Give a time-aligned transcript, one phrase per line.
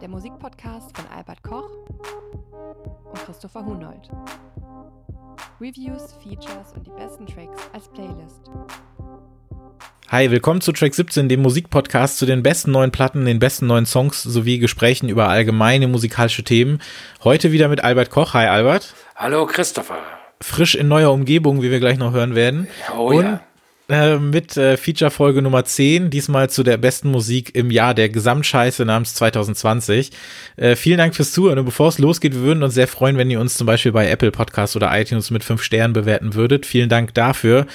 [0.00, 1.70] der Musikpodcast von Albert Koch
[3.10, 4.08] und Christopher Hunold.
[5.60, 8.48] Reviews, Features und die besten Tracks als Playlist.
[10.08, 13.86] Hi, willkommen zu Track 17, dem Musikpodcast zu den besten neuen Platten, den besten neuen
[13.86, 16.80] Songs sowie Gesprächen über allgemeine musikalische Themen.
[17.24, 18.34] Heute wieder mit Albert Koch.
[18.34, 18.94] Hi Albert.
[19.16, 19.98] Hallo Christopher.
[20.40, 22.68] Frisch in neuer Umgebung, wie wir gleich noch hören werden.
[22.96, 23.40] Oh und ja.
[23.88, 28.84] Äh, mit äh, Feature-Folge Nummer 10, diesmal zu der besten Musik im Jahr der Gesamtscheiße
[28.84, 30.10] namens 2020.
[30.56, 33.30] Äh, vielen Dank fürs Zuhören und bevor es losgeht, wir würden uns sehr freuen, wenn
[33.30, 36.66] ihr uns zum Beispiel bei Apple Podcasts oder iTunes mit fünf Sternen bewerten würdet.
[36.66, 37.66] Vielen Dank dafür.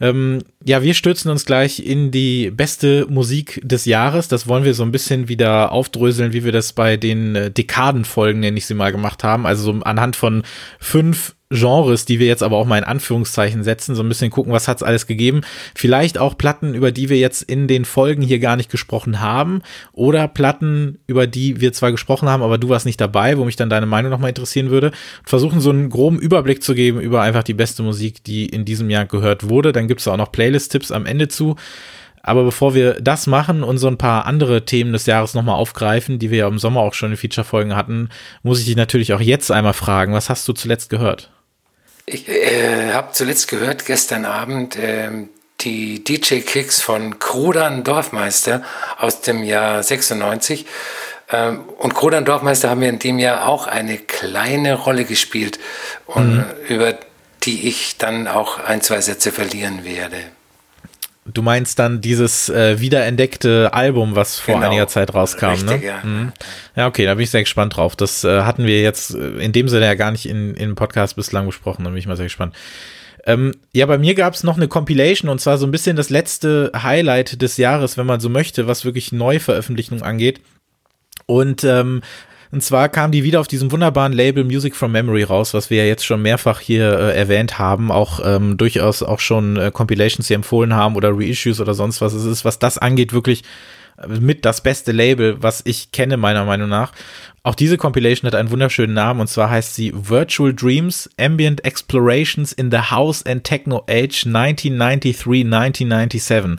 [0.00, 4.26] Ähm, ja, wir stürzen uns gleich in die beste Musik des Jahres.
[4.26, 8.40] Das wollen wir so ein bisschen wieder aufdröseln, wie wir das bei den äh, Dekadenfolgen,
[8.40, 9.46] nenne ich sie mal, gemacht haben.
[9.46, 10.42] Also so anhand von
[10.80, 14.52] fünf Genres, die wir jetzt aber auch mal in Anführungszeichen setzen, so ein bisschen gucken,
[14.52, 15.42] was hat's alles gegeben.
[15.74, 19.62] Vielleicht auch Platten, über die wir jetzt in den Folgen hier gar nicht gesprochen haben
[19.92, 23.56] oder Platten, über die wir zwar gesprochen haben, aber du warst nicht dabei, wo mich
[23.56, 24.92] dann deine Meinung nochmal interessieren würde.
[25.24, 28.90] Versuchen so einen groben Überblick zu geben über einfach die beste Musik, die in diesem
[28.90, 29.72] Jahr gehört wurde.
[29.72, 31.56] Dann gibt's auch noch Playlist-Tipps am Ende zu.
[32.22, 36.20] Aber bevor wir das machen und so ein paar andere Themen des Jahres nochmal aufgreifen,
[36.20, 38.10] die wir ja im Sommer auch schon in Feature-Folgen hatten,
[38.44, 41.31] muss ich dich natürlich auch jetzt einmal fragen, was hast du zuletzt gehört?
[42.06, 45.10] Ich äh, habe zuletzt gehört, gestern Abend, äh,
[45.60, 48.62] die DJ-Kicks von Krudan Dorfmeister
[48.98, 50.66] aus dem Jahr 96.
[51.30, 55.58] Ähm, und Krudan Dorfmeister haben wir in dem Jahr auch eine kleine Rolle gespielt,
[56.06, 56.44] und mhm.
[56.68, 56.94] über
[57.44, 60.18] die ich dann auch ein, zwei Sätze verlieren werde.
[61.24, 64.66] Du meinst dann dieses äh, wiederentdeckte Album, was vor genau.
[64.66, 65.86] einiger Zeit rauskam, Richtig, ne?
[65.86, 66.02] Ja.
[66.02, 66.32] Mhm.
[66.74, 67.94] ja, okay, da bin ich sehr gespannt drauf.
[67.94, 71.14] Das äh, hatten wir jetzt äh, in dem Sinne ja gar nicht in, in Podcast
[71.14, 72.56] bislang besprochen, da bin ich mal sehr gespannt.
[73.24, 76.10] Ähm, ja, bei mir gab es noch eine Compilation und zwar so ein bisschen das
[76.10, 80.40] letzte Highlight des Jahres, wenn man so möchte, was wirklich Neuveröffentlichungen angeht.
[81.26, 82.02] Und ähm,
[82.52, 85.78] und zwar kam die wieder auf diesem wunderbaren Label Music from Memory raus, was wir
[85.78, 90.28] ja jetzt schon mehrfach hier äh, erwähnt haben, auch ähm, durchaus auch schon äh, Compilations
[90.28, 92.12] hier empfohlen haben oder Reissues oder sonst was.
[92.12, 93.42] Es ist, was das angeht, wirklich
[93.96, 96.92] äh, mit das beste Label, was ich kenne, meiner Meinung nach.
[97.42, 102.52] Auch diese Compilation hat einen wunderschönen Namen und zwar heißt sie Virtual Dreams Ambient Explorations
[102.52, 106.58] in the House and Techno Age 1993-1997.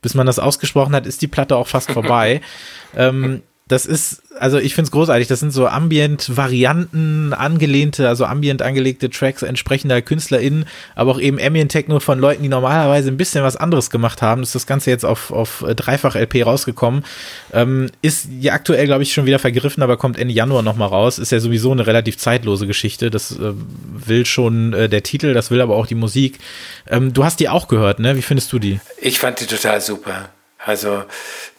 [0.00, 2.40] Bis man das ausgesprochen hat, ist die Platte auch fast vorbei.
[2.96, 5.26] ähm, das ist, also ich finde es großartig.
[5.26, 11.98] Das sind so Ambient-Varianten, angelehnte, also Ambient angelegte Tracks entsprechender KünstlerInnen, aber auch eben Ambient-Techno
[12.00, 14.42] von Leuten, die normalerweise ein bisschen was anderes gemacht haben.
[14.42, 17.06] Ist das Ganze jetzt auf, auf Dreifach-LP rausgekommen.
[17.54, 21.18] Ähm, ist ja aktuell, glaube ich, schon wieder vergriffen, aber kommt Ende Januar nochmal raus.
[21.18, 23.10] Ist ja sowieso eine relativ zeitlose Geschichte.
[23.10, 23.54] Das äh,
[23.94, 26.38] will schon äh, der Titel, das will aber auch die Musik.
[26.86, 28.14] Ähm, du hast die auch gehört, ne?
[28.14, 28.78] Wie findest du die?
[29.00, 30.28] Ich fand die total super.
[30.58, 31.04] Also,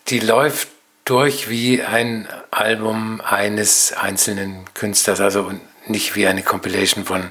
[0.07, 0.67] die läuft
[1.05, 5.51] durch wie ein Album eines einzelnen Künstlers, also
[5.87, 7.29] nicht wie eine Compilation von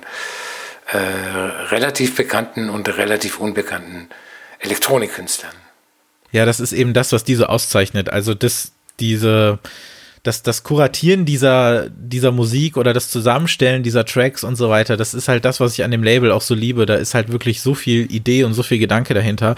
[0.93, 4.09] äh, relativ bekannten und relativ unbekannten
[4.61, 5.55] Elektronikkünstlern.
[6.31, 8.11] Ja, das ist eben das, was diese auszeichnet.
[8.11, 9.59] Also das, diese,
[10.23, 15.15] das, das Kuratieren dieser, dieser Musik oder das Zusammenstellen dieser Tracks und so weiter, das
[15.15, 16.87] ist halt das, was ich an dem Label auch so liebe.
[16.87, 19.57] Da ist halt wirklich so viel Idee und so viel Gedanke dahinter.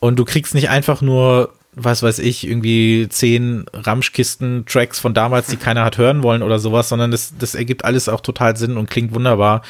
[0.00, 5.56] Und du kriegst nicht einfach nur was weiß ich, irgendwie zehn Ramschkisten-Tracks von damals, die
[5.56, 8.90] keiner hat hören wollen oder sowas, sondern das, das ergibt alles auch total Sinn und
[8.90, 9.62] klingt wunderbar.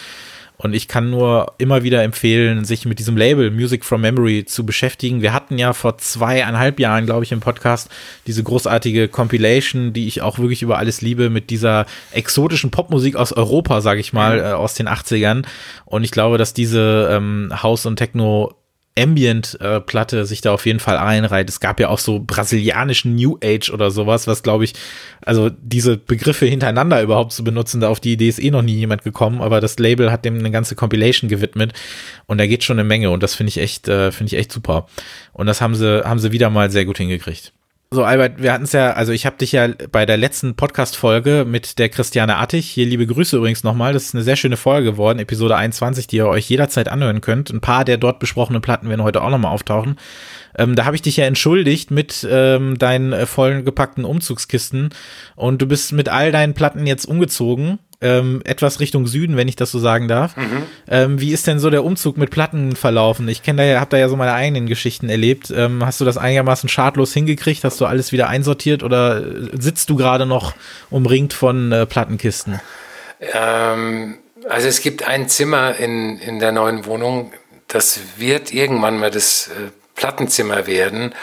[0.60, 4.66] Und ich kann nur immer wieder empfehlen, sich mit diesem Label Music from Memory zu
[4.66, 5.22] beschäftigen.
[5.22, 7.88] Wir hatten ja vor zweieinhalb Jahren, glaube ich, im Podcast
[8.26, 13.32] diese großartige Compilation, die ich auch wirklich über alles liebe, mit dieser exotischen Popmusik aus
[13.32, 15.44] Europa, sage ich mal, äh, aus den 80ern.
[15.84, 18.52] Und ich glaube, dass diese ähm, House- und Techno
[18.98, 21.48] Ambient-Platte sich da auf jeden Fall einreiht.
[21.48, 24.74] Es gab ja auch so brasilianischen New Age oder sowas, was glaube ich,
[25.24, 28.74] also diese Begriffe hintereinander überhaupt zu benutzen, da auf die Idee ist eh noch nie
[28.74, 31.72] jemand gekommen, aber das Label hat dem eine ganze Compilation gewidmet
[32.26, 34.52] und da geht schon eine Menge und das finde ich echt, äh, finde ich echt
[34.52, 34.86] super.
[35.32, 37.52] Und das haben sie, haben sie wieder mal sehr gut hingekriegt.
[37.90, 41.46] So, Albert, wir hatten es ja, also ich habe dich ja bei der letzten Podcast-Folge
[41.48, 44.90] mit der Christiane Attig, hier liebe Grüße übrigens nochmal, das ist eine sehr schöne Folge
[44.90, 47.48] geworden, Episode 21, die ihr euch jederzeit anhören könnt.
[47.48, 49.96] Ein paar der dort besprochenen Platten werden heute auch nochmal auftauchen.
[50.58, 54.90] Ähm, da habe ich dich ja entschuldigt mit ähm, deinen äh, vollen gepackten Umzugskisten
[55.34, 59.56] und du bist mit all deinen Platten jetzt umgezogen ähm, etwas Richtung Süden, wenn ich
[59.56, 60.36] das so sagen darf.
[60.36, 60.62] Mhm.
[60.88, 63.28] Ähm, wie ist denn so der Umzug mit Platten verlaufen?
[63.28, 65.52] Ich kenne da ja, habe da ja so meine eigenen Geschichten erlebt.
[65.54, 67.64] Ähm, hast du das einigermaßen schadlos hingekriegt?
[67.64, 69.22] Hast du alles wieder einsortiert oder
[69.52, 70.54] sitzt du gerade noch
[70.90, 72.60] umringt von äh, Plattenkisten?
[73.34, 74.18] Ähm,
[74.48, 77.32] also es gibt ein Zimmer in, in der neuen Wohnung,
[77.66, 81.14] das wird irgendwann mal das äh, Plattenzimmer werden.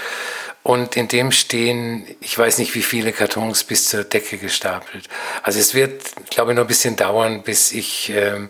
[0.66, 5.08] Und in dem stehen, ich weiß nicht wie viele Kartons bis zur Decke gestapelt.
[5.44, 6.02] Also es wird,
[6.32, 8.50] glaube ich, noch ein bisschen dauern, bis ich ähm,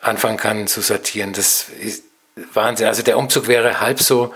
[0.00, 1.32] anfangen kann zu sortieren.
[1.32, 2.04] Das ist
[2.54, 2.86] Wahnsinn.
[2.86, 4.32] Also der Umzug wäre halb so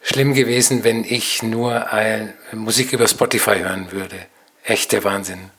[0.00, 4.16] schlimm gewesen, wenn ich nur ein, Musik über Spotify hören würde.
[4.62, 5.50] Echt der Wahnsinn.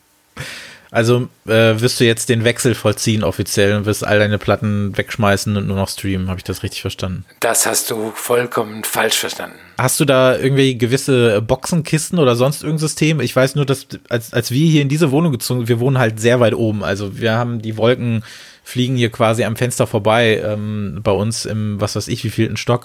[0.90, 5.56] Also äh, wirst du jetzt den Wechsel vollziehen offiziell und wirst all deine Platten wegschmeißen
[5.56, 6.28] und nur noch streamen.
[6.28, 7.24] Habe ich das richtig verstanden?
[7.40, 9.56] Das hast du vollkommen falsch verstanden.
[9.76, 13.20] Hast du da irgendwie gewisse Boxenkisten oder sonst irgendein System?
[13.20, 15.98] Ich weiß nur, dass als, als wir hier in diese Wohnung gezogen sind, wir wohnen
[15.98, 16.82] halt sehr weit oben.
[16.82, 18.24] Also wir haben die Wolken
[18.64, 22.58] fliegen hier quasi am Fenster vorbei ähm, bei uns im, was weiß ich, wie vielten
[22.58, 22.84] Stock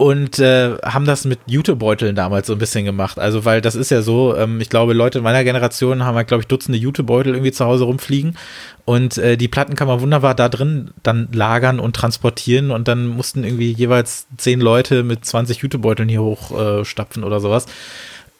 [0.00, 3.18] und äh, haben das mit Jutebeuteln damals so ein bisschen gemacht.
[3.18, 6.42] Also, weil das ist ja so, ähm, ich glaube, Leute meiner Generation haben halt, glaube
[6.42, 8.38] ich, Dutzende Jutebeutel irgendwie zu Hause rumfliegen.
[8.84, 12.70] Und äh, die Platten kann man wunderbar da drin dann lagern und transportieren.
[12.70, 17.66] Und dann mussten irgendwie jeweils zehn Leute mit 20 Jutebeuteln hier hochstapfen äh, oder sowas.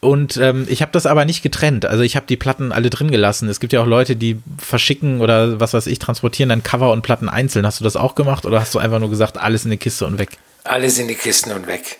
[0.01, 1.85] Und ähm, ich habe das aber nicht getrennt.
[1.85, 3.49] Also ich habe die Platten alle drin gelassen.
[3.49, 7.01] Es gibt ja auch Leute, die verschicken oder was weiß ich, transportieren dann Cover und
[7.01, 7.65] Platten einzeln.
[7.65, 10.05] Hast du das auch gemacht oder hast du einfach nur gesagt, alles in die Kiste
[10.05, 10.29] und weg?
[10.63, 11.99] alles in die Kisten und weg.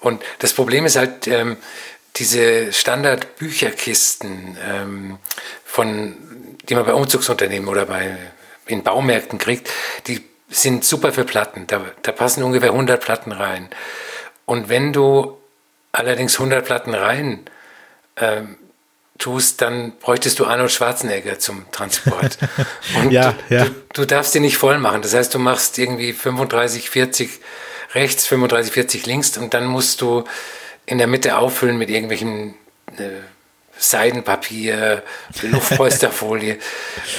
[0.00, 1.56] Und das Problem ist halt, ähm,
[2.16, 5.18] diese Standard-Bücherkisten, ähm,
[5.64, 6.16] von,
[6.68, 8.16] die man bei Umzugsunternehmen oder bei,
[8.66, 9.70] in Baumärkten kriegt,
[10.06, 11.66] die sind super für Platten.
[11.66, 13.68] Da, da passen ungefähr 100 Platten rein.
[14.44, 15.38] Und wenn du
[15.92, 17.40] allerdings 100 Platten rein
[18.16, 18.56] ähm,
[19.18, 22.38] tust, dann bräuchtest du Arnold Schwarzenegger zum Transport.
[22.96, 23.64] Und ja, du, ja.
[23.64, 25.02] Du, du, darfst die nicht voll machen.
[25.02, 27.40] Das heißt, du machst irgendwie 35, 40
[27.94, 30.24] rechts, 35, 40 links und dann musst du
[30.86, 32.54] in der Mitte auffüllen mit irgendwelchen
[32.98, 33.10] äh,
[33.76, 35.02] Seidenpapier,
[35.42, 36.58] Luftpolsterfolie.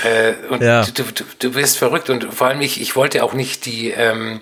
[0.04, 0.84] äh, und ja.
[0.84, 4.42] du, du, du wirst verrückt und vor allem ich, ich wollte auch nicht die, ähm,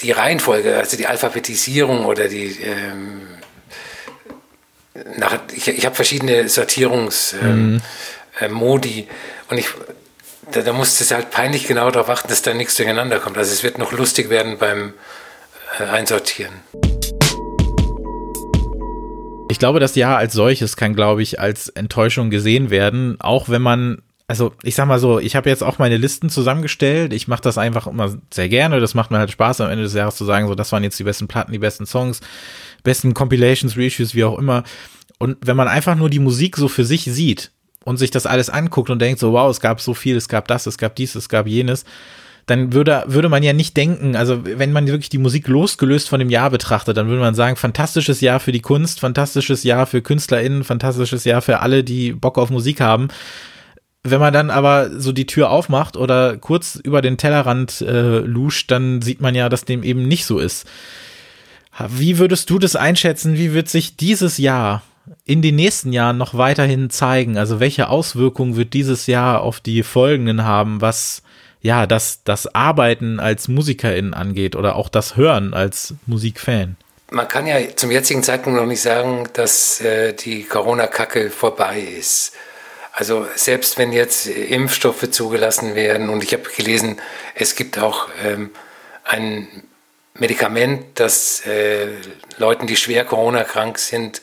[0.00, 3.22] die Reihenfolge, also die Alphabetisierung oder die ähm,
[5.16, 7.82] nach, ich, ich habe verschiedene Sortierungsmodi ähm, mhm.
[8.40, 9.06] äh,
[9.50, 9.68] und ich
[10.52, 13.36] da, da musst du halt peinlich genau darauf achten, dass da nichts durcheinander kommt.
[13.36, 14.94] Also es wird noch lustig werden beim
[15.78, 16.54] äh, Einsortieren.
[19.50, 23.62] Ich glaube, das Jahr als solches kann, glaube ich, als Enttäuschung gesehen werden, auch wenn
[23.62, 27.12] man also ich sag mal so, ich habe jetzt auch meine Listen zusammengestellt.
[27.12, 28.78] Ich mache das einfach immer sehr gerne.
[28.78, 30.98] Das macht mir halt Spaß, am Ende des Jahres zu sagen, so, das waren jetzt
[30.98, 32.20] die besten Platten, die besten Songs,
[32.84, 34.62] besten Compilations, Reissues, wie auch immer.
[35.18, 37.50] Und wenn man einfach nur die Musik so für sich sieht,
[37.88, 40.46] und sich das alles anguckt und denkt so, wow, es gab so viel, es gab
[40.46, 41.86] das, es gab dies, es gab jenes,
[42.44, 46.18] dann würde, würde man ja nicht denken, also wenn man wirklich die Musik losgelöst von
[46.18, 50.02] dem Jahr betrachtet, dann würde man sagen, fantastisches Jahr für die Kunst, fantastisches Jahr für
[50.02, 53.08] KünstlerInnen, fantastisches Jahr für alle, die Bock auf Musik haben.
[54.10, 58.70] Wenn man dann aber so die Tür aufmacht oder kurz über den Tellerrand äh, luscht,
[58.70, 60.66] dann sieht man ja, dass dem eben nicht so ist.
[61.88, 63.36] Wie würdest du das einschätzen?
[63.36, 64.82] Wie wird sich dieses Jahr
[65.24, 67.38] in den nächsten Jahren noch weiterhin zeigen?
[67.38, 71.22] Also welche Auswirkungen wird dieses Jahr auf die folgenden haben, was
[71.60, 76.76] ja das, das Arbeiten als Musikerin angeht oder auch das Hören als Musikfan?
[77.10, 82.34] Man kann ja zum jetzigen Zeitpunkt noch nicht sagen, dass äh, die Corona-Kacke vorbei ist.
[82.98, 87.00] Also selbst wenn jetzt Impfstoffe zugelassen werden und ich habe gelesen,
[87.36, 88.50] es gibt auch ähm,
[89.04, 89.46] ein
[90.14, 91.90] Medikament, das äh,
[92.38, 94.20] Leuten, die schwer Corona-krank sind,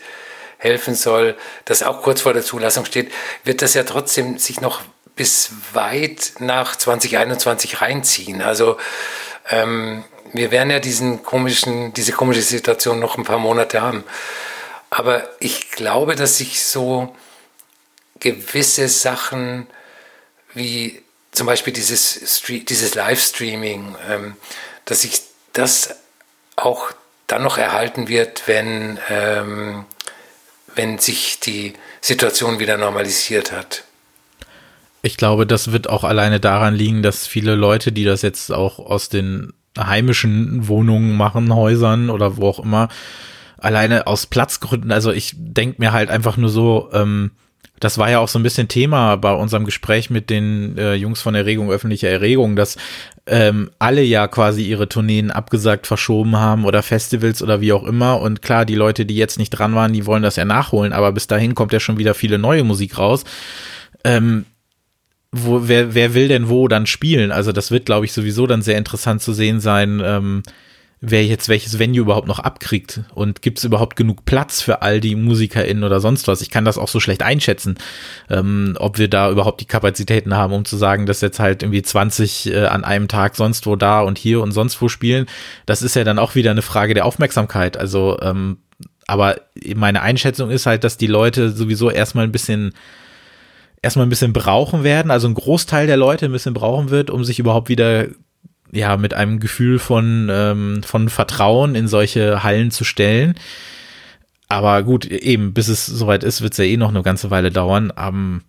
[0.57, 3.13] helfen soll, das auch kurz vor der Zulassung steht,
[3.45, 4.81] wird das ja trotzdem sich noch
[5.15, 8.41] bis weit nach 2021 reinziehen.
[8.41, 8.75] Also
[9.49, 10.03] ähm,
[10.33, 14.03] wir werden ja diesen komischen, diese komische Situation noch ein paar Monate haben.
[14.89, 17.15] Aber ich glaube, dass sich so
[18.25, 19.67] gewisse Sachen
[20.55, 21.01] wie
[21.31, 24.35] zum Beispiel dieses, dieses Livestreaming, ähm,
[24.85, 25.21] dass sich
[25.53, 25.95] das
[26.55, 26.91] auch
[27.27, 29.85] dann noch erhalten wird, wenn ähm,
[30.75, 33.83] wenn sich die Situation wieder normalisiert hat.
[35.01, 38.79] Ich glaube, das wird auch alleine daran liegen, dass viele Leute, die das jetzt auch
[38.79, 42.89] aus den heimischen Wohnungen machen, Häusern oder wo auch immer,
[43.57, 47.31] alleine aus Platzgründen, also ich denke mir halt einfach nur so, ähm,
[47.79, 51.21] das war ja auch so ein bisschen Thema bei unserem Gespräch mit den äh, Jungs
[51.21, 52.77] von Erregung öffentlicher Erregung, dass
[53.27, 58.21] ähm, alle ja quasi ihre Tourneen abgesagt, verschoben haben oder Festivals oder wie auch immer.
[58.21, 61.11] Und klar, die Leute, die jetzt nicht dran waren, die wollen das ja nachholen, aber
[61.11, 63.25] bis dahin kommt ja schon wieder viele neue Musik raus.
[64.03, 64.45] Ähm,
[65.31, 67.31] wo, wer, wer will denn wo dann spielen?
[67.31, 70.43] Also das wird, glaube ich, sowieso dann sehr interessant zu sehen sein, ähm,
[71.11, 74.99] wer jetzt welches Venue überhaupt noch abkriegt und gibt es überhaupt genug Platz für all
[74.99, 76.41] die MusikerInnen oder sonst was.
[76.41, 77.75] Ich kann das auch so schlecht einschätzen,
[78.29, 81.81] ähm, ob wir da überhaupt die Kapazitäten haben, um zu sagen, dass jetzt halt irgendwie
[81.81, 85.25] 20 äh, an einem Tag sonst wo da und hier und sonst wo spielen.
[85.65, 87.77] Das ist ja dann auch wieder eine Frage der Aufmerksamkeit.
[87.77, 88.57] Also, ähm,
[89.07, 89.35] aber
[89.75, 92.73] meine Einschätzung ist halt, dass die Leute sowieso erstmal ein bisschen
[93.85, 97.23] erstmal ein bisschen brauchen werden, also ein Großteil der Leute ein bisschen brauchen wird, um
[97.23, 98.07] sich überhaupt wieder
[98.71, 103.35] ja, mit einem Gefühl von, ähm, von Vertrauen in solche Hallen zu stellen.
[104.47, 107.51] Aber gut, eben, bis es soweit ist, wird es ja eh noch eine ganze Weile
[107.51, 107.91] dauern.
[107.91, 108.41] Um,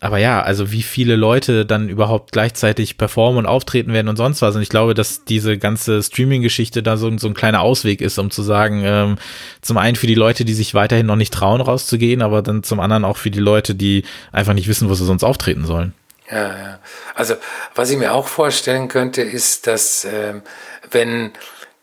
[0.00, 4.42] aber ja, also wie viele Leute dann überhaupt gleichzeitig performen und auftreten werden und sonst
[4.42, 4.54] was.
[4.54, 8.30] Und ich glaube, dass diese ganze Streaming-Geschichte da so, so ein kleiner Ausweg ist, um
[8.30, 9.16] zu sagen, ähm,
[9.60, 12.78] zum einen für die Leute, die sich weiterhin noch nicht trauen, rauszugehen, aber dann zum
[12.78, 15.94] anderen auch für die Leute, die einfach nicht wissen, wo sie sonst auftreten sollen.
[16.30, 16.78] Ja, ja.
[17.14, 17.36] Also
[17.74, 20.42] was ich mir auch vorstellen könnte, ist, dass ähm,
[20.90, 21.32] wenn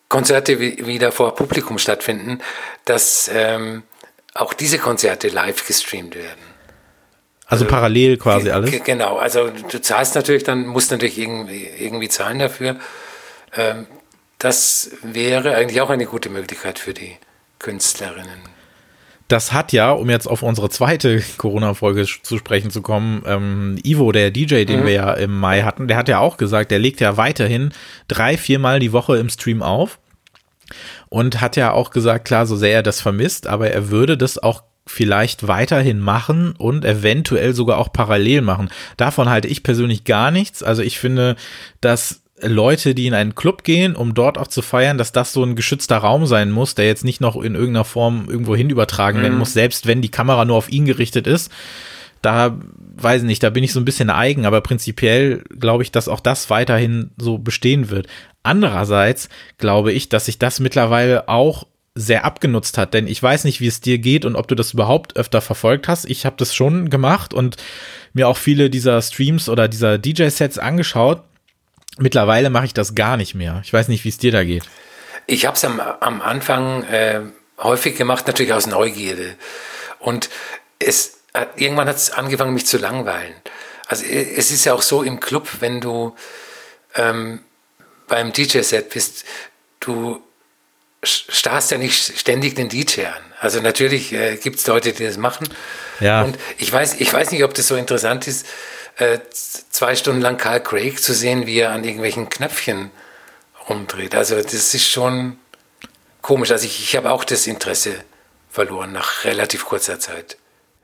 [0.08, 2.40] Konzerte wieder vor Publikum stattfinden,
[2.86, 3.84] dass ähm,
[4.34, 6.56] auch diese Konzerte live gestreamt werden.
[7.48, 8.72] Also, also parallel quasi alles?
[8.84, 12.78] Genau, also du zahlst natürlich dann, musst natürlich irgendwie, irgendwie zahlen dafür.
[13.56, 13.88] Ähm,
[14.38, 17.18] das wäre eigentlich auch eine gute Möglichkeit für die
[17.60, 18.55] Künstlerinnen
[19.28, 24.12] das hat ja, um jetzt auf unsere zweite Corona-Folge zu sprechen zu kommen, ähm, Ivo,
[24.12, 24.86] der DJ, den mhm.
[24.86, 27.72] wir ja im Mai hatten, der hat ja auch gesagt, der legt ja weiterhin
[28.08, 30.00] drei, viermal die Woche im Stream auf
[31.10, 34.38] und hat ja auch gesagt, klar, so sehr er das vermisst, aber er würde das
[34.38, 38.70] auch vielleicht weiterhin machen und eventuell sogar auch parallel machen.
[38.98, 40.62] Davon halte ich persönlich gar nichts.
[40.62, 41.36] Also ich finde,
[41.82, 45.44] dass Leute, die in einen Club gehen, um dort auch zu feiern, dass das so
[45.44, 49.20] ein geschützter Raum sein muss, der jetzt nicht noch in irgendeiner Form irgendwo hin übertragen
[49.20, 49.24] mhm.
[49.24, 51.52] werden muss, selbst wenn die Kamera nur auf ihn gerichtet ist.
[52.22, 52.58] Da
[52.98, 56.08] weiß ich nicht, da bin ich so ein bisschen eigen, aber prinzipiell glaube ich, dass
[56.08, 58.08] auch das weiterhin so bestehen wird.
[58.42, 63.62] Andererseits glaube ich, dass sich das mittlerweile auch sehr abgenutzt hat, denn ich weiß nicht,
[63.62, 66.06] wie es dir geht und ob du das überhaupt öfter verfolgt hast.
[66.10, 67.56] Ich habe das schon gemacht und
[68.14, 71.22] mir auch viele dieser Streams oder dieser DJ-Sets angeschaut
[71.98, 73.62] Mittlerweile mache ich das gar nicht mehr.
[73.64, 74.64] Ich weiß nicht, wie es dir da geht.
[75.28, 77.22] Ich habe es am, am Anfang äh,
[77.60, 79.36] häufig gemacht, natürlich aus Neugierde.
[80.00, 80.30] Und
[80.80, 83.34] es hat, irgendwann hat es angefangen, mich zu langweilen.
[83.88, 86.16] Also es ist ja auch so im Club, wenn du
[86.96, 87.42] ähm,
[88.08, 89.26] beim DJ-Set bist,
[89.80, 90.22] du
[91.04, 93.14] starrst ja nicht ständig den DJ an.
[93.40, 95.48] Also natürlich äh, gibt es Leute, die das machen.
[96.00, 96.24] Ja.
[96.24, 98.48] Und ich weiß, ich weiß nicht, ob das so interessant ist,
[98.98, 102.92] äh, zwei Stunden lang Carl Craig zu sehen, wie er an irgendwelchen Knöpfchen
[103.70, 104.16] rumdreht.
[104.16, 105.38] Also das ist schon
[106.22, 106.52] komisch.
[106.52, 107.96] Also ich, ich habe auch das Interesse
[108.50, 110.38] verloren nach relativ kurzer Zeit.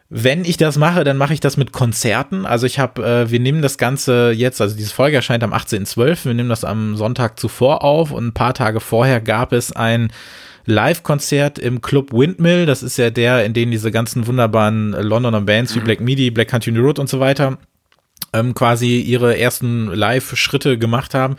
[0.10, 2.46] Wenn ich das mache, dann mache ich das mit Konzerten.
[2.46, 6.26] Also ich habe, äh, wir nehmen das Ganze jetzt, also diese Folge erscheint am 18.12.,
[6.26, 10.12] wir nehmen das am Sonntag zuvor auf und ein paar Tage vorher gab es ein
[10.66, 12.66] Live-Konzert im Club Windmill.
[12.66, 15.86] Das ist ja der, in dem diese ganzen wunderbaren Londoner Bands wie mhm.
[15.86, 17.58] Black Midi, Black Country Road und so weiter
[18.34, 21.38] ähm, quasi ihre ersten Live-Schritte gemacht haben.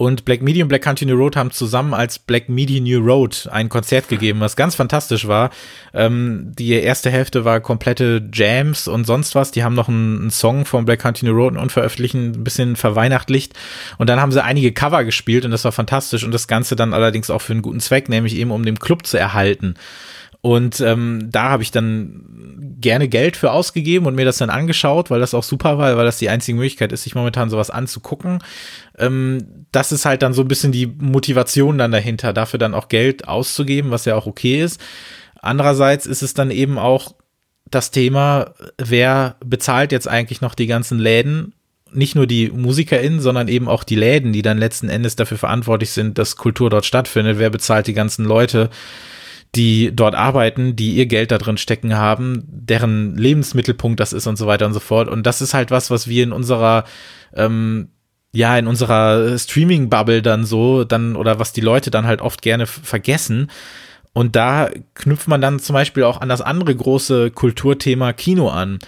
[0.00, 3.48] Und Black Midi und Black Country New Road haben zusammen als Black Midi New Road
[3.50, 5.50] ein Konzert gegeben, was ganz fantastisch war.
[5.92, 9.50] Ähm, die erste Hälfte war komplette Jams und sonst was.
[9.50, 13.54] Die haben noch einen, einen Song von Black Country New Road unveröffentlichen, ein bisschen verweihnachtlicht.
[13.98, 16.22] Und dann haben sie einige Cover gespielt und das war fantastisch.
[16.22, 19.04] Und das Ganze dann allerdings auch für einen guten Zweck, nämlich eben um den Club
[19.04, 19.74] zu erhalten.
[20.40, 25.10] Und ähm, da habe ich dann gerne Geld für ausgegeben und mir das dann angeschaut,
[25.10, 28.38] weil das auch super war, weil das die einzige Möglichkeit ist, sich momentan sowas anzugucken.
[28.98, 32.88] Ähm, das ist halt dann so ein bisschen die Motivation dann dahinter, dafür dann auch
[32.88, 34.80] Geld auszugeben, was ja auch okay ist.
[35.40, 37.14] Andererseits ist es dann eben auch
[37.68, 41.54] das Thema, wer bezahlt jetzt eigentlich noch die ganzen Läden
[41.92, 45.90] nicht nur die MusikerInnen, sondern eben auch die Läden, die dann letzten Endes dafür verantwortlich
[45.90, 47.38] sind, dass Kultur dort stattfindet.
[47.38, 48.68] Wer bezahlt die ganzen Leute,
[49.54, 54.36] die dort arbeiten, die ihr Geld da drin stecken haben, deren Lebensmittelpunkt das ist und
[54.36, 55.08] so weiter und so fort.
[55.08, 56.84] Und das ist halt was, was wir in unserer
[57.34, 57.88] ähm,
[58.32, 62.66] ja, in unserer Streaming-Bubble dann so, dann, oder was die Leute dann halt oft gerne
[62.66, 63.50] vergessen.
[64.12, 68.78] Und da knüpft man dann zum Beispiel auch an das andere große Kulturthema Kino an.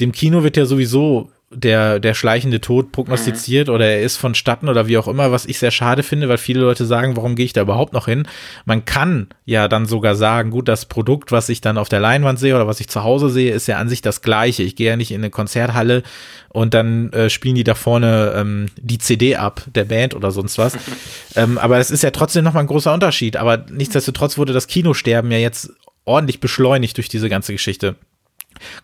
[0.00, 3.74] Dem Kino wird ja sowieso der, der schleichende Tod prognostiziert mhm.
[3.74, 6.60] oder er ist vonstatten oder wie auch immer, was ich sehr schade finde, weil viele
[6.60, 8.28] Leute sagen, warum gehe ich da überhaupt noch hin?
[8.66, 12.38] Man kann ja dann sogar sagen, gut, das Produkt, was ich dann auf der Leinwand
[12.38, 14.62] sehe oder was ich zu Hause sehe, ist ja an sich das gleiche.
[14.62, 16.04] Ich gehe ja nicht in eine Konzerthalle
[16.50, 20.56] und dann äh, spielen die da vorne ähm, die CD ab, der Band oder sonst
[20.56, 20.78] was.
[21.34, 23.36] ähm, aber es ist ja trotzdem nochmal ein großer Unterschied.
[23.36, 25.72] Aber nichtsdestotrotz wurde das Kinosterben ja jetzt
[26.04, 27.96] ordentlich beschleunigt durch diese ganze Geschichte.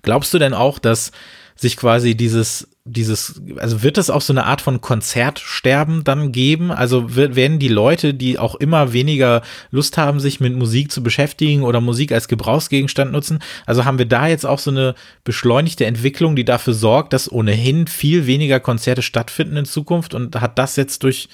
[0.02, 1.12] Glaubst du denn auch, dass
[1.56, 6.70] sich quasi dieses dieses, also wird es auch so eine Art von Konzertsterben dann geben?
[6.70, 11.62] Also werden die Leute, die auch immer weniger Lust haben, sich mit Musik zu beschäftigen
[11.62, 14.94] oder Musik als Gebrauchsgegenstand nutzen, also haben wir da jetzt auch so eine
[15.24, 20.58] beschleunigte Entwicklung, die dafür sorgt, dass ohnehin viel weniger Konzerte stattfinden in Zukunft und hat
[20.58, 21.28] das jetzt durch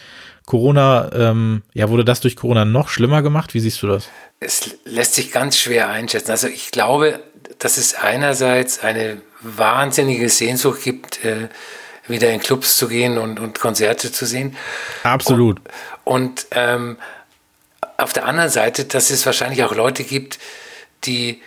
[0.47, 3.55] Corona, ähm, ja, wurde das durch Corona noch schlimmer gemacht?
[3.55, 4.09] Wie siehst du das?
[4.41, 6.33] Es lässt sich ganz schwer einschätzen.
[6.33, 7.21] Also ich glaube,
[7.59, 11.49] dass es einerseits eine wahnsinnige Sehnsucht gibt, äh,
[12.07, 14.57] wieder in Clubs zu gehen und, und Konzerte zu sehen.
[15.03, 15.61] Absolut.
[16.05, 16.99] Und, und ähm,
[17.97, 20.39] auf der anderen Seite, dass es wahrscheinlich auch Leute gibt,
[21.05, 21.41] die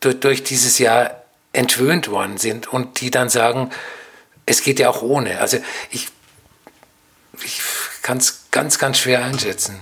[0.00, 1.22] durch, durch dieses Jahr
[1.52, 3.70] entwöhnt worden sind und die dann sagen,
[4.46, 5.40] es geht ja auch ohne.
[5.40, 5.58] Also
[5.90, 6.08] ich,
[7.44, 7.60] ich
[8.02, 9.78] kann es ganz, ganz schwer einschätzen.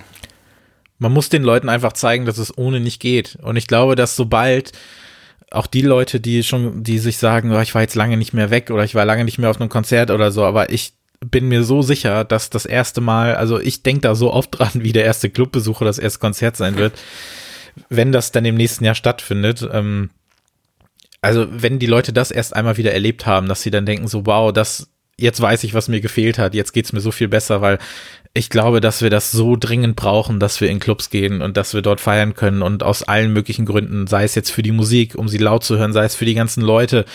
[0.99, 3.39] Man muss den Leuten einfach zeigen, dass es ohne nicht geht.
[3.41, 4.73] Und ich glaube, dass sobald
[5.51, 8.51] auch die Leute, die schon, die sich sagen, oh, ich war jetzt lange nicht mehr
[8.51, 11.49] weg oder ich war lange nicht mehr auf einem Konzert oder so, aber ich bin
[11.49, 14.93] mir so sicher, dass das erste Mal, also ich denke da so oft dran, wie
[14.93, 16.95] der erste Clubbesuch oder das erste Konzert sein wird,
[17.89, 19.69] wenn das dann im nächsten Jahr stattfindet.
[19.73, 20.11] Ähm,
[21.21, 24.25] also wenn die Leute das erst einmal wieder erlebt haben, dass sie dann denken so,
[24.25, 24.89] wow, das
[25.19, 27.79] jetzt weiß ich, was mir gefehlt hat, jetzt geht's mir so viel besser, weil
[28.33, 31.75] ich glaube, dass wir das so dringend brauchen, dass wir in Clubs gehen und dass
[31.75, 35.17] wir dort feiern können und aus allen möglichen Gründen, sei es jetzt für die Musik,
[35.17, 37.07] um sie laut zu hören, sei es für die ganzen Leute,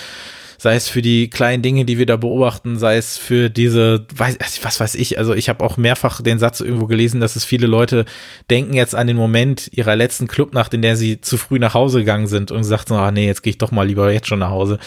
[0.58, 4.38] sei es für die kleinen Dinge, die wir da beobachten, sei es für diese, weiß,
[4.64, 7.68] was weiß ich, also ich habe auch mehrfach den Satz irgendwo gelesen, dass es viele
[7.68, 8.04] Leute
[8.50, 12.00] denken jetzt an den Moment ihrer letzten Clubnacht, in der sie zu früh nach Hause
[12.00, 14.40] gegangen sind und gesagt so, ah nee, jetzt gehe ich doch mal lieber jetzt schon
[14.40, 14.80] nach Hause.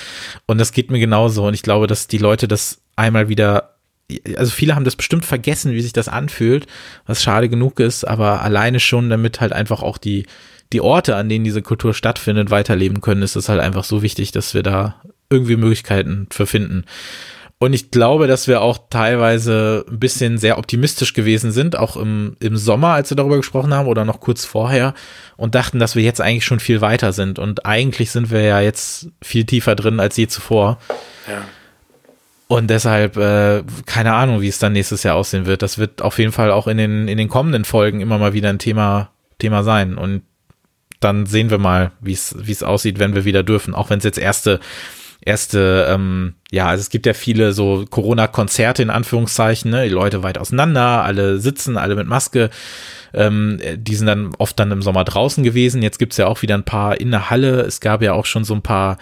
[0.47, 3.78] Und das geht mir genauso und ich glaube, dass die Leute das einmal wieder
[4.37, 6.67] also viele haben das bestimmt vergessen, wie sich das anfühlt,
[7.07, 10.27] was schade genug ist, aber alleine schon, damit halt einfach auch die,
[10.73, 14.33] die Orte, an denen diese Kultur stattfindet, weiterleben können, ist es halt einfach so wichtig,
[14.33, 14.97] dass wir da
[15.31, 16.85] irgendwie Möglichkeiten für finden.
[17.61, 22.37] Und ich glaube, dass wir auch teilweise ein bisschen sehr optimistisch gewesen sind, auch im,
[22.39, 24.95] im Sommer, als wir darüber gesprochen haben oder noch kurz vorher
[25.37, 27.41] und dachten, dass wir jetzt eigentlich schon viel weiter sind.
[27.41, 30.79] Und eigentlich sind wir ja jetzt viel tiefer drin als je zuvor.
[31.29, 31.43] Ja.
[32.51, 35.61] Und deshalb, äh, keine Ahnung, wie es dann nächstes Jahr aussehen wird.
[35.61, 38.49] Das wird auf jeden Fall auch in den, in den kommenden Folgen immer mal wieder
[38.49, 39.99] ein Thema, Thema sein.
[39.99, 40.23] Und
[40.99, 43.75] dann sehen wir mal, wie es, wie es aussieht, wenn wir wieder dürfen.
[43.75, 44.61] Auch wenn es jetzt erste,
[45.21, 49.85] erste, ähm, ja, also es gibt ja viele so Corona-Konzerte in Anführungszeichen, ne?
[49.85, 52.49] Die Leute weit auseinander, alle sitzen, alle mit Maske.
[53.13, 55.83] Ähm, die sind dann oft dann im Sommer draußen gewesen.
[55.83, 57.61] Jetzt gibt's ja auch wieder ein paar in der Halle.
[57.61, 58.97] Es gab ja auch schon so ein paar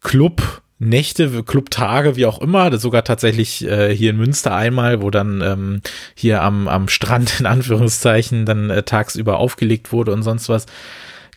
[0.00, 5.40] Club- Nächte, Clubtage, wie auch immer, sogar tatsächlich äh, hier in Münster einmal, wo dann
[5.40, 5.82] ähm,
[6.14, 10.66] hier am, am Strand in Anführungszeichen dann äh, tagsüber aufgelegt wurde und sonst was.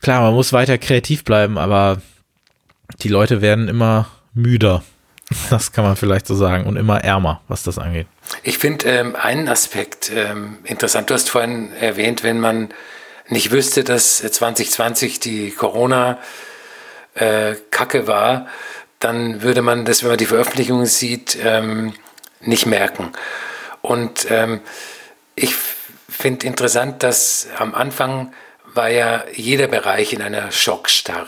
[0.02, 2.02] Klar, man muss weiter kreativ bleiben, aber
[3.02, 4.84] die Leute werden immer müder.
[5.50, 8.08] Das kann man vielleicht so sagen und immer ärmer, was das angeht.
[8.44, 11.10] Ich finde ähm, einen Aspekt ähm, interessant.
[11.10, 12.70] Du hast vorhin erwähnt, wenn man
[13.28, 16.18] nicht wüsste, dass 2020 die Corona
[17.14, 17.56] äh,
[18.06, 18.48] war,
[19.00, 21.94] dann würde man das, wenn man die Veröffentlichung sieht, ähm,
[22.42, 23.12] nicht merken.
[23.82, 24.62] Und ähm,
[25.36, 25.56] ich
[26.10, 28.34] finde interessant, dass am Anfang
[28.74, 31.28] war ja jeder Bereich in einer Schockstarre.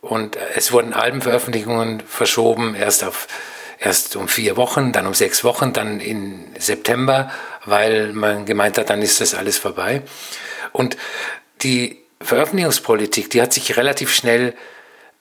[0.00, 3.28] Und es wurden Albenveröffentlichungen verschoben, erst auf
[3.78, 7.32] erst um vier Wochen, dann um sechs Wochen, dann in September,
[7.64, 10.02] weil man gemeint hat, dann ist das alles vorbei.
[10.72, 10.96] Und
[11.62, 14.54] die Veröffentlichungspolitik, die hat sich relativ schnell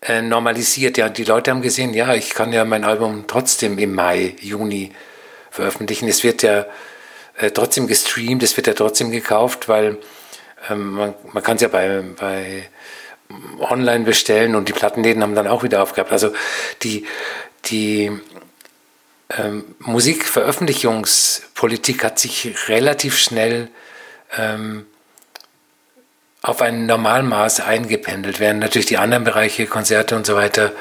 [0.01, 0.97] äh, normalisiert.
[0.97, 4.91] Ja, die Leute haben gesehen, ja, ich kann ja mein Album trotzdem im Mai, Juni
[5.51, 6.07] veröffentlichen.
[6.07, 6.65] Es wird ja
[7.37, 9.97] äh, trotzdem gestreamt, es wird ja trotzdem gekauft, weil
[10.69, 12.69] ähm, man, man kann es ja bei, bei
[13.59, 16.11] online bestellen und die Plattenläden haben dann auch wieder aufgehabt.
[16.11, 16.33] Also
[16.83, 17.05] die,
[17.65, 18.11] die
[19.37, 23.69] ähm, Musikveröffentlichungspolitik hat sich relativ schnell
[24.37, 24.85] ähm,
[26.41, 30.71] auf ein Normalmaß eingependelt, während natürlich die anderen Bereiche, Konzerte und so weiter,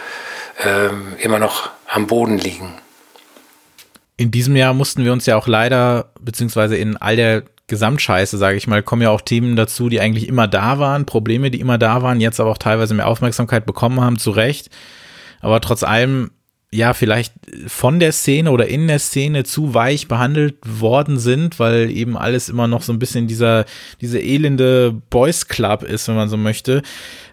[0.64, 2.74] ähm, immer noch am Boden liegen.
[4.16, 8.56] In diesem Jahr mussten wir uns ja auch leider, beziehungsweise in all der Gesamtscheiße, sage
[8.56, 11.78] ich mal, kommen ja auch Themen dazu, die eigentlich immer da waren, Probleme, die immer
[11.78, 14.70] da waren, jetzt aber auch teilweise mehr Aufmerksamkeit bekommen haben, zu Recht.
[15.40, 16.30] Aber trotz allem
[16.72, 17.34] ja, vielleicht
[17.66, 22.48] von der Szene oder in der Szene zu weich behandelt worden sind, weil eben alles
[22.48, 23.64] immer noch so ein bisschen dieser,
[24.00, 26.82] diese elende Boys Club ist, wenn man so möchte.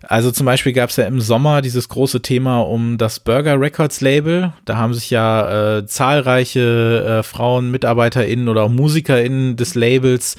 [0.01, 4.01] Also zum Beispiel gab es ja im Sommer dieses große Thema um das Burger Records
[4.01, 4.53] Label.
[4.65, 10.37] Da haben sich ja äh, zahlreiche äh, Frauen, MitarbeiterInnen oder auch MusikerInnen des Labels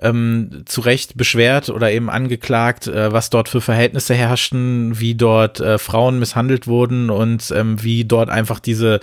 [0.00, 5.60] ähm, zu Recht beschwert oder eben angeklagt, äh, was dort für Verhältnisse herrschten, wie dort
[5.60, 9.00] äh, Frauen misshandelt wurden und ähm, wie dort einfach diese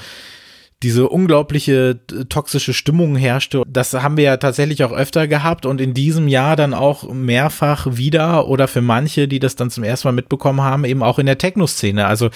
[0.84, 3.62] diese unglaubliche äh, toxische Stimmung herrschte.
[3.68, 7.88] Das haben wir ja tatsächlich auch öfter gehabt und in diesem Jahr dann auch mehrfach
[7.92, 11.28] wieder oder für manche, die das dann zum ersten Mal mitbekommen haben, eben auch in
[11.28, 12.08] der Techno-Szene.
[12.08, 12.30] Also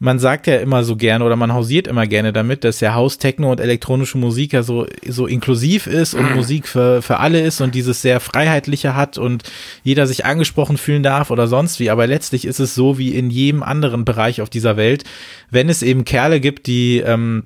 [0.00, 3.18] man sagt ja immer so gerne oder man hausiert immer gerne damit, dass ja Haus,
[3.18, 7.60] Techno und elektronische Musik ja so, so inklusiv ist und Musik für, für alle ist
[7.60, 9.44] und dieses sehr Freiheitliche hat und
[9.82, 11.90] jeder sich angesprochen fühlen darf oder sonst wie.
[11.90, 15.04] Aber letztlich ist es so wie in jedem anderen Bereich auf dieser Welt,
[15.50, 17.44] wenn es eben Kerle gibt, die ähm,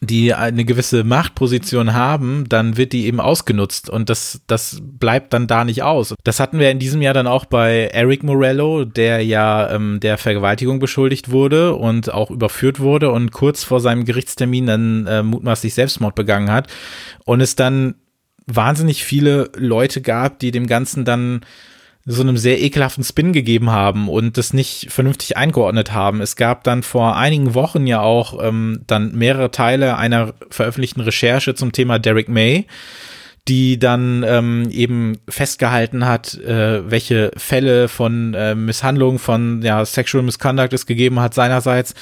[0.00, 5.46] die eine gewisse Machtposition haben, dann wird die eben ausgenutzt und das, das bleibt dann
[5.46, 6.14] da nicht aus.
[6.24, 10.16] Das hatten wir in diesem Jahr dann auch bei Eric Morello, der ja ähm, der
[10.16, 15.74] Vergewaltigung beschuldigt wurde und auch überführt wurde und kurz vor seinem Gerichtstermin dann äh, mutmaßlich
[15.74, 16.68] Selbstmord begangen hat
[17.24, 17.94] und es dann
[18.46, 21.42] wahnsinnig viele Leute gab, die dem Ganzen dann
[22.10, 26.20] so einem sehr ekelhaften Spin gegeben haben und das nicht vernünftig eingeordnet haben.
[26.20, 31.54] Es gab dann vor einigen Wochen ja auch ähm, dann mehrere Teile einer veröffentlichten Recherche
[31.54, 32.66] zum Thema Derek May,
[33.48, 40.24] die dann ähm, eben festgehalten hat, äh, welche Fälle von äh, Misshandlung, von ja, Sexual
[40.24, 41.94] Misconduct es gegeben hat seinerseits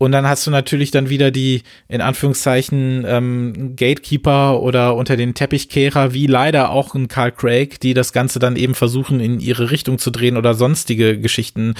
[0.00, 5.34] und dann hast du natürlich dann wieder die, in Anführungszeichen, ähm, Gatekeeper oder unter den
[5.34, 9.72] Teppichkehrer, wie leider auch ein Carl Craig, die das Ganze dann eben versuchen, in ihre
[9.72, 11.74] Richtung zu drehen oder sonstige Geschichten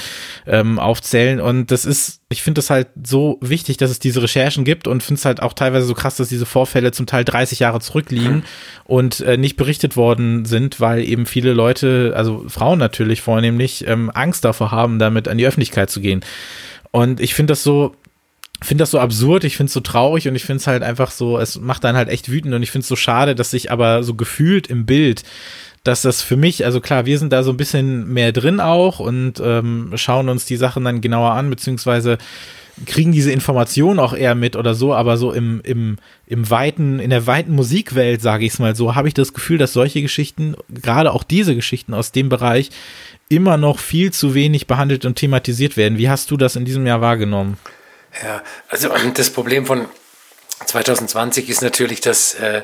[0.48, 1.40] ähm, aufzählen.
[1.40, 5.04] Und das ist, ich finde das halt so wichtig, dass es diese Recherchen gibt und
[5.04, 8.42] finde es halt auch teilweise so krass, dass diese Vorfälle zum Teil 30 Jahre zurückliegen
[8.82, 14.10] und äh, nicht berichtet worden sind, weil eben viele Leute, also Frauen natürlich vornehmlich, ähm,
[14.12, 16.24] Angst davor haben, damit an die Öffentlichkeit zu gehen.
[16.90, 17.94] Und ich finde das so,
[18.62, 21.10] finde das so absurd, ich finde es so traurig und ich finde es halt einfach
[21.10, 23.70] so, es macht dann halt echt wütend und ich finde es so schade, dass sich
[23.70, 25.22] aber so gefühlt im Bild,
[25.84, 28.98] dass das für mich, also klar, wir sind da so ein bisschen mehr drin auch
[28.98, 32.18] und ähm, schauen uns die Sachen dann genauer an, beziehungsweise
[32.86, 37.10] kriegen diese Informationen auch eher mit oder so, aber so im, im, im weiten, in
[37.10, 40.54] der weiten Musikwelt, sage ich es mal so, habe ich das Gefühl, dass solche Geschichten,
[40.68, 42.70] gerade auch diese Geschichten aus dem Bereich,
[43.28, 45.98] immer noch viel zu wenig behandelt und thematisiert werden.
[45.98, 47.56] Wie hast du das in diesem Jahr wahrgenommen?
[48.22, 49.88] Ja, also das Problem von
[50.66, 52.62] 2020 ist natürlich, dass äh,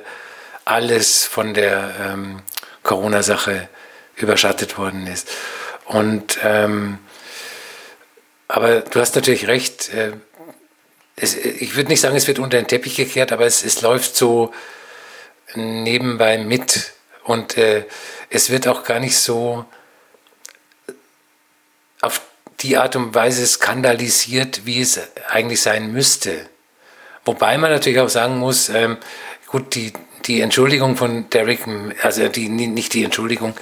[0.64, 2.42] alles von der ähm,
[2.82, 3.68] Corona-Sache
[4.16, 5.28] überschattet worden ist.
[5.86, 6.98] Und ähm,
[8.48, 9.88] aber du hast natürlich recht.
[9.90, 10.12] Äh,
[11.16, 14.16] es, ich würde nicht sagen, es wird unter den Teppich gekehrt, aber es, es läuft
[14.16, 14.52] so
[15.54, 17.84] nebenbei mit und äh,
[18.30, 19.64] es wird auch gar nicht so
[22.00, 22.20] auf
[22.60, 26.48] die Art und Weise skandalisiert, wie es eigentlich sein müsste.
[27.24, 28.98] Wobei man natürlich auch sagen muss, ähm,
[29.46, 29.92] gut, die,
[30.26, 31.60] die Entschuldigung von Derek,
[32.02, 33.54] also die, nicht die Entschuldigung,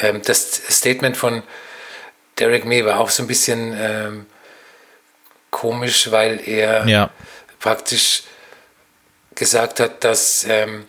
[0.00, 1.42] ähm, das Statement von
[2.38, 4.26] Derek May war auch so ein bisschen ähm,
[5.50, 7.10] komisch, weil er ja.
[7.60, 8.22] praktisch
[9.34, 10.86] gesagt hat, dass, ähm,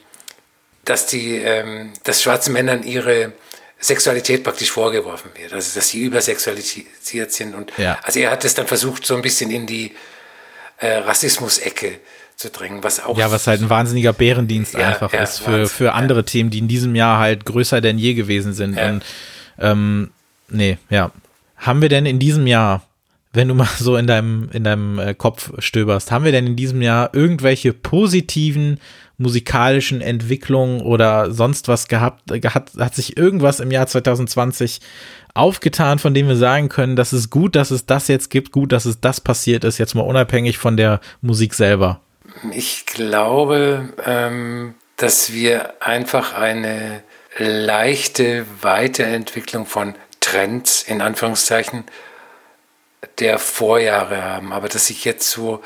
[0.85, 3.33] dass die, ähm, dass schwarzen Männern ihre
[3.83, 7.53] Sexualität praktisch vorgeworfen wird, also dass sie übersexualisiert sind.
[7.53, 7.99] Und ja.
[8.01, 9.91] also er hat es dann versucht, so ein bisschen in die
[10.77, 11.99] äh, Rassismus-Ecke
[12.37, 13.17] zu drängen, was auch.
[13.17, 16.49] Ja, was halt ein wahnsinniger Bärendienst ja, einfach ja, ist für, Wahnsinn, für andere Themen,
[16.49, 18.79] die in diesem Jahr halt größer denn je gewesen sind.
[18.79, 19.03] Und
[19.59, 20.11] ähm,
[20.49, 21.11] nee, ja.
[21.57, 22.87] Haben wir denn in diesem Jahr,
[23.33, 26.55] wenn du mal so in deinem, in deinem äh, Kopf stöberst, haben wir denn in
[26.55, 28.79] diesem Jahr irgendwelche positiven
[29.23, 34.81] musikalischen Entwicklungen oder sonst was gehabt, hat, hat sich irgendwas im Jahr 2020
[35.33, 38.71] aufgetan, von dem wir sagen können, dass es gut, dass es das jetzt gibt, gut,
[38.71, 42.01] dass es das passiert ist, jetzt mal unabhängig von der Musik selber?
[42.51, 47.01] Ich glaube, ähm, dass wir einfach eine
[47.37, 51.85] leichte Weiterentwicklung von Trends in Anführungszeichen
[53.19, 55.61] der Vorjahre haben, aber dass sich jetzt so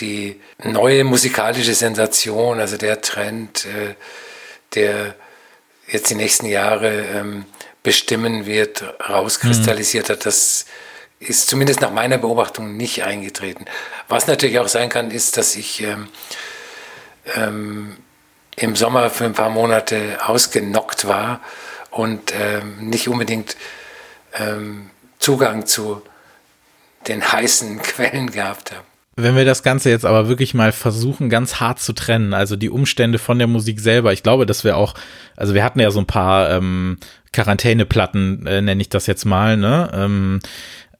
[0.00, 3.94] die neue musikalische Sensation, also der Trend, äh,
[4.74, 5.14] der
[5.86, 7.44] jetzt die nächsten Jahre ähm,
[7.82, 10.66] bestimmen wird, rauskristallisiert hat, das
[11.20, 13.64] ist zumindest nach meiner Beobachtung nicht eingetreten.
[14.08, 16.08] Was natürlich auch sein kann, ist, dass ich ähm,
[17.34, 17.96] ähm,
[18.56, 21.40] im Sommer für ein paar Monate ausgenockt war
[21.90, 23.56] und ähm, nicht unbedingt
[24.34, 26.02] ähm, Zugang zu
[27.08, 28.84] den heißen Quellen gehabt habe.
[29.20, 32.70] Wenn wir das Ganze jetzt aber wirklich mal versuchen, ganz hart zu trennen, also die
[32.70, 34.94] Umstände von der Musik selber, ich glaube, dass wir auch,
[35.36, 36.98] also wir hatten ja so ein paar ähm,
[37.32, 39.90] Quarantäneplatten, äh, nenne ich das jetzt mal, ne?
[39.92, 40.38] Ähm,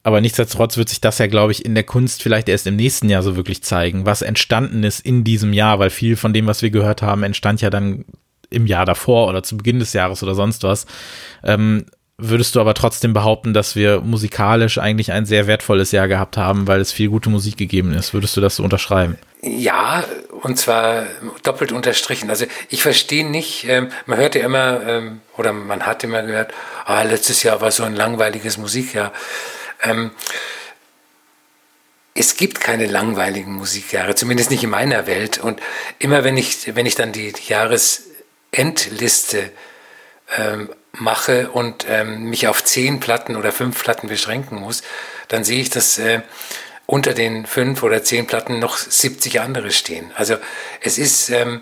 [0.03, 3.07] aber nichtsdestotrotz wird sich das ja, glaube ich, in der Kunst vielleicht erst im nächsten
[3.07, 6.61] Jahr so wirklich zeigen, was entstanden ist in diesem Jahr, weil viel von dem, was
[6.61, 8.03] wir gehört haben, entstand ja dann
[8.49, 10.87] im Jahr davor oder zu Beginn des Jahres oder sonst was.
[11.41, 11.85] Ähm,
[12.19, 16.67] würdest du aber trotzdem behaupten, dass wir musikalisch eigentlich ein sehr wertvolles Jahr gehabt haben,
[16.67, 18.13] weil es viel gute Musik gegeben ist?
[18.13, 19.17] Würdest du das so unterschreiben?
[19.41, 20.03] Ja,
[20.41, 21.05] und zwar
[21.43, 22.29] doppelt unterstrichen.
[22.29, 26.53] Also ich verstehe nicht, ähm, man hört ja immer, ähm, oder man hat immer gehört,
[26.85, 29.13] ah, letztes Jahr war so ein langweiliges Musikjahr.
[29.81, 30.11] Ähm,
[32.13, 35.37] es gibt keine langweiligen Musikjahre, zumindest nicht in meiner Welt.
[35.37, 35.61] Und
[35.99, 39.51] immer wenn ich, wenn ich dann die, Jahresendliste
[40.37, 44.81] ähm, mache und ähm, mich auf zehn Platten oder fünf Platten beschränken muss,
[45.27, 46.21] dann sehe ich, dass äh,
[46.85, 50.11] unter den fünf oder zehn Platten noch 70 andere stehen.
[50.15, 50.37] Also
[50.81, 51.61] es ist, ähm,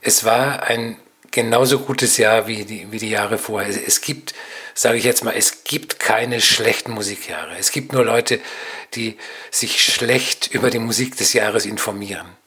[0.00, 0.96] es war ein
[1.30, 3.68] genauso gutes Jahr wie die, wie die Jahre vorher.
[3.68, 4.34] Es, es gibt,
[4.74, 7.56] sage ich jetzt mal, es gibt keine schlechten Musikjahre.
[7.58, 8.40] Es gibt nur Leute,
[8.94, 9.16] die
[9.50, 12.37] sich schlecht über die Musik des Jahres informieren.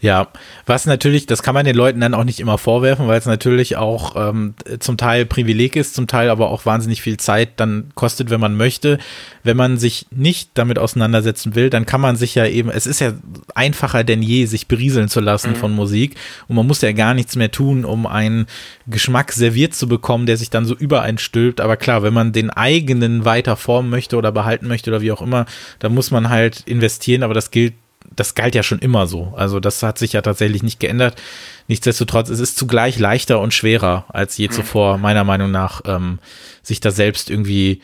[0.00, 0.28] Ja,
[0.66, 3.76] was natürlich, das kann man den Leuten dann auch nicht immer vorwerfen, weil es natürlich
[3.76, 8.30] auch ähm, zum Teil Privileg ist, zum Teil aber auch wahnsinnig viel Zeit dann kostet,
[8.30, 8.98] wenn man möchte.
[9.42, 13.00] Wenn man sich nicht damit auseinandersetzen will, dann kann man sich ja eben, es ist
[13.00, 13.12] ja
[13.54, 15.56] einfacher denn je, sich berieseln zu lassen mhm.
[15.56, 16.16] von Musik
[16.48, 18.46] und man muss ja gar nichts mehr tun, um einen
[18.86, 21.60] Geschmack serviert zu bekommen, der sich dann so übereinstülpt.
[21.60, 25.22] Aber klar, wenn man den eigenen weiter formen möchte oder behalten möchte oder wie auch
[25.22, 25.46] immer,
[25.78, 27.74] dann muss man halt investieren, aber das gilt
[28.14, 29.34] das galt ja schon immer so.
[29.36, 31.20] Also das hat sich ja tatsächlich nicht geändert.
[31.68, 34.52] Nichtsdestotrotz, es ist zugleich leichter und schwerer als je mhm.
[34.52, 36.18] zuvor, meiner Meinung nach, ähm,
[36.62, 37.80] sich da selbst irgendwie,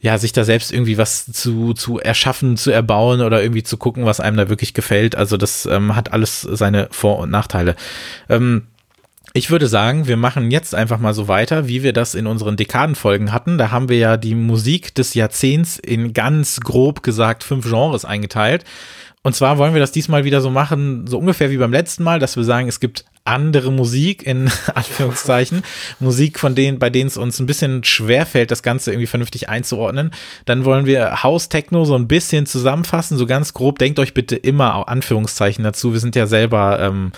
[0.00, 4.04] ja, sich da selbst irgendwie was zu, zu erschaffen, zu erbauen oder irgendwie zu gucken,
[4.04, 5.14] was einem da wirklich gefällt.
[5.14, 7.76] Also das ähm, hat alles seine Vor- und Nachteile.
[8.28, 8.66] Ähm,
[9.34, 12.56] ich würde sagen, wir machen jetzt einfach mal so weiter, wie wir das in unseren
[12.56, 13.56] Dekadenfolgen hatten.
[13.56, 18.64] Da haben wir ja die Musik des Jahrzehnts in ganz grob gesagt fünf Genres eingeteilt.
[19.22, 22.18] Und zwar wollen wir das diesmal wieder so machen, so ungefähr wie beim letzten Mal,
[22.18, 25.62] dass wir sagen, es gibt andere Musik in Anführungszeichen,
[26.00, 29.48] Musik von denen, bei denen es uns ein bisschen schwer fällt, das Ganze irgendwie vernünftig
[29.48, 30.10] einzuordnen.
[30.44, 33.78] Dann wollen wir House Techno so ein bisschen zusammenfassen, so ganz grob.
[33.78, 35.92] Denkt euch bitte immer Anführungszeichen dazu.
[35.92, 37.12] Wir sind ja selber ähm,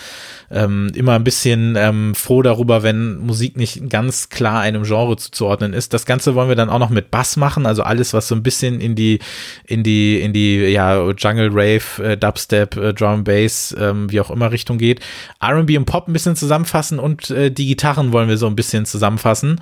[0.50, 5.72] ähm, immer ein bisschen ähm, froh darüber, wenn Musik nicht ganz klar einem Genre zuzuordnen
[5.72, 5.92] ist.
[5.92, 8.42] Das Ganze wollen wir dann auch noch mit Bass machen, also alles, was so ein
[8.42, 9.18] bisschen in die,
[9.66, 14.30] in die, in die, ja, Jungle Rave, äh, Dubstep, äh, Drum Bass, ähm, wie auch
[14.30, 15.00] immer Richtung geht.
[15.40, 18.85] R&B und Pop ein bisschen zusammenfassen und äh, die Gitarren wollen wir so ein bisschen
[18.85, 19.61] zusammenfassen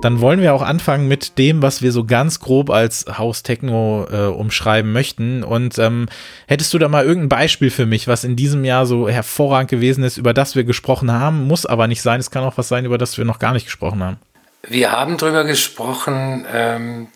[0.00, 4.06] dann wollen wir auch anfangen mit dem, was wir so ganz grob als House Techno
[4.10, 5.42] äh, umschreiben möchten.
[5.44, 6.06] Und ähm,
[6.46, 10.02] hättest du da mal irgendein Beispiel für mich, was in diesem Jahr so hervorragend gewesen
[10.02, 11.46] ist, über das wir gesprochen haben?
[11.46, 12.18] Muss aber nicht sein.
[12.20, 14.18] Es kann auch was sein, über das wir noch gar nicht gesprochen haben.
[14.62, 17.08] Wir haben drüber gesprochen, ähm,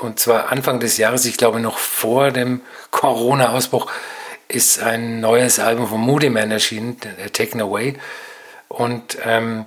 [0.00, 3.90] und zwar Anfang des Jahres, ich glaube noch vor dem Corona-Ausbruch,
[4.48, 6.96] ist ein neues Album von Moody Man erschienen,
[7.32, 7.94] Taken Away.
[8.68, 9.66] Und ähm,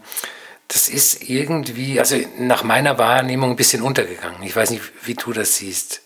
[0.67, 4.43] das ist irgendwie, also nach meiner Wahrnehmung ein bisschen untergegangen.
[4.43, 6.01] Ich weiß nicht, wie du das siehst.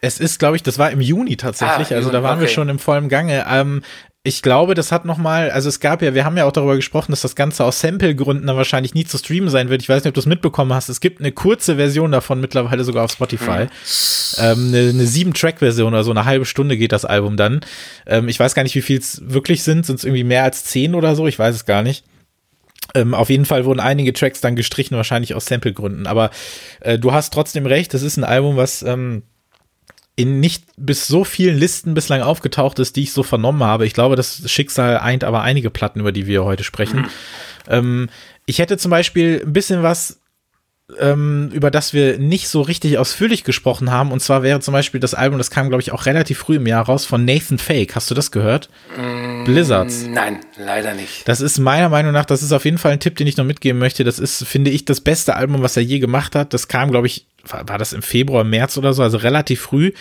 [0.00, 2.42] Es ist, glaube ich, das war im Juni tatsächlich, ah, also da waren okay.
[2.42, 3.44] wir schon im vollen Gange.
[3.50, 3.82] Ähm,
[4.28, 6.76] ich glaube, das hat noch mal, also es gab ja, wir haben ja auch darüber
[6.76, 9.80] gesprochen, dass das Ganze aus Sample-Gründen dann wahrscheinlich nie zu streamen sein wird.
[9.80, 10.90] Ich weiß nicht, ob du es mitbekommen hast.
[10.90, 13.64] Es gibt eine kurze Version davon mittlerweile sogar auf Spotify.
[13.64, 13.68] Mhm.
[14.38, 17.60] Ähm, eine, eine sieben-Track-Version, also eine halbe Stunde geht das Album dann.
[18.06, 19.86] Ähm, ich weiß gar nicht, wie viel es wirklich sind.
[19.86, 21.26] Sind es irgendwie mehr als zehn oder so?
[21.26, 22.04] Ich weiß es gar nicht.
[22.94, 26.06] Ähm, auf jeden Fall wurden einige Tracks dann gestrichen, wahrscheinlich aus Sample-Gründen.
[26.06, 26.30] Aber
[26.80, 29.22] äh, du hast trotzdem recht, das ist ein Album, was ähm,
[30.18, 33.86] in nicht bis so vielen Listen bislang aufgetaucht ist, die ich so vernommen habe.
[33.86, 37.02] Ich glaube, das Schicksal eint aber einige Platten, über die wir heute sprechen.
[37.02, 37.08] Mhm.
[37.68, 38.08] Ähm,
[38.44, 40.18] ich hätte zum Beispiel ein bisschen was
[40.98, 44.10] ähm, über das wir nicht so richtig ausführlich gesprochen haben.
[44.10, 46.66] Und zwar wäre zum Beispiel das Album, das kam, glaube ich, auch relativ früh im
[46.66, 47.94] Jahr raus, von Nathan Fake.
[47.94, 48.70] Hast du das gehört?
[48.96, 50.06] Mm, Blizzards.
[50.08, 51.28] Nein, leider nicht.
[51.28, 53.44] Das ist meiner Meinung nach, das ist auf jeden Fall ein Tipp, den ich noch
[53.44, 54.02] mitgeben möchte.
[54.02, 56.54] Das ist, finde ich, das beste Album, was er je gemacht hat.
[56.54, 59.92] Das kam, glaube ich, war, war das im Februar, März oder so, also relativ früh,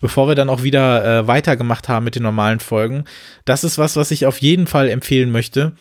[0.00, 3.04] bevor wir dann auch wieder äh, weitergemacht haben mit den normalen Folgen.
[3.44, 5.72] Das ist was, was ich auf jeden Fall empfehlen möchte.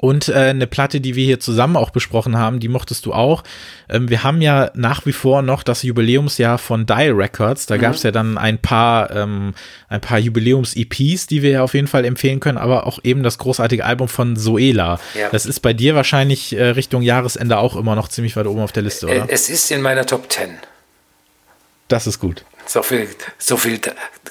[0.00, 3.42] Und äh, eine Platte, die wir hier zusammen auch besprochen haben, die mochtest du auch.
[3.88, 7.66] Ähm, wir haben ja nach wie vor noch das Jubiläumsjahr von Die Records.
[7.66, 7.80] Da mhm.
[7.80, 9.54] gab es ja dann ein paar, ähm,
[9.88, 13.38] ein paar Jubiläums-EPs, die wir ja auf jeden Fall empfehlen können, aber auch eben das
[13.38, 15.00] großartige Album von Zoela.
[15.18, 15.30] Ja.
[15.30, 18.70] Das ist bei dir wahrscheinlich äh, Richtung Jahresende auch immer noch ziemlich weit oben auf
[18.70, 19.26] der Liste, oder?
[19.28, 20.50] Es ist in meiner Top 10.
[21.88, 22.44] Das ist gut.
[22.66, 23.08] So viel,
[23.38, 23.80] so viel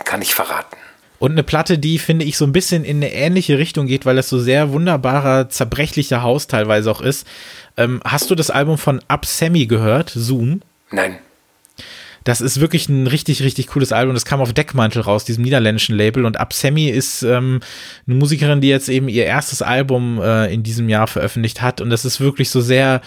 [0.06, 0.78] kann ich verraten.
[1.20, 4.16] Und eine Platte, die, finde ich, so ein bisschen in eine ähnliche Richtung geht, weil
[4.16, 7.28] das so sehr wunderbarer, zerbrechlicher Haus teilweise auch ist.
[7.76, 10.62] Ähm, hast du das Album von Up Sammy gehört, Zoom?
[10.92, 11.18] Nein.
[12.24, 14.14] das ist wirklich ein richtig, richtig cooles Album.
[14.14, 16.26] Das kam auf Deckmantel raus, diesem niederländischen Label.
[16.26, 17.62] Und Absemi ist ähm,
[18.06, 21.80] eine Musikerin, die jetzt eben ihr erstes Album äh, in diesem Jahr veröffentlicht hat.
[21.80, 23.02] Und das ist wirklich so sehr,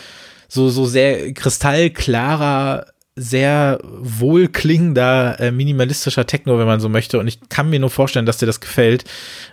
[0.49, 2.87] so, so sehr kristallklarer
[3.21, 7.19] sehr wohlklingender, äh, minimalistischer Techno, wenn man so möchte.
[7.19, 9.05] Und ich kann mir nur vorstellen, dass dir das gefällt.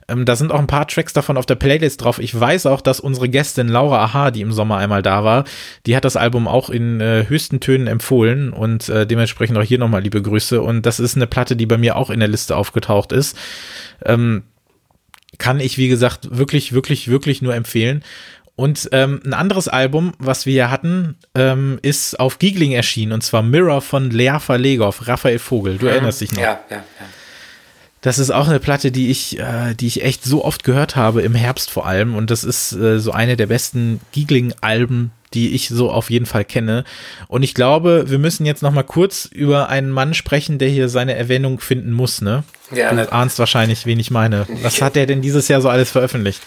[0.08, 2.20] Ähm, da sind auch ein paar Tracks davon auf der Playlist drauf.
[2.20, 5.44] Ich weiß auch, dass unsere Gästin Laura Aha, die im Sommer einmal da war,
[5.86, 9.80] die hat das Album auch in äh, höchsten Tönen empfohlen und äh, dementsprechend auch hier
[9.80, 10.62] nochmal liebe Grüße.
[10.62, 13.38] Und das ist eine Platte, die bei mir auch in der Liste aufgetaucht ist.
[14.06, 14.44] Ähm,
[15.38, 18.04] kann ich, wie gesagt, wirklich, wirklich, wirklich nur empfehlen.
[18.58, 23.22] Und ähm, ein anderes Album, was wir hier hatten, ähm, ist auf Giegling erschienen, und
[23.22, 25.78] zwar Mirror von Lea Verlegov, Raphael Vogel.
[25.78, 25.92] Du mhm.
[25.92, 26.42] erinnerst dich noch?
[26.42, 26.84] Ja, ja, ja.
[28.02, 31.22] Das ist auch eine Platte, die ich, äh, die ich echt so oft gehört habe,
[31.22, 32.16] im Herbst vor allem.
[32.16, 36.44] Und das ist äh, so eine der besten Giegling-Alben, die ich so auf jeden Fall
[36.44, 36.84] kenne.
[37.28, 40.90] Und ich glaube, wir müssen jetzt noch mal kurz über einen Mann sprechen, der hier
[40.90, 42.44] seine Erwähnung finden muss, ne?
[42.72, 42.90] Ja.
[42.90, 43.12] Du ne.
[43.12, 44.48] ahnst wahrscheinlich, wen ich meine.
[44.64, 46.42] Was hat der denn dieses Jahr so alles veröffentlicht?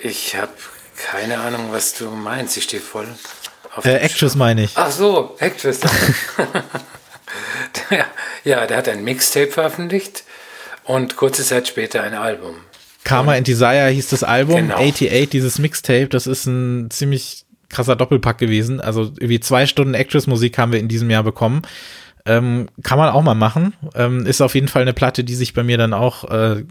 [0.00, 0.52] Ich habe
[0.98, 2.56] keine Ahnung, was du meinst.
[2.56, 3.06] Ich stehe voll
[3.74, 3.84] auf.
[3.84, 4.72] Äh, Actress meine ich.
[4.74, 5.80] Ach so, Actress.
[7.90, 8.04] ja,
[8.44, 10.24] ja, der hat ein Mixtape veröffentlicht
[10.84, 12.56] und kurze Zeit später ein Album.
[13.04, 14.56] Karma and Desire hieß das Album.
[14.56, 14.74] Genau.
[14.74, 18.80] 88, dieses Mixtape, das ist ein ziemlich krasser Doppelpack gewesen.
[18.80, 21.62] Also irgendwie zwei Stunden Actress-Musik haben wir in diesem Jahr bekommen.
[22.26, 23.74] Ähm, kann man auch mal machen.
[23.94, 26.64] Ähm, ist auf jeden Fall eine Platte, die sich bei mir dann auch äh,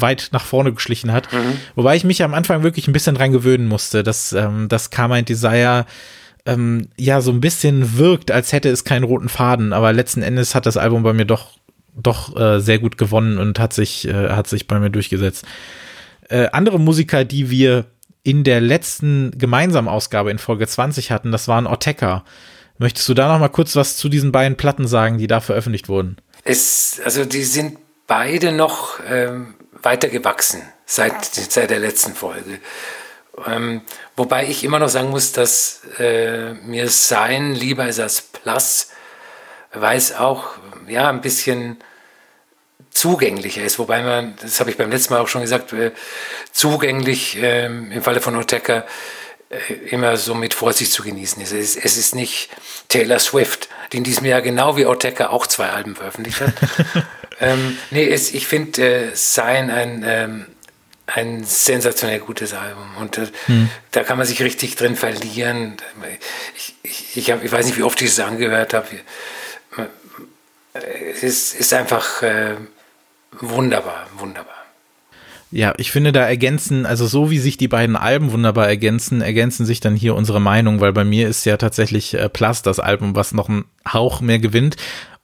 [0.00, 1.32] weit nach vorne geschlichen hat.
[1.32, 1.58] Mhm.
[1.74, 5.24] Wobei ich mich am Anfang wirklich ein bisschen dran gewöhnen musste, dass ähm, das Carmine
[5.24, 5.86] Desire
[6.44, 10.54] ähm, ja so ein bisschen wirkt, als hätte es keinen roten Faden, aber letzten Endes
[10.54, 11.56] hat das Album bei mir doch
[11.98, 15.46] doch äh, sehr gut gewonnen und hat sich äh, hat sich bei mir durchgesetzt.
[16.28, 17.86] Äh, andere Musiker, die wir
[18.22, 22.24] in der letzten gemeinsamen Ausgabe in Folge 20 hatten, das waren Orteka.
[22.78, 25.88] Möchtest du da noch mal kurz was zu diesen beiden Platten sagen, die da veröffentlicht
[25.88, 26.16] wurden?
[26.44, 29.54] Es, also die sind beide noch ähm,
[29.86, 32.58] weiter gewachsen seit, seit der letzten Folge.
[33.46, 33.82] Ähm,
[34.16, 38.88] wobei ich immer noch sagen muss, dass äh, mir Sein lieber ist als Plus,
[39.72, 40.54] weil es auch
[40.88, 41.78] ja, ein bisschen
[42.90, 43.78] zugänglicher ist.
[43.78, 45.92] Wobei man, das habe ich beim letzten Mal auch schon gesagt, äh,
[46.50, 48.86] zugänglich äh, im Falle von Oteka
[49.50, 51.52] äh, immer so mit Vorsicht zu genießen ist.
[51.52, 51.84] Es, ist.
[51.84, 52.48] es ist nicht
[52.88, 56.54] Taylor Swift, die in diesem Jahr genau wie Oteka auch zwei Alben veröffentlicht hat.
[57.40, 60.46] Ähm, nee, es, ich finde äh, Sein ein, ähm,
[61.06, 62.96] ein sensationell gutes Album.
[63.00, 63.68] Und äh, hm.
[63.92, 65.76] da kann man sich richtig drin verlieren.
[66.56, 68.86] Ich, ich, ich, hab, ich weiß nicht, wie oft ich es angehört habe.
[70.72, 72.56] Es ist, ist einfach äh,
[73.40, 74.54] wunderbar, wunderbar.
[75.52, 79.64] Ja, ich finde, da ergänzen, also so wie sich die beiden Alben wunderbar ergänzen, ergänzen
[79.64, 83.14] sich dann hier unsere Meinung, weil bei mir ist ja tatsächlich äh, Plus das Album,
[83.14, 84.76] was noch einen Hauch mehr gewinnt.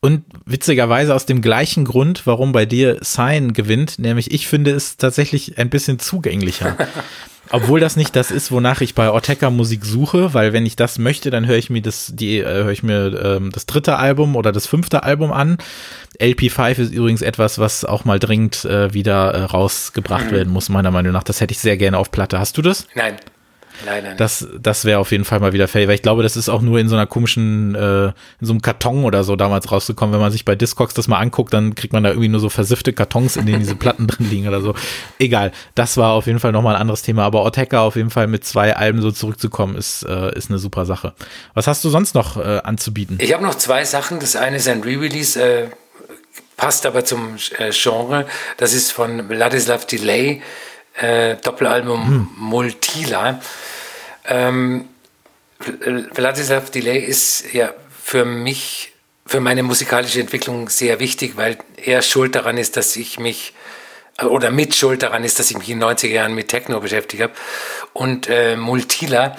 [0.05, 4.97] Und witzigerweise aus dem gleichen Grund, warum bei dir Sign gewinnt, nämlich ich finde es
[4.97, 6.77] tatsächlich ein bisschen zugänglicher.
[7.51, 10.99] Obwohl das nicht das ist, wonach ich bei Ortega Musik suche, weil wenn ich das
[10.99, 14.35] möchte, dann höre ich mir das, die, äh, höre ich mir ähm, das dritte Album
[14.35, 15.59] oder das fünfte Album an.
[16.19, 20.33] LP5 ist übrigens etwas, was auch mal dringend äh, wieder äh, rausgebracht mhm.
[20.33, 21.23] werden muss, meiner Meinung nach.
[21.23, 22.41] Das hätte ich sehr gerne auf Platte.
[22.41, 22.89] Hast du das?
[22.97, 23.17] Nein.
[23.85, 24.21] Leider nicht.
[24.21, 26.63] Das, das wäre auf jeden Fall mal wieder fair, weil ich glaube, das ist auch
[26.63, 30.13] nur in so einer komischen, äh, in so einem Karton oder so damals rausgekommen.
[30.13, 32.49] Wenn man sich bei Discogs das mal anguckt, dann kriegt man da irgendwie nur so
[32.49, 34.75] versiffte Kartons, in denen diese Platten drin liegen oder so.
[35.19, 37.25] Egal, das war auf jeden Fall nochmal ein anderes Thema.
[37.25, 40.87] Aber Ortega auf jeden Fall mit zwei Alben so zurückzukommen, ist, äh, ist eine super
[40.87, 41.15] Sache.
[41.55, 43.19] Was hast du sonst noch äh, anzubieten?
[43.21, 44.21] Ich habe noch zwei Sachen.
[44.21, 45.69] Das eine ist ein Re-Release, äh,
[46.57, 48.27] passt aber zum äh, Genre.
[48.57, 50.43] Das ist von Vladislav Delay
[50.95, 52.29] äh, Doppelalbum hm.
[52.37, 53.41] Multila.
[54.25, 54.89] Ähm,
[56.13, 58.93] Vladislav Delay ist ja für mich,
[59.27, 63.55] für meine musikalische Entwicklung sehr wichtig, weil er schuld daran ist, dass ich mich
[64.23, 67.23] oder mit Schuld daran ist, dass ich mich in den 90er Jahren mit Techno beschäftigt
[67.23, 67.33] habe.
[67.93, 69.37] Und äh, Multila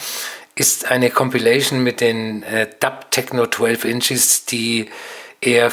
[0.56, 4.90] ist eine Compilation mit den äh, Dub Techno 12 Inches, die
[5.42, 5.72] er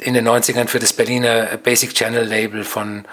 [0.00, 3.06] in den 90ern für das Berliner Basic Channel Label von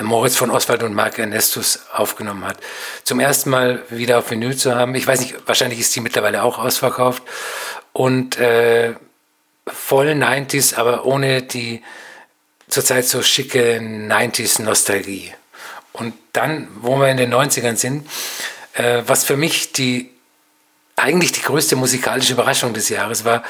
[0.00, 2.58] Moritz von Oswald und Mark Ernestus aufgenommen hat.
[3.04, 4.94] Zum ersten Mal wieder auf Vinyl zu haben.
[4.94, 7.22] Ich weiß nicht, wahrscheinlich ist die mittlerweile auch ausverkauft.
[7.92, 8.94] Und äh,
[9.66, 11.82] voll 90s, aber ohne die
[12.68, 15.32] zurzeit so schicke 90s Nostalgie.
[15.92, 18.08] Und dann, wo wir in den 90ern sind,
[18.74, 20.10] äh, was für mich die
[20.96, 23.42] eigentlich die größte musikalische Überraschung des Jahres war,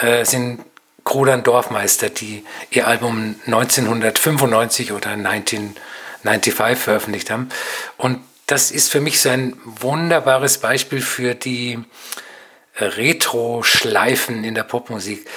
[0.00, 0.64] äh, sind
[1.06, 7.48] Grudan Dorfmeister, die ihr Album 1995 oder 1995 veröffentlicht haben.
[7.96, 11.78] Und das ist für mich so ein wunderbares Beispiel für die
[12.76, 15.28] Retro-Schleifen in der Popmusik.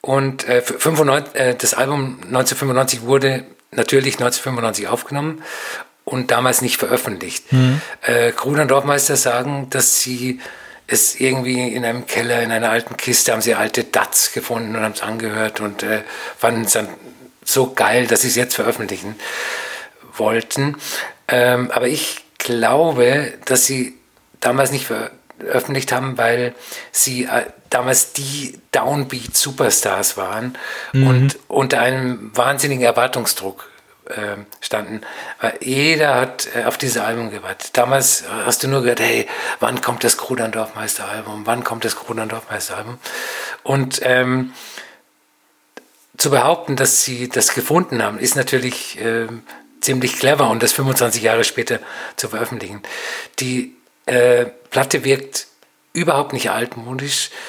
[0.00, 5.44] Und äh, 95, äh, das Album 1995 wurde natürlich 1995 aufgenommen
[6.04, 7.52] und damals nicht veröffentlicht.
[7.52, 7.80] Mhm.
[8.02, 10.40] Äh, Gruner und Dorfmeister sagen, dass sie
[10.92, 14.82] es irgendwie in einem Keller, in einer alten Kiste, haben sie alte Dats gefunden und
[14.82, 16.02] haben es angehört und äh,
[16.36, 16.88] fanden es dann
[17.44, 19.16] so geil, dass sie es jetzt veröffentlichen
[20.16, 20.76] wollten.
[21.28, 23.94] Ähm, aber ich glaube, dass sie
[24.40, 26.54] damals nicht veröffentlicht haben, weil
[26.90, 30.56] sie äh, damals die Downbeat-Superstars waren
[30.92, 31.06] mhm.
[31.06, 33.71] und unter einem wahnsinnigen Erwartungsdruck
[34.12, 35.02] äh, standen.
[35.40, 37.70] Weil jeder hat äh, auf dieses Album gewartet.
[37.76, 39.26] Damals hast du nur gehört, hey,
[39.60, 41.42] wann kommt das Krudern Dorfmeister Album?
[41.44, 42.98] Wann kommt das Krudern Dorfmeister Album?
[43.62, 44.52] Und ähm,
[46.16, 49.26] zu behaupten, dass sie das gefunden haben, ist natürlich äh,
[49.80, 51.80] ziemlich clever und das 25 Jahre später
[52.16, 52.82] zu veröffentlichen.
[53.40, 55.46] Die äh, Platte wirkt
[55.92, 57.40] überhaupt nicht altmodisch, ähm,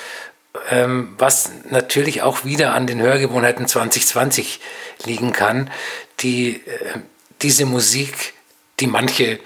[1.18, 4.60] was natürlich auch wieder an den Hörgewohnheiten 2020
[5.04, 5.72] liegen kann,
[6.20, 7.00] die äh,
[7.42, 8.34] diese Musik,
[8.80, 9.40] die manche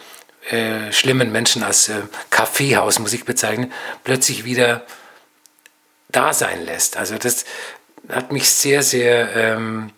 [0.50, 3.72] äh, schlimmen Menschen als äh, Kaffeehausmusik bezeichnen,
[4.04, 4.86] plötzlich wieder
[6.10, 6.98] da sein lässt.
[6.98, 7.46] Also das
[8.10, 9.92] hat mich sehr, sehr ähm,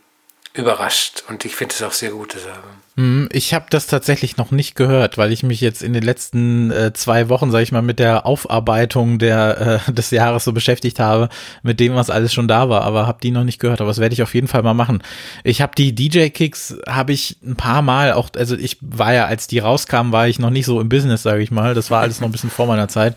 [0.60, 2.72] überrascht und ich finde es auch sehr gut, das Album.
[2.98, 6.70] Hm, ich habe das tatsächlich noch nicht gehört, weil ich mich jetzt in den letzten
[6.70, 11.00] äh, zwei Wochen, sage ich mal, mit der Aufarbeitung der, äh, des Jahres so beschäftigt
[11.00, 11.30] habe,
[11.64, 13.80] mit dem, was alles schon da war, aber habe die noch nicht gehört.
[13.80, 15.02] Aber das werde ich auf jeden Fall mal machen.
[15.44, 19.48] Ich habe die DJ-Kicks, habe ich ein paar Mal auch, also ich war ja, als
[19.48, 21.74] die rauskamen, war ich noch nicht so im Business, sage ich mal.
[21.74, 23.16] Das war alles noch ein bisschen vor meiner Zeit.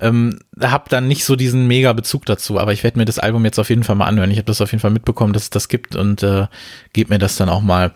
[0.00, 3.44] Ähm, habe dann nicht so diesen mega Bezug dazu, aber ich werde mir das Album
[3.44, 4.30] jetzt auf jeden Fall mal anhören.
[4.30, 6.46] Ich habe das auf jeden Fall mitbekommen, dass es das gibt und äh,
[6.92, 7.92] gebe mir das dann auch mal.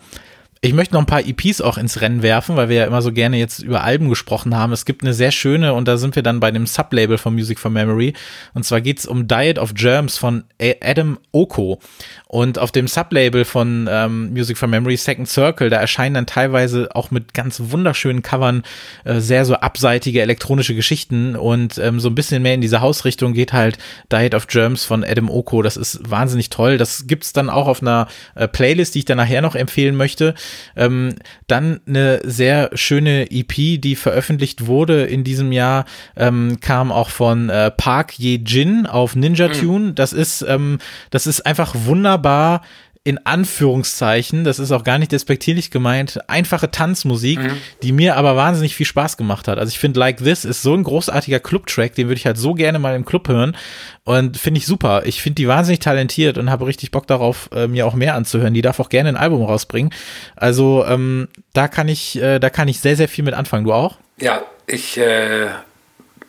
[0.65, 3.11] Ich möchte noch ein paar EPs auch ins Rennen werfen, weil wir ja immer so
[3.11, 4.71] gerne jetzt über Alben gesprochen haben.
[4.71, 7.59] Es gibt eine sehr schöne, und da sind wir dann bei dem Sublabel von Music
[7.59, 8.13] for Memory.
[8.53, 10.45] Und zwar geht's um Diet of Germs von
[10.81, 11.79] Adam Oko.
[12.27, 16.87] Und auf dem Sublabel von ähm, Music for Memory Second Circle, da erscheinen dann teilweise
[16.95, 18.63] auch mit ganz wunderschönen Covern
[19.03, 23.33] äh, sehr so abseitige elektronische Geschichten und ähm, so ein bisschen mehr in diese Hausrichtung
[23.33, 23.77] geht halt
[24.13, 25.61] Diet of Germs von Adam Oko.
[25.61, 26.77] Das ist wahnsinnig toll.
[26.77, 30.35] Das gibt's dann auch auf einer äh, Playlist, die ich dann nachher noch empfehlen möchte.
[30.75, 31.15] Ähm,
[31.47, 35.85] dann eine sehr schöne EP, die veröffentlicht wurde in diesem Jahr,
[36.15, 39.53] ähm, kam auch von äh, Park Ye Jin auf Ninja mhm.
[39.53, 39.93] Tune.
[39.93, 40.79] Das ist, ähm,
[41.09, 42.61] das ist einfach wunderbar wunderbar
[43.05, 47.57] in Anführungszeichen, das ist auch gar nicht despektierlich gemeint, einfache Tanzmusik, mhm.
[47.81, 49.59] die mir aber wahnsinnig viel Spaß gemacht hat.
[49.59, 52.53] Also ich finde Like This ist so ein großartiger Club-Track, den würde ich halt so
[52.53, 53.57] gerne mal im Club hören
[54.05, 55.03] und finde ich super.
[55.05, 58.53] Ich finde die wahnsinnig talentiert und habe richtig Bock darauf, äh, mir auch mehr anzuhören.
[58.53, 59.93] Die darf auch gerne ein Album rausbringen.
[60.37, 63.65] Also ähm, da kann ich, äh, da kann ich sehr, sehr viel mit anfangen.
[63.65, 63.97] Du auch?
[64.17, 65.47] Ja, ich äh,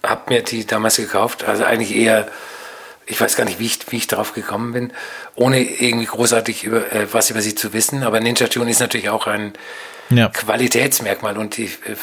[0.03, 2.27] habe mir die damals gekauft, also eigentlich eher
[3.07, 4.93] ich weiß gar nicht, wie ich, wie ich darauf gekommen bin,
[5.35, 8.03] ohne irgendwie großartig über, äh, was über sie zu wissen.
[8.03, 9.53] Aber Ninja Tune ist natürlich auch ein
[10.11, 10.29] ja.
[10.29, 11.97] Qualitätsmerkmal und die, äh,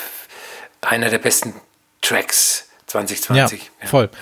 [0.81, 1.53] einer der besten
[2.01, 3.71] Tracks 2020.
[3.81, 4.09] Ja, voll.
[4.11, 4.19] Ja.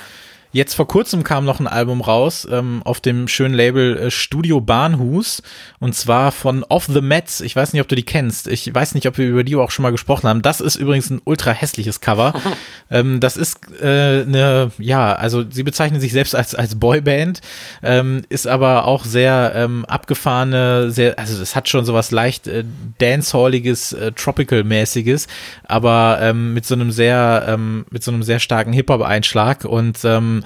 [0.51, 4.59] Jetzt vor kurzem kam noch ein Album raus ähm, auf dem schönen Label äh, Studio
[4.59, 5.43] Bahnhus
[5.79, 7.39] und zwar von Off the Mets.
[7.41, 8.47] Ich weiß nicht, ob du die kennst.
[8.47, 10.41] Ich weiß nicht, ob wir über die auch schon mal gesprochen haben.
[10.41, 12.33] Das ist übrigens ein ultra hässliches Cover.
[12.89, 17.41] ähm, das ist äh, eine, ja, also sie bezeichnen sich selbst als als Boyband,
[17.83, 22.63] ähm, ist aber auch sehr ähm, abgefahrene, sehr, also es hat schon sowas leicht äh,
[22.97, 25.27] dancehalliges, äh, tropical-mäßiges,
[25.65, 30.38] aber ähm, mit so einem sehr, ähm, mit so einem sehr starken Hip-Hop-Einschlag und ähm,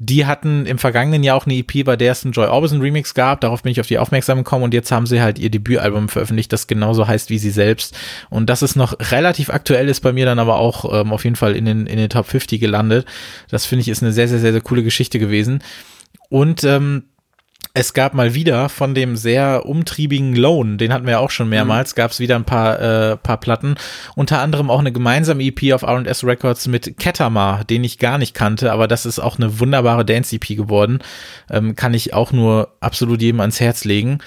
[0.00, 3.14] die hatten im vergangenen Jahr auch eine EP, bei der es einen Joy Orbison Remix
[3.14, 3.40] gab.
[3.40, 6.52] Darauf bin ich auf die aufmerksam gekommen und jetzt haben sie halt ihr Debütalbum veröffentlicht,
[6.52, 7.98] das genauso heißt wie sie selbst.
[8.30, 11.36] Und das ist noch relativ aktuell, ist bei mir dann aber auch ähm, auf jeden
[11.36, 13.06] Fall in den, in den Top 50 gelandet.
[13.50, 15.64] Das finde ich ist eine sehr, sehr, sehr, sehr coole Geschichte gewesen.
[16.28, 17.04] Und ähm,
[17.78, 21.48] es gab mal wieder von dem sehr umtriebigen Lone, den hatten wir ja auch schon
[21.48, 21.96] mehrmals, mhm.
[21.96, 23.76] gab es wieder ein paar, äh, paar Platten.
[24.16, 28.34] Unter anderem auch eine gemeinsame EP auf R&S Records mit Ketamar, den ich gar nicht
[28.34, 30.98] kannte, aber das ist auch eine wunderbare Dance-EP geworden.
[31.48, 34.18] Ähm, kann ich auch nur absolut jedem ans Herz legen.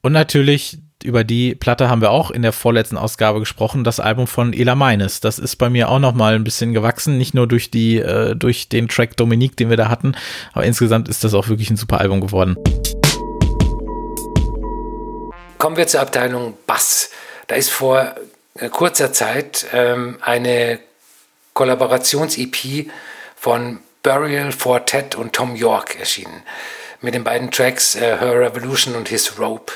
[0.00, 4.26] Und natürlich über die Platte haben wir auch in der vorletzten Ausgabe gesprochen, das Album
[4.26, 5.20] von Ela Meines.
[5.20, 8.34] Das ist bei mir auch noch mal ein bisschen gewachsen, nicht nur durch die äh,
[8.36, 10.14] durch den Track Dominique, den wir da hatten,
[10.52, 12.56] aber insgesamt ist das auch wirklich ein super Album geworden.
[15.58, 17.10] Kommen wir zur Abteilung Bass.
[17.46, 18.14] Da ist vor
[18.54, 20.78] äh, kurzer Zeit ähm, eine
[21.54, 22.90] Kollaborations-EP
[23.36, 26.42] von Burial Fortet und Tom York erschienen.
[27.02, 29.72] Mit den beiden Tracks äh, Her Revolution und His Rope.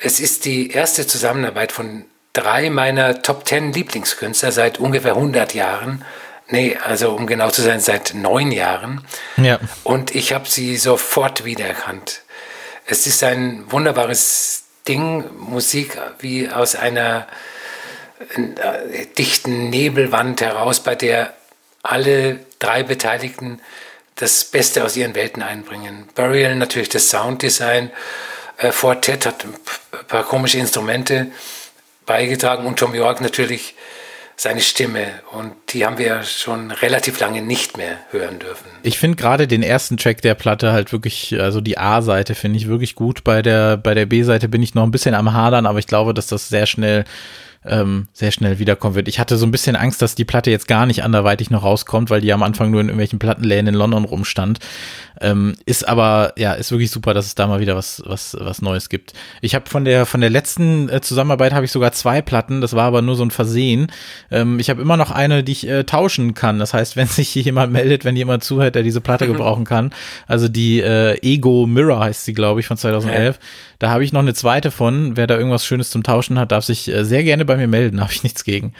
[0.00, 6.04] Es ist die erste Zusammenarbeit von drei meiner Top Ten Lieblingskünstler seit ungefähr 100 Jahren,
[6.50, 9.04] Nee, also um genau zu sein, seit neun Jahren.
[9.36, 9.60] Ja.
[9.84, 12.22] Und ich habe sie sofort wiedererkannt.
[12.86, 17.28] Es ist ein wunderbares Ding, Musik wie aus einer
[18.34, 21.34] äh, dichten Nebelwand heraus, bei der
[21.82, 23.60] alle drei Beteiligten
[24.16, 26.08] das Beste aus ihren Welten einbringen.
[26.14, 27.90] Burial natürlich das Sounddesign,
[28.60, 31.26] äh, Fortet hat ein paar komische Instrumente
[32.06, 33.74] beigetragen und Tom York natürlich
[34.36, 38.64] seine Stimme und die haben wir schon relativ lange nicht mehr hören dürfen.
[38.82, 42.66] Ich finde gerade den ersten Track der Platte halt wirklich, also die A-Seite finde ich
[42.66, 43.22] wirklich gut.
[43.22, 46.14] Bei der, bei der B-Seite bin ich noch ein bisschen am Hadern, aber ich glaube,
[46.14, 47.04] dass das sehr schnell
[47.64, 49.08] ähm, sehr schnell wiederkommen wird.
[49.08, 52.08] Ich hatte so ein bisschen Angst, dass die Platte jetzt gar nicht anderweitig noch rauskommt,
[52.08, 54.60] weil die am Anfang nur in irgendwelchen Plattenläden in London rumstand.
[55.20, 58.62] Ähm, ist aber, ja, ist wirklich super, dass es da mal wieder was, was, was
[58.62, 59.12] Neues gibt.
[59.42, 62.72] Ich habe von der, von der letzten äh, Zusammenarbeit habe ich sogar zwei Platten, das
[62.72, 63.92] war aber nur so ein Versehen.
[64.30, 66.58] Ähm, ich habe immer noch eine, die ich äh, tauschen kann.
[66.58, 69.90] Das heißt, wenn sich jemand meldet, wenn jemand zuhört, der diese Platte gebrauchen kann,
[70.26, 73.36] also die äh, Ego Mirror heißt sie, glaube ich, von 2011.
[73.36, 73.42] Ja.
[73.80, 75.16] Da habe ich noch eine zweite von.
[75.16, 78.00] Wer da irgendwas Schönes zum Tauschen hat, darf sich äh, sehr gerne bei mir melden,
[78.00, 78.72] habe ich nichts gegen.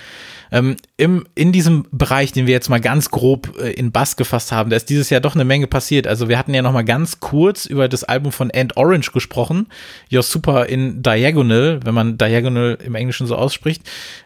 [0.52, 4.52] Ähm, im, in diesem Bereich, den wir jetzt mal ganz grob äh, in Bass gefasst
[4.52, 6.06] haben, da ist dieses Jahr doch eine Menge passiert.
[6.06, 9.66] Also wir hatten ja noch mal ganz kurz über das Album von End Orange gesprochen.
[10.10, 13.82] You're Super in Diagonal, wenn man Diagonal im Englischen so ausspricht.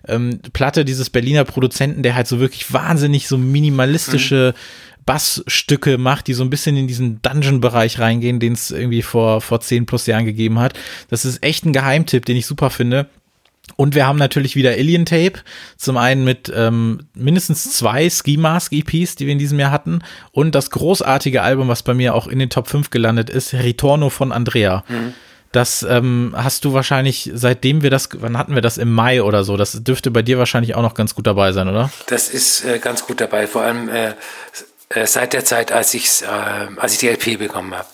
[0.07, 4.95] Ähm, Platte dieses Berliner Produzenten, der halt so wirklich wahnsinnig so minimalistische mhm.
[5.07, 9.61] Bassstücke macht, die so ein bisschen in diesen Dungeon-Bereich reingehen, den es irgendwie vor, vor
[9.61, 10.73] zehn plus Jahren gegeben hat.
[11.11, 13.09] Das ist echt ein Geheimtipp, den ich super finde.
[13.77, 15.41] Und wir haben natürlich wieder Alien Tape.
[15.77, 20.01] Zum einen mit ähm, mindestens zwei Ski Mask EPs, die wir in diesem Jahr hatten.
[20.33, 24.11] Und das großartige Album, was bei mir auch in den Top 5 gelandet ist, Ritorno
[24.11, 24.85] von Andrea.
[24.89, 25.15] Mhm.
[25.51, 29.45] Das ähm, hast du wahrscheinlich, seitdem wir das, wann hatten wir das im Mai oder
[29.45, 29.57] so?
[29.57, 31.91] Das dürfte bei dir wahrscheinlich auch noch ganz gut dabei sein, oder?
[32.09, 34.15] Das ist äh, ganz gut dabei, vor allem äh,
[34.89, 37.87] äh, seit der Zeit, als, ich's, äh, als ich die LP bekommen habe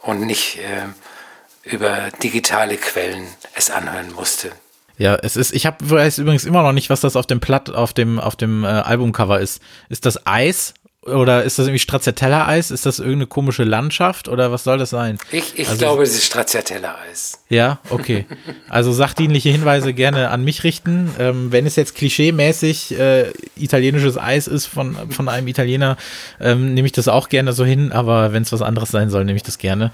[0.00, 4.50] und nicht äh, über digitale Quellen es anhören musste.
[4.96, 7.70] Ja, es ist, ich habe weiß übrigens immer noch nicht, was das auf dem Platt,
[7.70, 9.60] auf dem, auf dem äh, Albumcover ist.
[9.88, 10.74] Ist das Eis
[11.06, 12.70] oder ist das irgendwie Stracciatella-Eis?
[12.70, 15.18] Ist das irgendeine komische Landschaft oder was soll das sein?
[15.32, 17.40] Ich, ich also, glaube, es ist Stracciatella-Eis.
[17.48, 18.26] Ja, okay.
[18.68, 21.10] Also sachdienliche Hinweise gerne an mich richten.
[21.18, 25.96] Ähm, wenn es jetzt klischeemäßig äh, italienisches Eis ist von, von einem Italiener,
[26.40, 29.24] ähm, nehme ich das auch gerne so hin, aber wenn es was anderes sein soll,
[29.24, 29.92] nehme ich das gerne.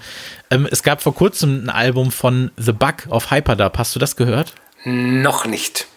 [0.49, 3.77] Ähm, es gab vor kurzem ein Album von The Bug auf Hyperdub.
[3.77, 4.53] Hast du das gehört?
[4.83, 5.87] Noch nicht.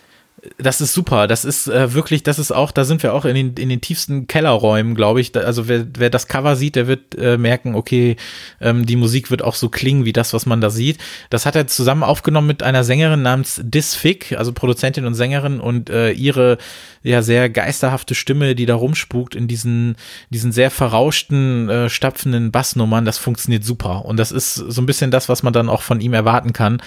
[0.58, 1.26] Das ist super.
[1.26, 3.80] Das ist äh, wirklich, das ist auch, da sind wir auch in den, in den
[3.80, 5.32] tiefsten Kellerräumen, glaube ich.
[5.32, 8.16] Da, also wer, wer das Cover sieht, der wird äh, merken, okay,
[8.60, 10.98] ähm, die Musik wird auch so klingen wie das, was man da sieht.
[11.30, 15.88] Das hat er zusammen aufgenommen mit einer Sängerin namens Disfic, also Produzentin und Sängerin und
[15.88, 16.58] äh, ihre
[17.02, 19.96] ja sehr geisterhafte Stimme, die da rumspukt in diesen,
[20.30, 23.04] diesen sehr verrauschten, äh, stapfenden Bassnummern.
[23.04, 24.04] Das funktioniert super.
[24.04, 26.82] Und das ist so ein bisschen das, was man dann auch von ihm erwarten kann.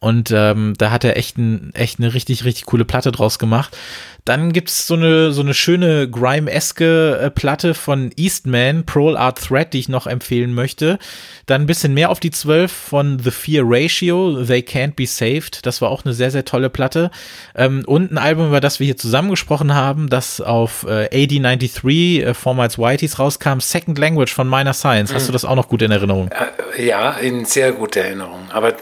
[0.00, 3.76] Und ähm, da hat er echt, ein, echt eine richtig, richtig coole Platte draus gemacht.
[4.24, 9.72] Dann gibt's so eine, so eine schöne Grime-eske äh, Platte von Eastman, Prol Art Thread,
[9.72, 10.98] die ich noch empfehlen möchte.
[11.46, 15.66] Dann ein bisschen mehr auf die 12 von The Fear Ratio, They Can't Be Saved.
[15.66, 17.10] Das war auch eine sehr, sehr tolle Platte.
[17.54, 22.34] Ähm, und ein Album, über das wir hier zusammengesprochen haben, das auf äh, AD93, äh,
[22.34, 25.12] Formats Whiteys rauskam, Second Language von Minor Science.
[25.12, 25.26] Hast mhm.
[25.26, 26.30] du das auch noch gut in Erinnerung?
[26.76, 28.50] Äh, ja, in sehr guter Erinnerung.
[28.50, 28.74] Aber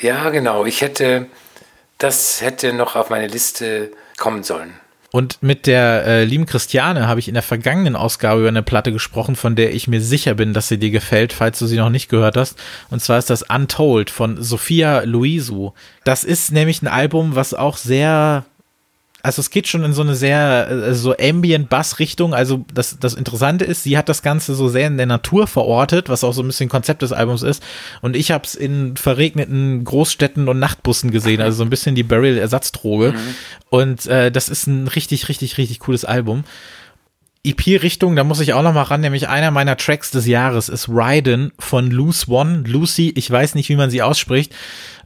[0.00, 0.64] ja, genau.
[0.64, 1.26] Ich hätte,
[1.98, 4.74] das hätte noch auf meine Liste kommen sollen.
[5.12, 8.92] Und mit der äh, lieben Christiane habe ich in der vergangenen Ausgabe über eine Platte
[8.92, 11.90] gesprochen, von der ich mir sicher bin, dass sie dir gefällt, falls du sie noch
[11.90, 12.56] nicht gehört hast.
[12.90, 15.72] Und zwar ist das Untold von Sophia Luisu.
[16.04, 18.44] Das ist nämlich ein Album, was auch sehr
[19.22, 22.34] also es geht schon in so eine sehr äh, so Ambient Bass Richtung.
[22.34, 26.08] Also das das Interessante ist, sie hat das Ganze so sehr in der Natur verortet,
[26.08, 27.62] was auch so ein bisschen Konzept des Albums ist.
[28.00, 32.02] Und ich habe es in verregneten Großstädten und Nachtbussen gesehen, also so ein bisschen die
[32.02, 33.12] Burial Ersatzdroge.
[33.12, 33.34] Mhm.
[33.68, 36.44] Und äh, das ist ein richtig richtig richtig cooles Album.
[37.42, 40.88] EP-Richtung, da muss ich auch noch mal ran, nämlich einer meiner Tracks des Jahres ist
[40.88, 42.64] Ryden von Loose One.
[42.66, 44.54] Lucy, ich weiß nicht, wie man sie ausspricht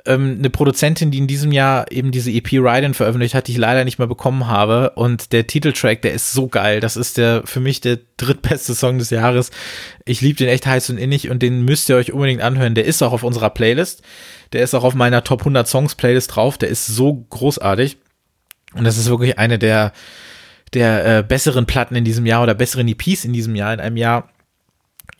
[0.06, 3.58] ähm, eine Produzentin, die in diesem Jahr eben diese EP Ride veröffentlicht hat, die ich
[3.58, 4.90] leider nicht mehr bekommen habe.
[4.90, 6.80] Und der Titeltrack, der ist so geil.
[6.80, 9.50] Das ist der für mich der drittbeste Song des Jahres.
[10.04, 12.74] Ich liebe den echt heiß und innig und den müsst ihr euch unbedingt anhören.
[12.74, 14.02] Der ist auch auf unserer Playlist.
[14.52, 16.58] Der ist auch auf meiner Top 100 Songs Playlist drauf.
[16.58, 17.96] Der ist so großartig.
[18.74, 19.92] Und das ist wirklich eine der
[20.74, 23.96] der äh, besseren Platten in diesem Jahr oder besseren EPs in diesem Jahr, in einem
[23.96, 24.28] Jahr,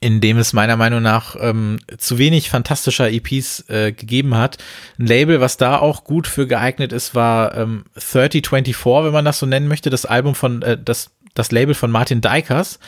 [0.01, 4.59] in dem es meiner Meinung nach ähm, zu wenig fantastischer EPs äh, gegeben hat.
[4.99, 9.39] Ein Label, was da auch gut für geeignet ist, war ähm, 3024, wenn man das
[9.39, 12.79] so nennen möchte, das Album von, äh, das das Label von Martin Dykers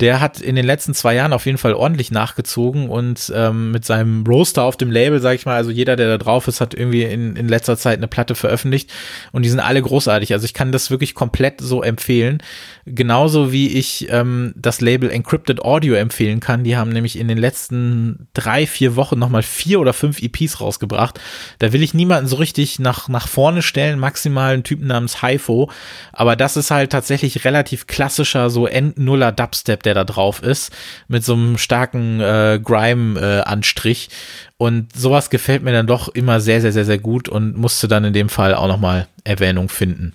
[0.00, 3.86] der hat in den letzten zwei Jahren auf jeden Fall ordentlich nachgezogen und ähm, mit
[3.86, 6.74] seinem Roaster auf dem Label, sag ich mal, also jeder, der da drauf ist, hat
[6.74, 8.92] irgendwie in, in letzter Zeit eine Platte veröffentlicht
[9.32, 10.34] und die sind alle großartig.
[10.34, 12.42] Also ich kann das wirklich komplett so empfehlen.
[12.84, 16.62] Genauso wie ich ähm, das Label Encrypted Audio empfehlen kann.
[16.62, 21.18] Die haben nämlich in den letzten drei, vier Wochen nochmal vier oder fünf EPs rausgebracht.
[21.58, 25.70] Da will ich niemanden so richtig nach, nach vorne stellen, maximal einen Typen namens Haifo.
[26.12, 30.72] Aber das ist halt tatsächlich relativ klassischer, so Endnuller Dubstep, der da drauf ist,
[31.08, 34.08] mit so einem starken äh, Grime-Anstrich.
[34.10, 37.88] Äh, und sowas gefällt mir dann doch immer sehr, sehr, sehr, sehr gut und musste
[37.88, 40.12] dann in dem Fall auch nochmal Erwähnung finden.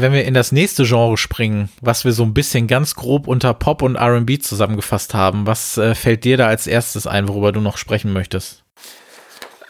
[0.00, 3.52] wenn wir in das nächste Genre springen, was wir so ein bisschen ganz grob unter
[3.54, 7.60] Pop und RB zusammengefasst haben, was äh, fällt dir da als erstes ein, worüber du
[7.60, 8.62] noch sprechen möchtest?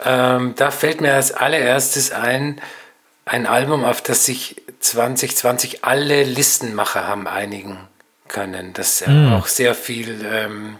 [0.03, 2.61] Ähm, da fällt mir als allererstes ein,
[3.29, 7.87] ein Album, auf das sich 2020 alle Listenmacher haben einigen
[8.27, 9.33] können, das mm.
[9.33, 10.77] auch sehr viel ähm,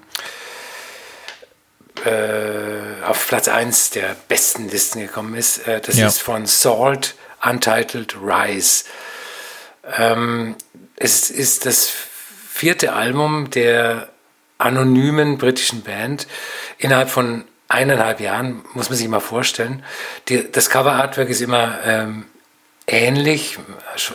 [2.06, 5.68] äh, auf Platz 1 der besten Listen gekommen ist.
[5.68, 6.08] Äh, das ja.
[6.08, 8.86] ist von Salt, Untitled Rise.
[9.97, 10.56] Ähm,
[10.95, 11.91] es ist das
[12.52, 14.10] vierte Album der
[14.58, 16.26] anonymen britischen Band
[16.80, 19.84] innerhalb von eineinhalb Jahren, muss man sich mal vorstellen.
[20.30, 22.26] Die, das Cover-Artwork ist immer ähm,
[22.92, 23.58] ähnlich,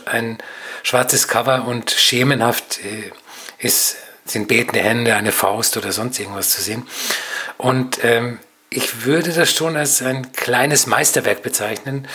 [0.05, 0.37] ein
[0.83, 3.11] schwarzes Cover und schemenhaft äh,
[3.57, 6.87] ist, sind betende Hände, eine Faust oder sonst irgendwas zu sehen.
[7.57, 12.07] Und ähm, ich würde das schon als ein kleines Meisterwerk bezeichnen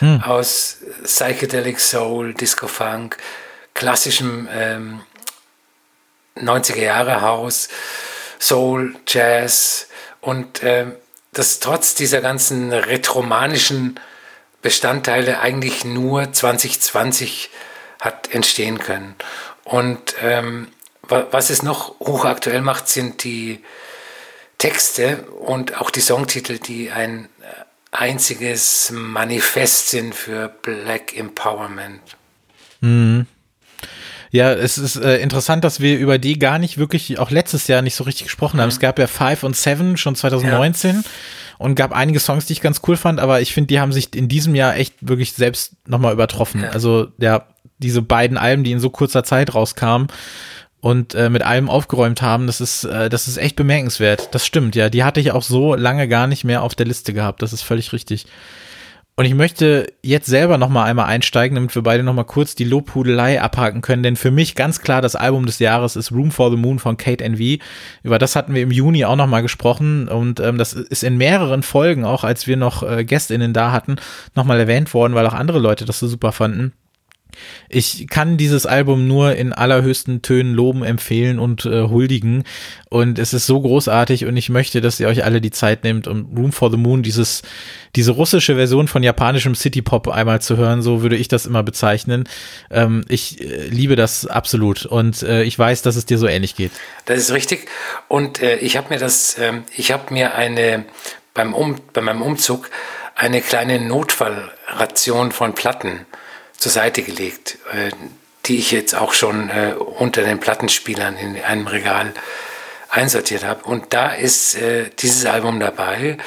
[0.00, 0.22] hm.
[0.22, 3.16] aus Psychedelic Soul, Disco Funk,
[3.74, 5.00] klassischem ähm,
[6.36, 7.68] 90er Jahre Haus,
[8.38, 9.88] Soul, Jazz
[10.20, 10.94] und ähm,
[11.32, 14.00] das trotz dieser ganzen retromanischen
[14.62, 17.50] Bestandteile eigentlich nur 2020
[18.00, 19.14] hat entstehen können.
[19.64, 20.68] Und ähm,
[21.08, 23.60] was es noch hochaktuell macht, sind die
[24.58, 27.28] Texte und auch die Songtitel, die ein
[27.90, 32.00] einziges Manifest sind für Black Empowerment.
[32.80, 33.26] Mhm.
[34.32, 37.82] Ja, es ist äh, interessant, dass wir über die gar nicht wirklich, auch letztes Jahr
[37.82, 38.68] nicht so richtig gesprochen haben.
[38.68, 38.74] Mhm.
[38.74, 41.02] Es gab ja Five und Seven schon 2019 ja.
[41.60, 44.14] Und gab einige Songs, die ich ganz cool fand, aber ich finde, die haben sich
[44.16, 46.62] in diesem Jahr echt wirklich selbst nochmal übertroffen.
[46.62, 46.70] Ja.
[46.70, 50.08] Also ja, diese beiden Alben, die in so kurzer Zeit rauskamen,
[50.80, 54.30] und äh, mit allem aufgeräumt haben, das ist, äh, das ist echt bemerkenswert.
[54.32, 54.88] Das stimmt, ja.
[54.88, 57.42] Die hatte ich auch so lange gar nicht mehr auf der Liste gehabt.
[57.42, 58.24] Das ist völlig richtig.
[59.16, 62.54] Und ich möchte jetzt selber noch mal einmal einsteigen, damit wir beide noch mal kurz
[62.54, 64.02] die Lobhudelei abhaken können.
[64.02, 66.96] Denn für mich ganz klar das Album des Jahres ist Room for the Moon von
[66.96, 67.58] Kate NV.
[68.02, 71.18] Über das hatten wir im Juni auch noch mal gesprochen und ähm, das ist in
[71.18, 73.96] mehreren Folgen, auch als wir noch äh, GästInnen da hatten,
[74.34, 76.72] noch mal erwähnt worden, weil auch andere Leute das so super fanden.
[77.68, 82.44] Ich kann dieses Album nur in allerhöchsten Tönen loben, empfehlen und äh, huldigen.
[82.88, 86.08] Und es ist so großartig und ich möchte, dass ihr euch alle die Zeit nehmt,
[86.08, 87.42] um Room for the Moon, dieses,
[87.94, 90.82] diese russische Version von japanischem City Pop einmal zu hören.
[90.82, 92.24] So würde ich das immer bezeichnen.
[92.70, 96.56] Ähm, ich äh, liebe das absolut und äh, ich weiß, dass es dir so ähnlich
[96.56, 96.72] geht.
[97.04, 97.68] Das ist richtig.
[98.08, 100.84] Und äh, ich habe mir das, ähm, ich habe mir eine
[101.34, 102.70] beim um, bei meinem Umzug
[103.14, 106.06] eine kleine Notfallration von Platten
[106.60, 107.90] zur Seite gelegt, äh,
[108.44, 112.12] die ich jetzt auch schon äh, unter den Plattenspielern in einem Regal
[112.90, 113.64] einsortiert habe.
[113.64, 116.18] Und da ist äh, dieses Album dabei.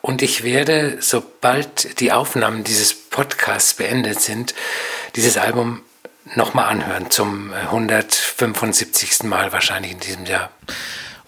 [0.00, 4.54] Und ich werde, sobald die Aufnahmen dieses Podcasts beendet sind,
[5.14, 5.82] dieses Album
[6.34, 9.24] nochmal anhören, zum 175.
[9.24, 10.50] Mal wahrscheinlich in diesem Jahr.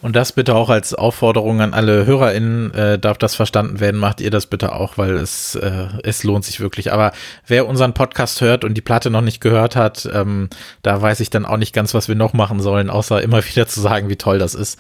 [0.04, 4.20] Und das bitte auch als Aufforderung an alle HörerInnen, äh, darf das verstanden werden, macht
[4.20, 6.92] ihr das bitte auch, weil es, äh, es lohnt sich wirklich.
[6.92, 7.12] Aber
[7.46, 10.50] wer unseren Podcast hört und die Platte noch nicht gehört hat, ähm,
[10.82, 13.66] da weiß ich dann auch nicht ganz, was wir noch machen sollen, außer immer wieder
[13.66, 14.78] zu sagen, wie toll das ist.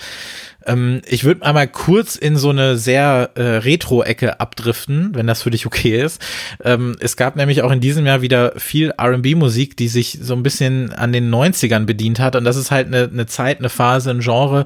[0.66, 5.50] Ähm, ich würde einmal kurz in so eine sehr äh, Retro-Ecke abdriften, wenn das für
[5.50, 6.20] dich okay ist.
[6.62, 10.42] Ähm, es gab nämlich auch in diesem Jahr wieder viel RB-Musik, die sich so ein
[10.42, 12.36] bisschen an den 90ern bedient hat.
[12.36, 14.64] Und das ist halt eine, eine Zeit, eine Phase, ein Genre,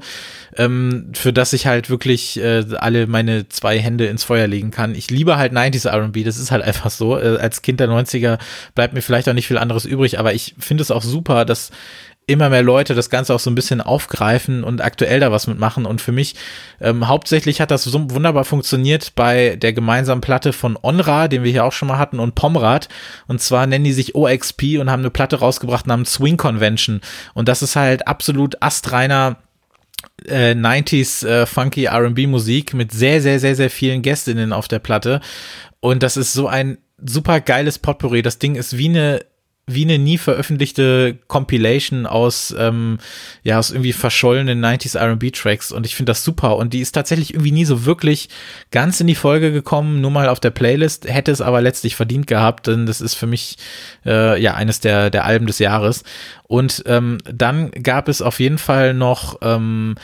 [0.57, 4.95] ähm, für das ich halt wirklich äh, alle meine zwei Hände ins Feuer legen kann.
[4.95, 7.17] Ich liebe halt 90s RB, das ist halt einfach so.
[7.17, 8.39] Äh, als Kind der 90er
[8.75, 11.71] bleibt mir vielleicht auch nicht viel anderes übrig, aber ich finde es auch super, dass
[12.29, 15.85] immer mehr Leute das Ganze auch so ein bisschen aufgreifen und aktuell da was mitmachen.
[15.85, 16.35] Und für mich
[16.79, 21.51] ähm, hauptsächlich hat das so wunderbar funktioniert bei der gemeinsamen Platte von Onra, den wir
[21.51, 22.87] hier auch schon mal hatten, und Pomrad.
[23.27, 27.01] Und zwar nennen die sich OXP und haben eine Platte rausgebracht namens Swing Convention.
[27.33, 29.37] Und das ist halt absolut astreiner
[30.27, 34.79] äh, 90s äh, funky R&B Musik mit sehr, sehr, sehr, sehr vielen Gästinnen auf der
[34.79, 35.19] Platte.
[35.79, 38.21] Und das ist so ein super geiles Potpourri.
[38.21, 39.21] Das Ding ist wie eine
[39.73, 42.99] wie eine nie veröffentlichte Compilation aus, ähm,
[43.43, 46.93] ja, aus irgendwie verschollenen 90s R&B Tracks und ich finde das super und die ist
[46.93, 48.29] tatsächlich irgendwie nie so wirklich
[48.71, 52.27] ganz in die Folge gekommen, nur mal auf der Playlist, hätte es aber letztlich verdient
[52.27, 53.57] gehabt, denn das ist für mich,
[54.05, 56.03] äh, ja, eines der, der Alben des Jahres
[56.43, 59.95] und ähm, dann gab es auf jeden Fall noch, ähm,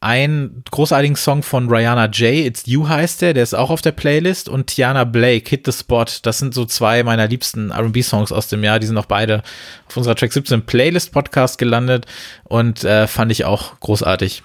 [0.00, 3.92] einen großartigen Song von Rihanna J, It's You heißt der, der ist auch auf der
[3.92, 8.48] Playlist und Tiana Blake, Hit the Spot, das sind so zwei meiner liebsten R&B-Songs aus
[8.48, 9.42] dem Jahr, die sind auch beide
[9.88, 12.06] auf unserer Track 17 Playlist-Podcast gelandet
[12.44, 14.42] und äh, fand ich auch großartig.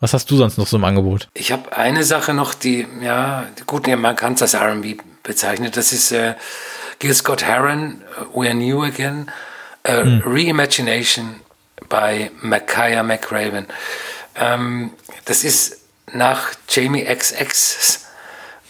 [0.00, 1.28] Was hast du sonst noch so im Angebot?
[1.34, 5.92] Ich habe eine Sache noch, die, ja, gut, man kann es als R&B bezeichnen, das
[5.92, 6.34] ist äh,
[6.98, 8.02] Gil Scott Heron,
[8.34, 9.30] We're New Again,
[9.84, 10.22] äh, hm.
[10.26, 11.36] Reimagination
[11.88, 13.66] bei Micaiah McRaven.
[14.38, 14.90] Ähm,
[15.24, 15.78] das ist
[16.12, 18.06] nach Jamie XX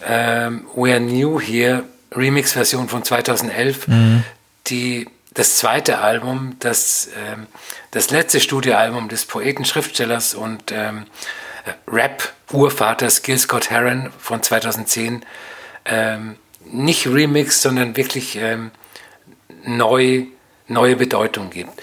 [0.04, 4.24] ähm, We're New Here Remix-Version von 2011, mhm.
[4.68, 7.46] die das zweite Album, das, ähm,
[7.90, 11.06] das letzte Studioalbum des Poeten, Schriftstellers und ähm,
[11.86, 15.24] Rap-Urvaters Gil Scott Heron von 2010
[15.84, 18.70] ähm, nicht Remix, sondern wirklich ähm,
[19.64, 20.24] neu,
[20.68, 21.82] neue Bedeutung gibt.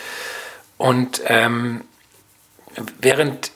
[0.77, 1.81] Und ähm,
[2.99, 3.51] während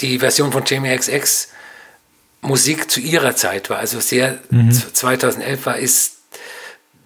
[0.00, 1.48] die Version von Jamie XX
[2.40, 4.72] Musik zu ihrer Zeit war, also sehr mhm.
[4.72, 6.18] 2011 war, ist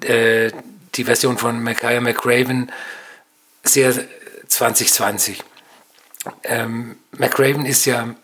[0.00, 0.50] äh,
[0.94, 2.72] die Version von Micaiah McRaven
[3.62, 3.92] sehr
[4.48, 5.42] 2020.
[6.44, 8.14] Ähm, McRaven ist ja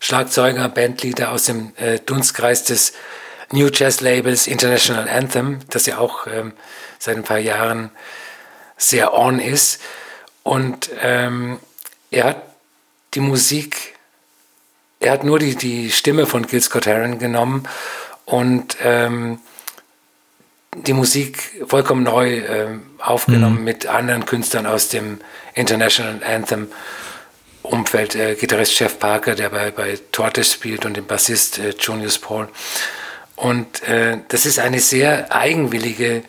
[0.00, 2.92] Schlagzeuger, Bandleader aus dem äh, Dunstkreis des
[3.50, 6.52] New Jazz Labels International Anthem, das ja auch ähm,
[6.98, 7.90] seit ein paar Jahren
[8.76, 9.80] sehr on ist.
[10.42, 11.60] Und ähm,
[12.10, 12.51] er hat
[13.14, 13.94] die Musik,
[15.00, 17.68] er hat nur die, die Stimme von Gil Scott Heron genommen
[18.24, 19.38] und ähm,
[20.74, 23.64] die Musik vollkommen neu äh, aufgenommen mhm.
[23.64, 25.20] mit anderen Künstlern aus dem
[25.54, 26.68] International Anthem
[27.62, 32.18] Umfeld, äh, Gitarrist Jeff Parker, der bei, bei Tortoise spielt und dem Bassist äh, Junius
[32.18, 32.48] Paul.
[33.36, 36.22] Und äh, das ist eine sehr eigenwillige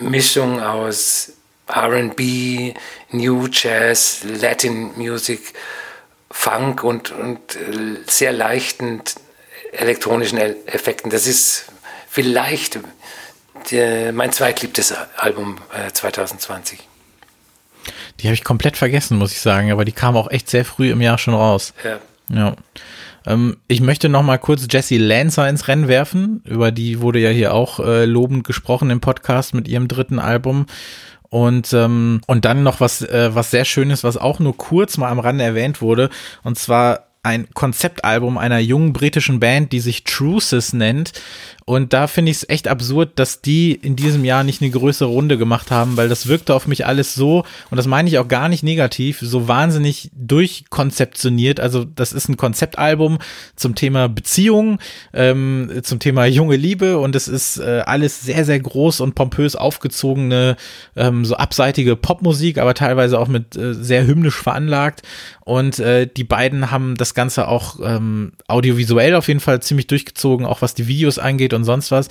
[0.00, 1.32] Mischung aus
[1.68, 2.74] RB,
[3.10, 5.52] New Jazz, Latin Music
[6.40, 9.02] Funk und, und äh, sehr leichten
[9.72, 11.10] elektronischen Effekten.
[11.10, 11.64] Das ist
[12.08, 12.78] vielleicht
[13.72, 16.78] der, mein zweitliebtes Album äh, 2020.
[18.20, 20.92] Die habe ich komplett vergessen, muss ich sagen, aber die kam auch echt sehr früh
[20.92, 21.74] im Jahr schon raus.
[21.82, 21.98] Ja.
[22.28, 22.56] ja.
[23.26, 26.42] Ähm, ich möchte noch mal kurz Jessie Lancer ins Rennen werfen.
[26.44, 30.66] Über die wurde ja hier auch äh, lobend gesprochen im Podcast mit ihrem dritten Album.
[31.30, 35.10] Und, ähm, und dann noch was, äh, was sehr Schönes, was auch nur kurz mal
[35.10, 36.08] am Rande erwähnt wurde.
[36.42, 41.12] Und zwar ein Konzeptalbum einer jungen britischen Band, die sich Truces nennt.
[41.68, 45.10] Und da finde ich es echt absurd, dass die in diesem Jahr nicht eine größere
[45.10, 48.26] Runde gemacht haben, weil das wirkte auf mich alles so, und das meine ich auch
[48.26, 51.60] gar nicht negativ, so wahnsinnig durchkonzeptioniert.
[51.60, 53.18] Also das ist ein Konzeptalbum
[53.54, 54.78] zum Thema Beziehung,
[55.12, 59.54] ähm, zum Thema junge Liebe und es ist äh, alles sehr, sehr groß und pompös
[59.54, 60.56] aufgezogene,
[60.96, 65.02] ähm, so abseitige Popmusik, aber teilweise auch mit äh, sehr hymnisch veranlagt.
[65.44, 70.44] Und äh, die beiden haben das Ganze auch ähm, audiovisuell auf jeden Fall ziemlich durchgezogen,
[70.44, 72.08] auch was die Videos angeht und sonst was.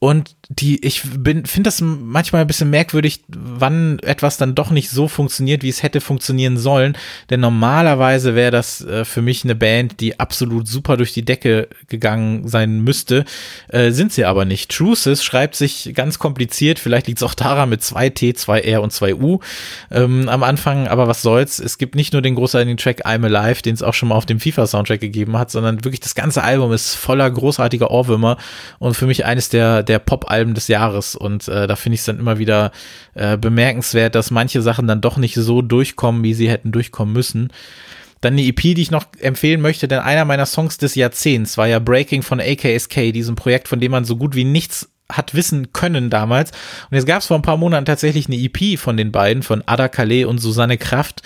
[0.00, 4.90] Und die, ich bin, finde das manchmal ein bisschen merkwürdig, wann etwas dann doch nicht
[4.90, 6.96] so funktioniert, wie es hätte funktionieren sollen.
[7.30, 11.68] Denn normalerweise wäre das äh, für mich eine Band, die absolut super durch die Decke
[11.88, 13.24] gegangen sein müsste.
[13.68, 14.70] Äh, sind sie aber nicht.
[14.70, 18.82] Truces schreibt sich ganz kompliziert, vielleicht liegt es auch daran mit zwei T, zwei R
[18.82, 19.40] und zwei U
[19.90, 21.58] ähm, am Anfang, aber was soll's.
[21.58, 24.26] Es gibt nicht nur den großartigen Track I'm Alive, den es auch schon mal auf
[24.26, 28.38] dem FIFA-Soundtrack gegeben hat, sondern wirklich das ganze Album ist voller großartiger Ohrwürmer
[28.78, 31.14] und für mich eines der der Pop-Alben des Jahres.
[31.14, 32.72] Und äh, da finde ich es dann immer wieder
[33.14, 37.52] äh, bemerkenswert, dass manche Sachen dann doch nicht so durchkommen, wie sie hätten durchkommen müssen.
[38.20, 41.68] Dann eine EP, die ich noch empfehlen möchte, denn einer meiner Songs des Jahrzehnts war
[41.68, 45.72] ja Breaking von AKSK, diesem Projekt, von dem man so gut wie nichts hat wissen
[45.72, 46.50] können damals.
[46.90, 49.62] Und jetzt gab es vor ein paar Monaten tatsächlich eine EP von den beiden, von
[49.66, 51.22] Ada Calais und Susanne Kraft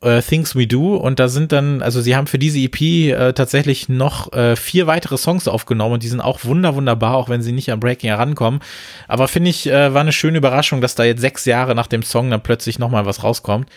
[0.00, 3.32] äh, Things We Do und da sind dann, also sie haben für diese EP äh,
[3.32, 7.42] tatsächlich noch äh, vier weitere Songs aufgenommen und die sind auch wunder wunderbar, auch wenn
[7.42, 8.60] sie nicht am Breaking herankommen.
[9.08, 12.30] Aber finde ich, war eine schöne Überraschung, dass da jetzt sechs Jahre nach dem Song
[12.30, 13.68] dann plötzlich nochmal was rauskommt.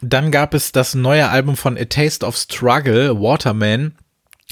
[0.00, 3.92] Dann gab es das neue Album von A Taste of Struggle, Waterman.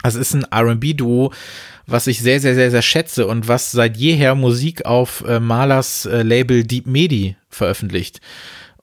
[0.05, 1.33] Das ist ein R&B-Duo,
[1.87, 6.05] was ich sehr, sehr, sehr, sehr schätze und was seit jeher Musik auf äh, Malers
[6.05, 8.21] äh, Label Deep Medi veröffentlicht.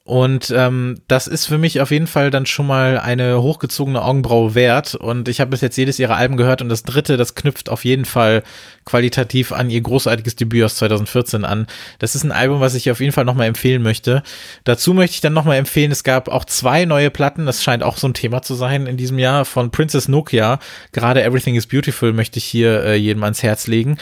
[0.04, 4.56] Und ähm, das ist für mich auf jeden Fall dann schon mal eine hochgezogene Augenbraue
[4.56, 4.96] wert.
[4.96, 7.86] Und ich habe bis jetzt jedes ihrer Alben gehört und das dritte, das knüpft auf
[7.86, 8.42] jeden Fall
[8.84, 11.68] qualitativ an ihr großartiges Debüt aus 2014 an.
[12.00, 14.24] Das ist ein Album, was ich auf jeden Fall nochmal empfehlen möchte.
[14.64, 17.98] Dazu möchte ich dann nochmal empfehlen, es gab auch zwei neue Platten, das scheint auch
[17.98, 20.58] so ein Thema zu sein in diesem Jahr, von Princess Nokia.
[20.94, 23.98] Gerade Everything is Beautiful möchte ich hier äh, jedem ans Herz legen.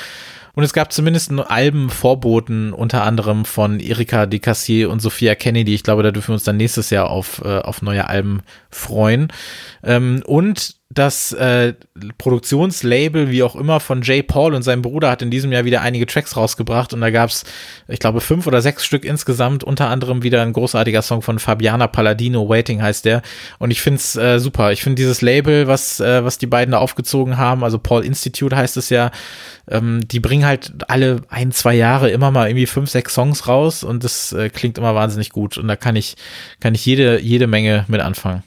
[0.60, 5.74] Und es gab zumindest Albenvorboten, unter anderem von Erika de Cassier und Sophia Kennedy.
[5.74, 9.32] Ich glaube, da dürfen wir uns dann nächstes Jahr auf, äh, auf neue Alben freuen.
[9.84, 11.74] Ähm, und das äh,
[12.18, 15.82] Produktionslabel, wie auch immer, von Jay Paul und seinem Bruder hat in diesem Jahr wieder
[15.82, 17.45] einige Tracks rausgebracht und da gab's,
[17.88, 21.88] ich glaube, fünf oder sechs Stück insgesamt, unter anderem wieder ein großartiger Song von Fabiana
[21.88, 23.22] Palladino, Waiting heißt der.
[23.58, 24.72] Und ich find's äh, super.
[24.74, 28.56] Ich finde dieses Label, was, äh, was die beiden da aufgezogen haben, also Paul Institute
[28.56, 29.12] heißt es ja,
[29.70, 33.84] ähm, die bringen halt alle ein, zwei Jahre immer mal irgendwie fünf, sechs Songs raus
[33.84, 35.58] und das äh, klingt immer wahnsinnig gut.
[35.58, 36.16] Und da kann ich,
[36.60, 38.43] kann ich jede, jede Menge mit anfangen.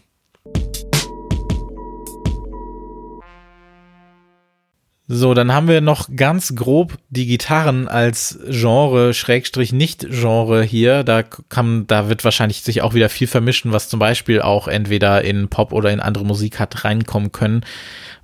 [5.14, 11.04] So, dann haben wir noch ganz grob die Gitarren als Genre, Schrägstrich Nicht-Genre hier.
[11.04, 15.20] Da kann, da wird wahrscheinlich sich auch wieder viel vermischen, was zum Beispiel auch entweder
[15.20, 17.62] in Pop oder in andere Musik hat reinkommen können.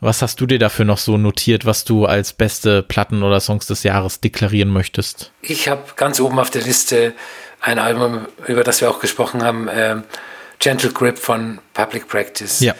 [0.01, 3.67] Was hast du dir dafür noch so notiert, was du als beste Platten oder Songs
[3.67, 5.31] des Jahres deklarieren möchtest?
[5.43, 7.13] Ich habe ganz oben auf der Liste
[7.61, 9.97] ein Album, über das wir auch gesprochen haben, äh,
[10.59, 12.61] Gentle Grip von Public Practice.
[12.61, 12.75] Ja.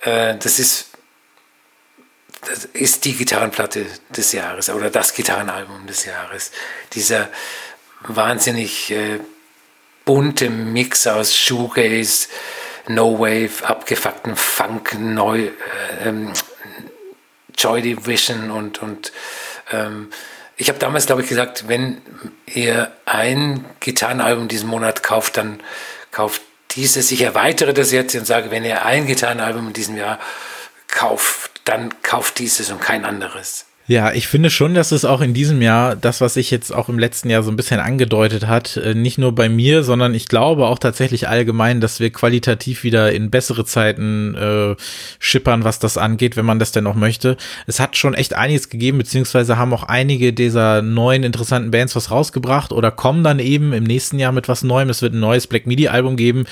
[0.00, 0.91] Äh, das ist
[2.46, 6.50] das ist die Gitarrenplatte des Jahres oder das Gitarrenalbum des Jahres.
[6.92, 7.28] Dieser
[8.00, 9.20] wahnsinnig äh,
[10.04, 12.28] bunte Mix aus Shoegaze,
[12.88, 16.32] No Wave, abgefuckten Funk, neu, äh, ähm,
[17.56, 19.12] Joy Division und, und
[19.70, 20.10] ähm,
[20.56, 22.02] ich habe damals, glaube ich, gesagt, wenn
[22.46, 25.60] ihr ein Gitarrenalbum diesen Monat kauft, dann
[26.10, 27.10] kauft dieses.
[27.12, 30.18] Ich erweitere das jetzt und sage, wenn ihr ein Gitarrenalbum in diesem Jahr
[30.88, 33.66] kauft, dann kauft dieses und kein anderes.
[33.88, 36.88] Ja, ich finde schon, dass es auch in diesem Jahr, das, was sich jetzt auch
[36.88, 40.28] im letzten Jahr so ein bisschen angedeutet hat, äh, nicht nur bei mir, sondern ich
[40.28, 44.76] glaube auch tatsächlich allgemein, dass wir qualitativ wieder in bessere Zeiten äh,
[45.18, 47.36] schippern, was das angeht, wenn man das denn auch möchte.
[47.66, 52.12] Es hat schon echt einiges gegeben, beziehungsweise haben auch einige dieser neuen interessanten Bands was
[52.12, 54.90] rausgebracht oder kommen dann eben im nächsten Jahr mit was Neuem.
[54.90, 56.44] Es wird ein neues Black Midi Album geben.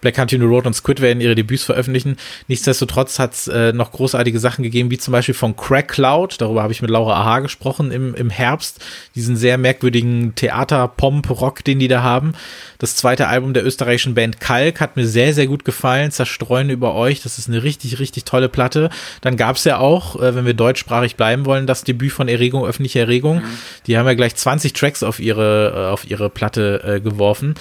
[0.00, 2.16] Black Country New Road und Squid werden ihre Debüts veröffentlichen.
[2.46, 6.40] Nichtsdestotrotz hat es äh, noch großartige Sachen gegeben, wie zum Beispiel von Crack Cloud.
[6.40, 8.84] Darüber habe ich mit Laura Aha gesprochen im, im Herbst.
[9.14, 12.32] Diesen sehr merkwürdigen Theater-Pomp-Rock, den die da haben.
[12.78, 16.10] Das zweite Album der österreichischen Band Kalk hat mir sehr, sehr gut gefallen.
[16.10, 17.22] Zerstreuen über euch.
[17.22, 18.90] Das ist eine richtig, richtig tolle Platte.
[19.20, 22.64] Dann gab es ja auch, äh, wenn wir deutschsprachig bleiben wollen, das Debüt von Erregung,
[22.64, 23.36] öffentliche Erregung.
[23.38, 23.58] Mhm.
[23.86, 27.54] Die haben ja gleich 20 Tracks auf ihre, äh, auf ihre Platte äh, geworfen.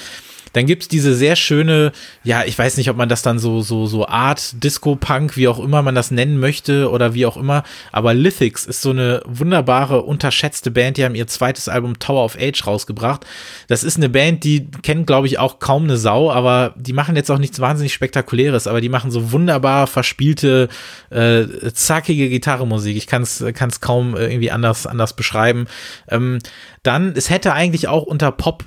[0.53, 1.91] Dann gibt's diese sehr schöne,
[2.23, 5.59] ja, ich weiß nicht, ob man das dann so, so, so Art Disco-Punk, wie auch
[5.59, 10.01] immer man das nennen möchte oder wie auch immer, aber Lithics ist so eine wunderbare,
[10.01, 13.25] unterschätzte Band, die haben ihr zweites Album Tower of Age rausgebracht.
[13.67, 17.15] Das ist eine Band, die kennt, glaube ich, auch kaum eine Sau, aber die machen
[17.15, 20.69] jetzt auch nichts wahnsinnig Spektakuläres, aber die machen so wunderbar verspielte,
[21.09, 22.97] äh, zackige Gitarrenmusik.
[22.97, 25.67] Ich kann es kaum irgendwie anders, anders beschreiben.
[26.09, 26.39] Ähm,
[26.83, 28.63] dann, es hätte eigentlich auch unter Pop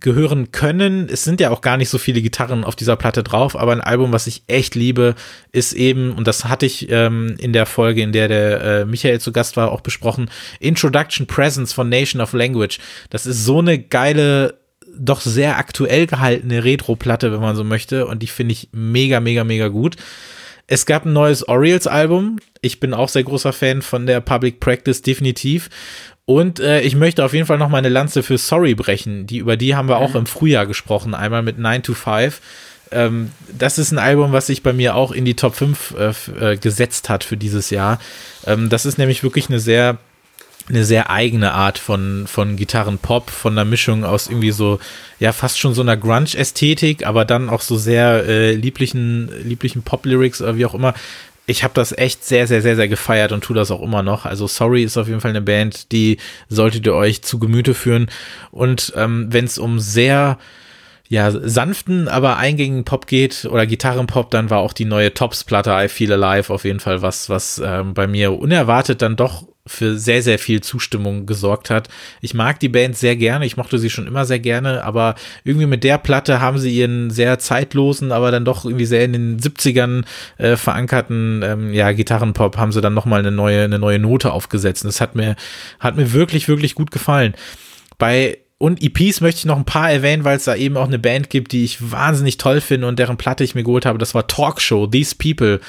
[0.00, 1.08] gehören können.
[1.10, 3.80] Es sind ja auch gar nicht so viele Gitarren auf dieser Platte drauf, aber ein
[3.80, 5.14] Album, was ich echt liebe,
[5.52, 9.20] ist eben, und das hatte ich ähm, in der Folge, in der der äh, Michael
[9.20, 10.30] zu Gast war, auch besprochen,
[10.60, 12.78] Introduction Presence von Nation of Language.
[13.10, 14.58] Das ist so eine geile,
[14.98, 19.44] doch sehr aktuell gehaltene Retro-Platte, wenn man so möchte, und die finde ich mega, mega,
[19.44, 19.96] mega gut.
[20.68, 22.38] Es gab ein neues Orioles-Album.
[22.60, 25.70] Ich bin auch sehr großer Fan von der Public Practice, definitiv.
[26.26, 29.26] Und äh, ich möchte auf jeden Fall noch meine Lanze für Sorry brechen.
[29.28, 30.16] Die, über die haben wir auch mhm.
[30.16, 32.40] im Frühjahr gesprochen, einmal mit 9 to 5.
[32.90, 36.52] Ähm, das ist ein Album, was sich bei mir auch in die Top 5 äh,
[36.52, 38.00] äh, gesetzt hat für dieses Jahr.
[38.44, 39.98] Ähm, das ist nämlich wirklich eine sehr
[40.68, 44.80] eine sehr eigene Art von, von Gitarrenpop, von einer Mischung aus irgendwie so,
[45.20, 50.42] ja, fast schon so einer Grunge-Ästhetik, aber dann auch so sehr äh, lieblichen, lieblichen Pop-Lyrics
[50.42, 50.94] oder wie auch immer
[51.46, 54.26] ich habe das echt sehr, sehr, sehr, sehr gefeiert und tue das auch immer noch.
[54.26, 56.18] Also Sorry ist auf jeden Fall eine Band, die
[56.48, 58.10] solltet ihr euch zu Gemüte führen.
[58.50, 60.38] Und ähm, wenn es um sehr
[61.08, 65.88] ja, sanften, aber eingängigen Pop geht oder Gitarrenpop, dann war auch die neue Tops-Platte I
[65.88, 70.22] Feel Alive auf jeden Fall was, was ähm, bei mir unerwartet dann doch für sehr,
[70.22, 71.88] sehr viel Zustimmung gesorgt hat.
[72.20, 75.66] Ich mag die Band sehr gerne, ich mochte sie schon immer sehr gerne, aber irgendwie
[75.66, 79.40] mit der Platte haben sie ihren sehr zeitlosen, aber dann doch irgendwie sehr in den
[79.40, 80.04] 70ern
[80.38, 84.84] äh, verankerten ähm, ja, Gitarrenpop haben sie dann nochmal eine neue, eine neue Note aufgesetzt.
[84.84, 85.34] Und das hat mir,
[85.80, 87.34] hat mir wirklich, wirklich gut gefallen.
[87.98, 90.98] Bei und EPs möchte ich noch ein paar erwähnen, weil es da eben auch eine
[90.98, 93.98] Band gibt, die ich wahnsinnig toll finde und deren Platte ich mir geholt habe.
[93.98, 95.60] Das war Talkshow, These People.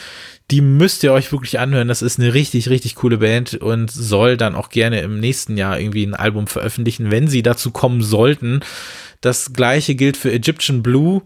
[0.51, 1.89] Die müsst ihr euch wirklich anhören.
[1.89, 5.77] Das ist eine richtig, richtig coole Band und soll dann auch gerne im nächsten Jahr
[5.77, 8.61] irgendwie ein Album veröffentlichen, wenn sie dazu kommen sollten.
[9.19, 11.23] Das gleiche gilt für Egyptian Blue,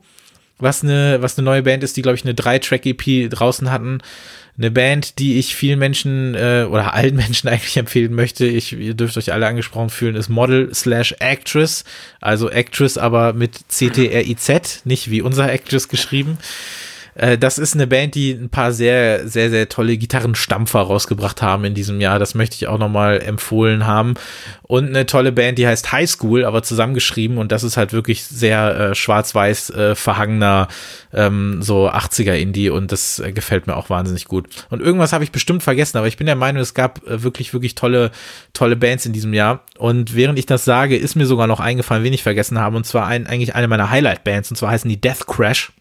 [0.58, 4.00] was eine, was eine neue Band ist, die, glaube ich, eine Drei-Track-EP draußen hatten
[4.58, 8.46] eine Band, die ich vielen Menschen äh, oder allen Menschen eigentlich empfehlen möchte.
[8.46, 11.84] Ich, ihr dürft euch alle angesprochen fühlen, ist Model slash Actress,
[12.20, 16.38] also Actress, aber mit C-T-R-I-Z, nicht wie unser Actress geschrieben.
[17.16, 21.66] Äh, das ist eine Band, die ein paar sehr, sehr, sehr tolle Gitarrenstampfer rausgebracht haben
[21.66, 22.20] in diesem Jahr.
[22.20, 24.16] Das möchte ich auch nochmal empfohlen haben.
[24.64, 27.38] Und eine tolle Band, die heißt High School, aber zusammengeschrieben.
[27.38, 30.68] Und das ist halt wirklich sehr äh, schwarz-weiß äh, verhangener,
[31.14, 32.70] ähm, so 80er Indie.
[32.70, 34.48] Und das äh, gefällt mir auch wahnsinnig gut.
[34.70, 37.54] Und irgendwas habe ich bestimmt vergessen, aber ich bin der Meinung, es gab äh, wirklich,
[37.54, 38.12] wirklich tolle,
[38.54, 39.64] tolle Bands in diesem Jahr.
[39.78, 42.78] Und während ich das sage, ist mir sogar noch eingefallen, wen ich vergessen habe.
[42.78, 44.52] Und zwar ein, eigentlich eine meiner Highlight-Bands.
[44.52, 45.74] Und zwar heißen die Death Crash.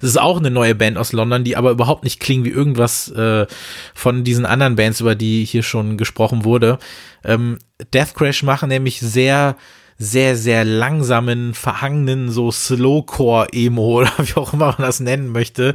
[0.00, 3.10] Das ist auch eine neue Band aus London, die aber überhaupt nicht klingen wie irgendwas
[3.10, 3.46] äh,
[3.94, 6.78] von diesen anderen Bands, über die hier schon gesprochen wurde.
[7.24, 7.58] Ähm,
[7.92, 9.56] Death Crash machen nämlich sehr
[9.98, 15.74] sehr, sehr langsamen, verhangenen, so Slowcore-Emo oder wie auch immer man das nennen möchte.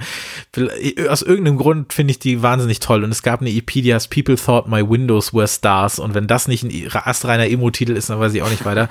[1.10, 3.04] Aus irgendeinem Grund finde ich die wahnsinnig toll.
[3.04, 5.98] Und es gab eine EP, die heißt People Thought My Windows Were Stars.
[6.00, 8.90] Und wenn das nicht ein astreiner Emo-Titel ist, dann weiß ich auch nicht weiter.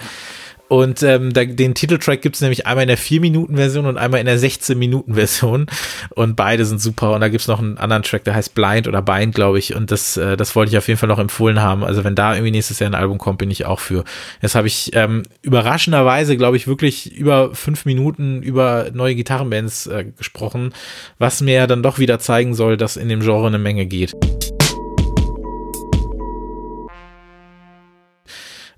[0.71, 4.27] Und ähm, da, den Titeltrack gibt es nämlich einmal in der 4-Minuten-Version und einmal in
[4.27, 5.66] der 16-Minuten-Version.
[6.11, 7.12] Und beide sind super.
[7.12, 9.75] Und da gibt es noch einen anderen Track, der heißt Blind oder Bind, glaube ich.
[9.75, 11.83] Und das, äh, das wollte ich auf jeden Fall noch empfohlen haben.
[11.83, 14.05] Also wenn da irgendwie nächstes Jahr ein Album kommt, bin ich auch für.
[14.43, 20.05] Jetzt habe ich ähm, überraschenderweise, glaube ich, wirklich über fünf Minuten über neue Gitarrenbands äh,
[20.16, 20.73] gesprochen,
[21.18, 24.12] was mir dann doch wieder zeigen soll, dass in dem Genre eine Menge geht.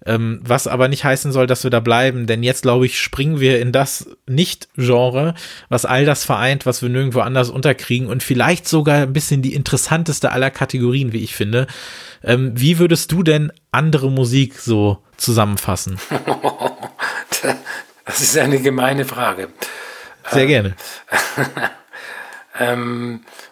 [0.04, 3.40] Ähm, was aber nicht heißen soll, dass wir da bleiben, denn jetzt, glaube ich, springen
[3.40, 5.34] wir in das Nicht-Genre,
[5.68, 9.54] was all das vereint, was wir nirgendwo anders unterkriegen und vielleicht sogar ein bisschen die
[9.54, 11.66] interessanteste aller Kategorien, wie ich finde.
[12.24, 15.98] Ähm, wie würdest du denn andere Musik so zusammenfassen?
[18.04, 19.48] Das ist eine gemeine Frage.
[20.30, 20.74] Sehr gerne.
[22.58, 23.51] ähm, äh,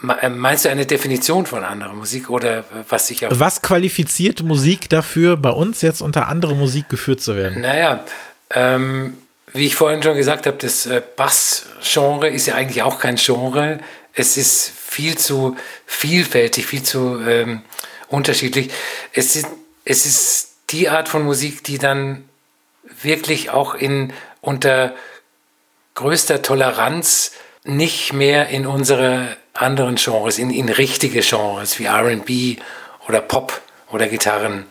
[0.00, 3.30] meinst du eine Definition von anderer Musik oder was ich auch.
[3.32, 7.60] Was qualifiziert Musik dafür, bei uns jetzt unter andere Musik geführt zu werden?
[7.62, 8.04] Naja,
[8.50, 9.18] ähm,
[9.52, 13.78] wie ich vorhin schon gesagt habe, das äh, Bass-Genre ist ja eigentlich auch kein Genre.
[14.12, 17.62] Es ist viel zu vielfältig, viel zu ähm,
[18.08, 18.70] unterschiedlich.
[19.12, 19.46] Es ist,
[19.84, 22.28] es ist die Art von Musik, die dann
[23.02, 24.94] wirklich auch in unter
[25.94, 27.32] größter Toleranz
[27.64, 32.60] nicht mehr in unsere anderen Genres, in, in richtige Genres wie RB
[33.08, 34.66] oder Pop oder Gitarren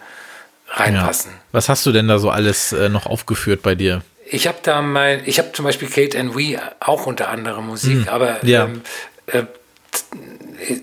[0.70, 1.32] reinpassen.
[1.32, 1.38] Ja.
[1.52, 4.02] Was hast du denn da so alles äh, noch aufgeführt bei dir?
[4.30, 8.00] Ich habe da mal, ich habe zum Beispiel Kate and We auch unter anderem Musik,
[8.00, 8.08] mhm.
[8.10, 8.66] aber ja.
[8.66, 8.82] ähm,
[9.28, 9.44] äh,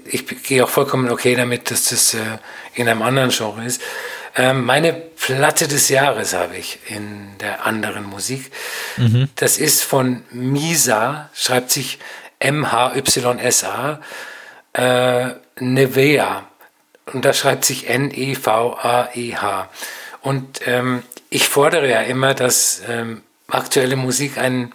[0.06, 2.18] ich gehe auch vollkommen okay damit, dass das äh,
[2.74, 3.82] in einem anderen Genre ist.
[4.36, 8.50] Ähm, meine Platte des Jahres habe ich in der anderen Musik.
[8.96, 9.28] Mhm.
[9.36, 11.98] Das ist von Misa, schreibt sich
[12.44, 14.00] M-H-Y-S-A,
[14.74, 16.48] äh, Nevea.
[17.12, 19.68] Und da schreibt sich N-E-V-A-E-H.
[20.22, 24.72] Und ähm, ich fordere ja immer, dass ähm, aktuelle Musik einen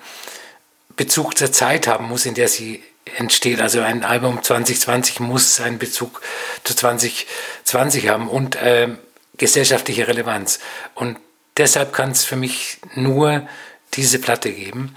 [0.95, 2.83] Bezug zur Zeit haben muss, in der sie
[3.17, 3.61] entsteht.
[3.61, 6.21] Also ein Album 2020 muss einen Bezug
[6.63, 8.89] zu 2020 haben und äh,
[9.37, 10.59] gesellschaftliche Relevanz.
[10.95, 11.17] Und
[11.57, 13.47] deshalb kann es für mich nur
[13.93, 14.95] diese Platte geben.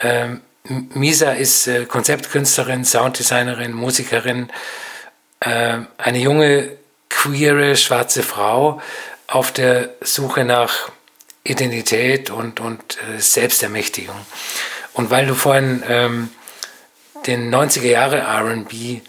[0.00, 4.50] Ähm, Misa ist äh, Konzeptkünstlerin, Sounddesignerin, Musikerin,
[5.40, 6.76] äh, eine junge,
[7.08, 8.80] queere, schwarze Frau
[9.26, 10.90] auf der Suche nach
[11.42, 14.16] Identität und, und äh, Selbstermächtigung.
[14.92, 16.30] Und weil du vorhin ähm,
[17.26, 19.00] den 90er Jahre RB äh,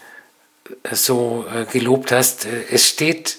[0.90, 3.38] so äh, gelobt hast, äh, es steht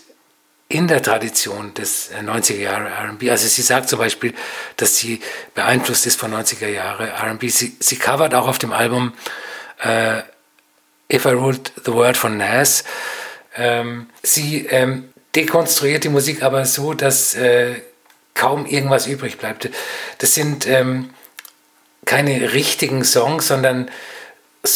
[0.74, 3.30] in der Tradition des 90er äh, Jahre RB.
[3.30, 4.34] Also sie sagt zum Beispiel,
[4.76, 5.22] dass sie
[5.54, 7.50] beeinflusst ist von 90er Jahre RB.
[7.52, 9.14] Sie, sie covert auch auf dem Album
[9.84, 10.24] äh,
[11.12, 12.86] If I Ruled the World von Nas.
[13.56, 17.76] Ähm, sie ähm, dekonstruiert die Musik aber so, dass äh,
[18.34, 19.70] kaum irgendwas übrig bleibt.
[20.18, 21.14] Das sind ähm,
[22.06, 23.90] keine richtigen Songs, sondern
[24.64, 24.70] äh,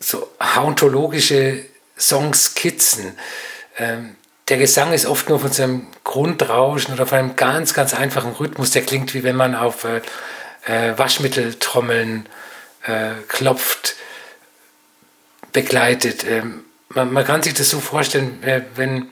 [0.00, 1.66] so hauntologische
[1.98, 3.18] Songskizzen.
[3.76, 4.16] Ähm,
[4.48, 8.70] der Gesang ist oft nur von seinem Grundrauschen oder von einem ganz, ganz einfachen Rhythmus.
[8.70, 10.00] Der klingt wie wenn man auf äh,
[10.66, 12.26] äh, Waschmitteltrommeln
[12.86, 13.96] äh, klopft,
[15.52, 16.24] begleitet.
[16.24, 19.08] Ähm, man, man, kann sich das so vorstellen, äh, wenn,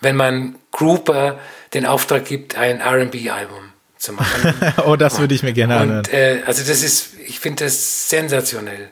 [0.00, 1.38] wenn man Grouper
[1.74, 4.54] den Auftrag gibt, ein RB-Album zu machen.
[4.86, 6.04] oh, das würde ich mir gerne Und anhören.
[6.12, 8.90] äh, also das ist, ich finde das sensationell.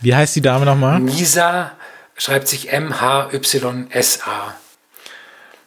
[0.00, 1.00] Wie heißt die Dame nochmal?
[1.00, 1.72] Misa
[2.16, 4.54] schreibt sich M-H-Y-S-A.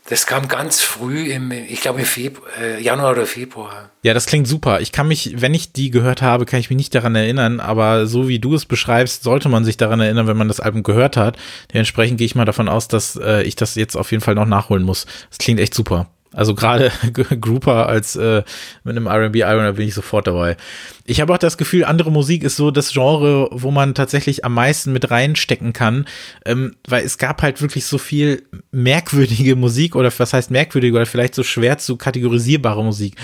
[0.10, 3.89] Das kam ganz früh, im, ich glaube im Februar, äh, Januar oder Februar.
[4.01, 4.82] Ja, das klingt super.
[4.82, 8.06] Ich kann mich, wenn ich die gehört habe, kann ich mich nicht daran erinnern, aber
[8.06, 11.16] so wie du es beschreibst, sollte man sich daran erinnern, wenn man das Album gehört
[11.16, 11.38] hat.
[11.74, 14.45] Dementsprechend gehe ich mal davon aus, dass äh, ich das jetzt auf jeden Fall noch
[14.45, 15.06] nachholen muss.
[15.30, 16.10] Das klingt echt super.
[16.34, 16.91] Also gerade
[17.41, 18.43] Grouper als äh,
[18.84, 20.57] mit einem R&B-Album, da bin ich sofort dabei.
[21.05, 24.53] Ich habe auch das Gefühl, andere Musik ist so das Genre, wo man tatsächlich am
[24.53, 26.05] meisten mit reinstecken kann,
[26.45, 31.05] ähm, weil es gab halt wirklich so viel merkwürdige Musik oder was heißt merkwürdige oder
[31.05, 33.15] vielleicht so schwer zu kategorisierbare Musik.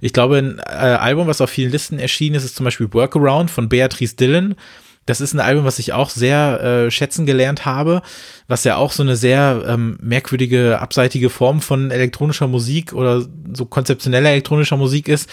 [0.00, 3.50] Ich glaube, ein äh, Album, was auf vielen Listen erschienen ist, ist zum Beispiel Workaround
[3.50, 4.54] von Beatrice Dillon.
[5.06, 8.02] Das ist ein Album, was ich auch sehr äh, schätzen gelernt habe,
[8.48, 13.66] was ja auch so eine sehr ähm, merkwürdige, abseitige Form von elektronischer Musik oder so
[13.66, 15.30] konzeptioneller elektronischer Musik ist.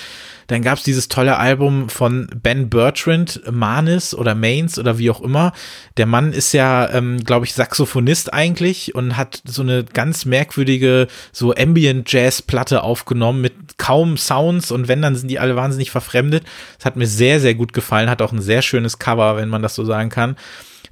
[0.48, 5.22] Dann gab es dieses tolle Album von Ben Bertrand, Manis oder Mains oder wie auch
[5.22, 5.54] immer.
[5.98, 11.08] Der Mann ist ja, ähm, glaube ich, Saxophonist eigentlich und hat so eine ganz merkwürdige,
[11.32, 16.44] so Ambient-Jazz-Platte aufgenommen mit kaum Sounds und wenn, dann sind die alle wahnsinnig verfremdet.
[16.78, 19.62] Das hat mir sehr, sehr gut gefallen, hat auch ein sehr schönes Cover, wenn man
[19.62, 20.36] das so sagen kann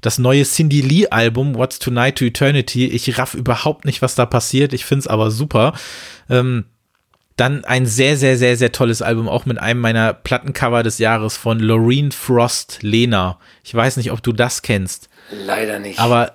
[0.02, 2.88] das neue Cindy Lee Album What's Tonight to Eternity.
[2.88, 4.74] Ich raff überhaupt nicht, was da passiert.
[4.74, 5.74] Ich find's aber super.
[6.30, 6.66] Ähm,
[7.38, 11.38] dann ein sehr, sehr, sehr, sehr tolles Album, auch mit einem meiner Plattencover des Jahres
[11.38, 13.40] von Loreen Frost Lena.
[13.64, 15.10] Ich weiß nicht, ob du das kennst.
[15.46, 16.00] Leider nicht.
[16.00, 16.34] Aber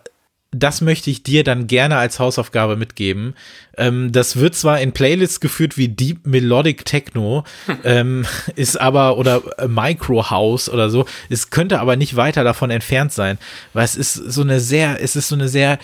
[0.53, 3.35] das möchte ich dir dann gerne als Hausaufgabe mitgeben.
[3.77, 7.45] Ähm, das wird zwar in Playlists geführt wie Deep Melodic Techno,
[7.85, 8.25] ähm,
[8.55, 13.39] ist aber, oder Micro House oder so, es könnte aber nicht weiter davon entfernt sein,
[13.75, 15.79] weil es ist so eine sehr, es ist so eine sehr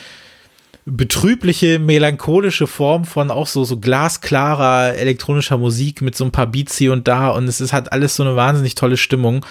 [0.84, 6.76] betrübliche, melancholische Form von auch so, so glasklarer elektronischer Musik mit so ein paar Beats
[6.76, 9.46] hier und da und es ist halt alles so eine wahnsinnig tolle Stimmung.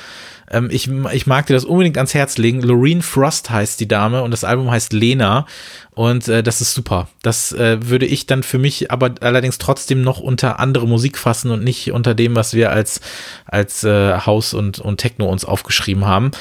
[0.50, 2.62] Ähm, ich, ich mag dir das unbedingt ans Herz legen.
[2.62, 5.46] Loreen Frost heißt die Dame und das Album heißt Lena
[5.92, 7.08] und äh, das ist super.
[7.22, 11.52] Das äh, würde ich dann für mich aber allerdings trotzdem noch unter andere Musik fassen
[11.52, 13.00] und nicht unter dem, was wir als,
[13.46, 16.32] als äh, House und, und Techno uns aufgeschrieben haben.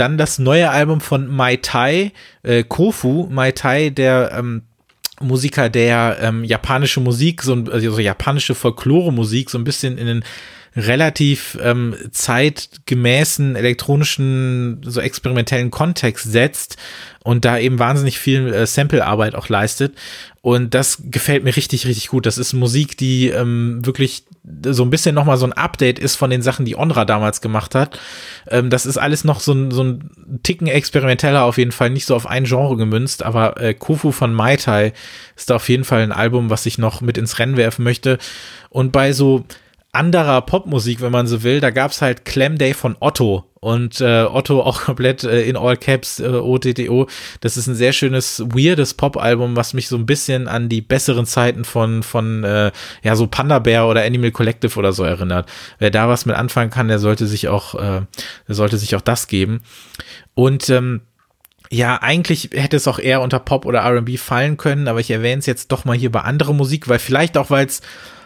[0.00, 4.62] Dann das neue Album von Mai Tai, äh, Kofu, Mai Tai, der ähm,
[5.20, 10.24] Musiker, der ähm, japanische Musik, so, also japanische Folklore-Musik so ein bisschen in den
[10.76, 16.76] relativ ähm, zeitgemäßen elektronischen, so experimentellen Kontext setzt
[17.24, 19.94] und da eben wahnsinnig viel äh, Samplearbeit auch leistet.
[20.42, 22.24] Und das gefällt mir richtig, richtig gut.
[22.24, 24.24] Das ist Musik, die ähm, wirklich
[24.64, 27.74] so ein bisschen nochmal so ein Update ist von den Sachen, die Onra damals gemacht
[27.74, 27.98] hat.
[28.48, 32.06] Ähm, das ist alles noch so ein, so ein Ticken experimenteller auf jeden Fall, nicht
[32.06, 34.92] so auf ein Genre gemünzt, aber äh, Kufu von Mai Tai
[35.36, 38.18] ist da auf jeden Fall ein Album, was ich noch mit ins Rennen werfen möchte.
[38.70, 39.44] Und bei so
[39.92, 41.60] anderer Popmusik, wenn man so will.
[41.60, 45.76] Da gab's halt Clam Day von Otto und äh, Otto auch komplett äh, in All
[45.76, 47.08] Caps äh, OTTO.
[47.40, 51.26] Das ist ein sehr schönes, weirdes Pop-Album, was mich so ein bisschen an die besseren
[51.26, 52.72] Zeiten von von äh,
[53.02, 55.48] ja so Panda Bear oder Animal Collective oder so erinnert.
[55.78, 58.02] Wer da was mit anfangen kann, der sollte sich auch, äh,
[58.48, 59.60] der sollte sich auch das geben.
[60.34, 61.02] Und ähm,
[61.72, 65.38] ja, eigentlich hätte es auch eher unter Pop oder R&B fallen können, aber ich erwähne
[65.38, 67.80] es jetzt doch mal hier bei anderer Musik, weil vielleicht auch, weil es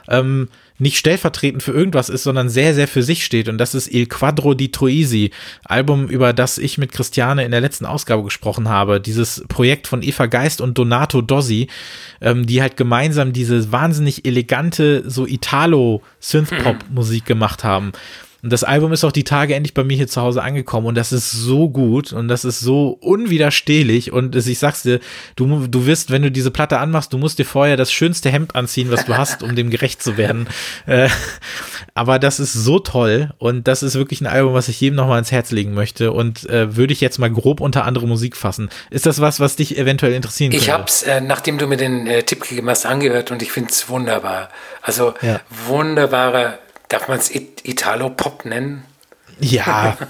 [0.09, 0.49] ähm,
[0.85, 3.49] nicht stellvertretend für irgendwas ist, sondern sehr, sehr für sich steht.
[3.49, 5.31] Und das ist Il Quadro di Troisi,
[5.65, 9.01] Album, über das ich mit Christiane in der letzten Ausgabe gesprochen habe.
[9.01, 11.69] Dieses Projekt von Eva Geist und Donato Dossi,
[12.21, 17.93] ähm, die halt gemeinsam diese wahnsinnig elegante, so Italo-Synthpop-Musik gemacht haben.
[18.45, 20.97] Und das Album ist auch die Tage endlich bei mir hier zu Hause angekommen und
[20.97, 25.01] das ist so gut und das ist so unwiderstehlich und ich sag's dir,
[25.35, 28.55] du, du wirst, wenn du diese Platte anmachst, du musst dir vorher das schönste Hemd
[28.55, 30.47] anziehen, was du hast, um dem gerecht zu werden.
[30.87, 31.09] Äh,
[31.95, 35.19] aber das ist so toll und das ist wirklich ein Album, was ich jedem nochmal
[35.19, 38.69] ins Herz legen möchte und äh, würde ich jetzt mal grob unter andere Musik fassen.
[38.91, 40.65] Ist das was, was dich eventuell interessieren könnte?
[40.65, 43.89] Ich hab's, äh, nachdem du mir den äh, Tipp gegeben hast, angehört und ich find's
[43.89, 44.51] wunderbar.
[44.83, 45.41] Also Ja.
[45.67, 46.59] wunderbare
[46.89, 48.85] Darf man es Italo-Pop nennen?
[49.41, 49.97] Ja.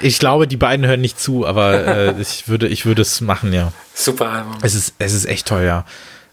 [0.00, 3.52] Ich glaube, die beiden hören nicht zu, aber äh, ich würde, ich würde es machen,
[3.52, 3.70] ja.
[3.92, 4.56] Super Album.
[4.62, 5.84] Es ist, es ist echt toll, ja.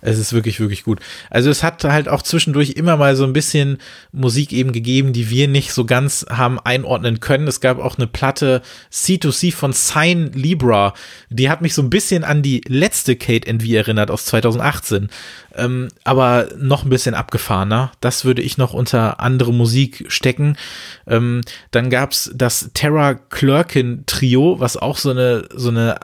[0.02, 1.00] Es ist wirklich, wirklich gut.
[1.30, 3.78] Also es hat halt auch zwischendurch immer mal so ein bisschen
[4.12, 7.48] Musik eben gegeben, die wir nicht so ganz haben einordnen können.
[7.48, 8.62] Es gab auch eine Platte
[8.92, 10.94] C2C von Sign Libra.
[11.30, 15.10] Die hat mich so ein bisschen an die letzte Kate NV erinnert aus 2018.
[15.56, 17.92] Ähm, aber noch ein bisschen abgefahrener.
[18.00, 20.58] Das würde ich noch unter andere Musik stecken.
[21.08, 21.42] Ähm,
[21.72, 26.00] dann gab's das Terra Clerkin Trio, was auch so eine, so eine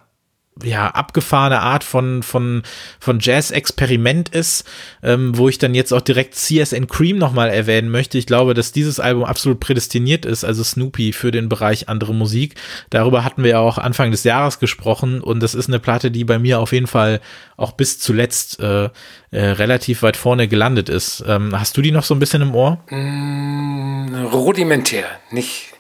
[0.64, 2.64] ja, abgefahrene Art von, von,
[3.00, 4.66] von Jazz-Experiment ist,
[5.04, 8.18] ähm, wo ich dann jetzt auch direkt CSN Cream nochmal erwähnen möchte.
[8.18, 12.56] Ich glaube, dass dieses Album absolut prädestiniert ist, also Snoopy für den Bereich andere Musik.
[12.90, 16.24] Darüber hatten wir ja auch Anfang des Jahres gesprochen und das ist eine Platte, die
[16.24, 17.22] bei mir auf jeden Fall
[17.56, 18.90] auch bis zuletzt äh,
[19.32, 21.24] äh, relativ weit vorne gelandet ist.
[21.28, 22.80] Ähm, hast du die noch so ein bisschen im Ohr?
[22.90, 25.77] Mm, rudimentär, nicht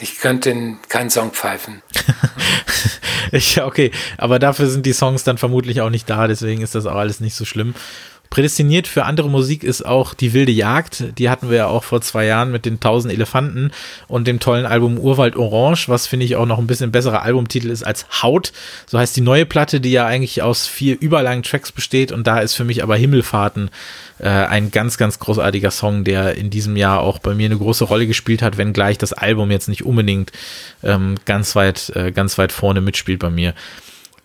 [0.00, 1.82] ich könnte keinen Song pfeifen.
[3.32, 3.90] ja, okay.
[4.18, 7.20] Aber dafür sind die Songs dann vermutlich auch nicht da, deswegen ist das auch alles
[7.20, 7.74] nicht so schlimm.
[8.30, 11.18] Prädestiniert für andere Musik ist auch Die wilde Jagd.
[11.18, 13.70] Die hatten wir ja auch vor zwei Jahren mit den Tausend Elefanten
[14.08, 17.70] und dem tollen Album Urwald Orange, was finde ich auch noch ein bisschen besserer Albumtitel
[17.70, 18.52] ist als Haut.
[18.86, 22.40] So heißt die neue Platte, die ja eigentlich aus vier überlangen Tracks besteht und da
[22.40, 23.70] ist für mich aber Himmelfahrten
[24.18, 27.84] äh, ein ganz, ganz großartiger Song, der in diesem Jahr auch bei mir eine große
[27.84, 30.32] Rolle gespielt hat, wenngleich das Album jetzt nicht unbedingt
[30.82, 33.54] ähm, ganz weit, äh, ganz weit vorne mitspielt bei mir.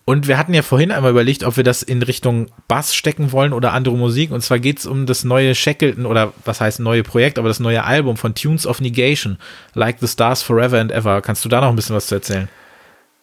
[0.04, 3.52] Und wir hatten ja vorhin einmal überlegt, ob wir das in Richtung Bass stecken wollen
[3.52, 4.32] oder andere Musik.
[4.32, 7.60] Und zwar geht es um das neue Shackleton oder was heißt neue Projekt, aber das
[7.60, 9.38] neue Album von Tunes of Negation,
[9.74, 11.22] Like the Stars Forever and Ever.
[11.22, 12.48] Kannst du da noch ein bisschen was zu erzählen?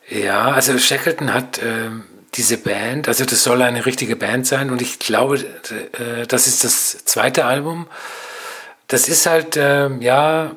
[0.10, 2.04] Ja, also Shackleton hat ähm,
[2.36, 6.64] diese Band, also das soll eine richtige Band sein und ich glaube, äh, das ist
[6.64, 7.88] das zweite Album.
[8.88, 10.52] Das ist halt, äh, ja,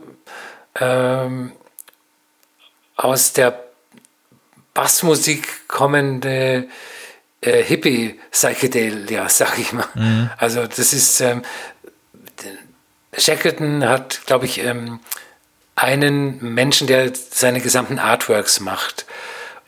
[0.80, 1.52] ähm,
[2.96, 3.61] aus der
[4.74, 6.68] Bassmusik kommende
[7.40, 9.86] äh, Hippie-Psychedelia, sag ich mal.
[9.94, 10.30] Mhm.
[10.38, 11.42] Also das ist, ähm,
[13.16, 15.00] Shackleton hat, glaube ich, ähm,
[15.74, 19.06] einen Menschen, der seine gesamten Artworks macht.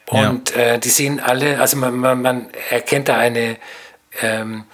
[0.07, 0.75] Und ja.
[0.75, 3.57] äh, die sehen alle, also man, man, man erkennt da eine
[4.21, 4.65] ähm,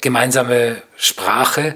[0.00, 1.74] gemeinsame Sprache.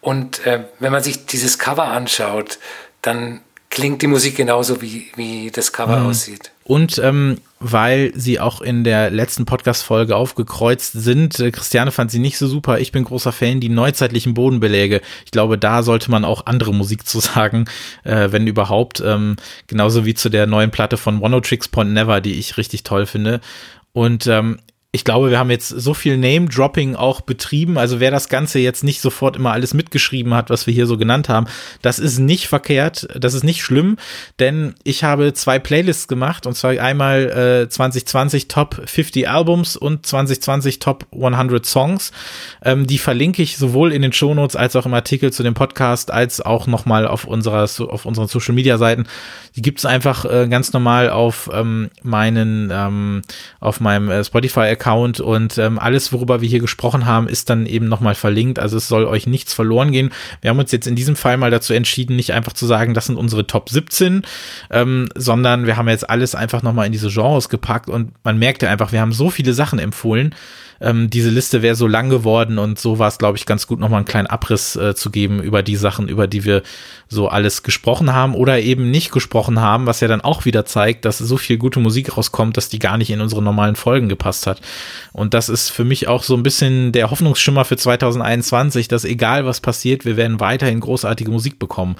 [0.00, 2.58] Und äh, wenn man sich dieses Cover anschaut,
[3.02, 3.40] dann
[3.74, 6.06] klingt die Musik genauso, wie, wie das Cover mhm.
[6.06, 6.52] aussieht.
[6.62, 11.40] Und ähm, weil sie auch in der letzten Podcast-Folge aufgekreuzt sind.
[11.40, 12.78] Äh, Christiane fand sie nicht so super.
[12.78, 15.00] Ich bin großer Fan, die neuzeitlichen Bodenbeläge.
[15.24, 17.64] Ich glaube, da sollte man auch andere Musik zu sagen,
[18.04, 19.02] äh, wenn überhaupt.
[19.04, 19.36] Ähm,
[19.66, 23.06] genauso wie zu der neuen Platte von One Tricks Point Never, die ich richtig toll
[23.06, 23.40] finde.
[23.92, 24.58] Und ähm,
[24.94, 27.78] ich glaube, wir haben jetzt so viel Name-Dropping auch betrieben.
[27.78, 30.96] Also wer das Ganze jetzt nicht sofort immer alles mitgeschrieben hat, was wir hier so
[30.96, 31.48] genannt haben,
[31.82, 33.96] das ist nicht verkehrt, das ist nicht schlimm,
[34.38, 40.06] denn ich habe zwei Playlists gemacht und zwar einmal äh, 2020 Top 50 Albums und
[40.06, 42.12] 2020 Top 100 Songs.
[42.62, 46.12] Ähm, die verlinke ich sowohl in den Shownotes als auch im Artikel zu dem Podcast
[46.12, 49.08] als auch nochmal auf unserer auf unseren Social Media Seiten.
[49.56, 53.22] Die gibt's einfach äh, ganz normal auf ähm, meinen ähm,
[53.58, 57.48] auf meinem äh, Spotify Account Account und ähm, alles, worüber wir hier gesprochen haben, ist
[57.48, 58.58] dann eben nochmal verlinkt.
[58.58, 60.10] Also es soll euch nichts verloren gehen.
[60.42, 63.06] Wir haben uns jetzt in diesem Fall mal dazu entschieden, nicht einfach zu sagen, das
[63.06, 64.22] sind unsere Top 17,
[64.70, 68.62] ähm, sondern wir haben jetzt alles einfach nochmal in diese Genres gepackt und man merkt
[68.62, 70.34] ja einfach, wir haben so viele Sachen empfohlen
[70.80, 73.80] ähm, diese Liste wäre so lang geworden und so war es, glaube ich, ganz gut,
[73.80, 76.62] nochmal einen kleinen Abriss äh, zu geben über die Sachen, über die wir
[77.08, 81.04] so alles gesprochen haben oder eben nicht gesprochen haben, was ja dann auch wieder zeigt,
[81.04, 84.46] dass so viel gute Musik rauskommt, dass die gar nicht in unsere normalen Folgen gepasst
[84.46, 84.60] hat.
[85.12, 89.46] Und das ist für mich auch so ein bisschen der Hoffnungsschimmer für 2021, dass egal
[89.46, 91.96] was passiert, wir werden weiterhin großartige Musik bekommen.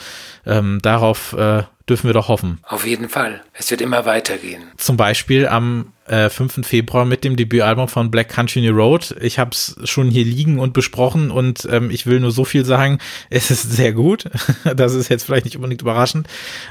[0.47, 2.59] Ähm, darauf äh, dürfen wir doch hoffen.
[2.63, 3.43] Auf jeden Fall.
[3.53, 4.63] Es wird immer weitergehen.
[4.77, 6.67] Zum Beispiel am äh, 5.
[6.67, 9.15] Februar mit dem Debütalbum von Black Country New Road.
[9.21, 12.65] Ich habe es schon hier liegen und besprochen und ähm, ich will nur so viel
[12.65, 12.99] sagen,
[13.31, 14.25] es ist sehr gut.
[14.77, 16.29] das ist jetzt vielleicht nicht unbedingt überraschend.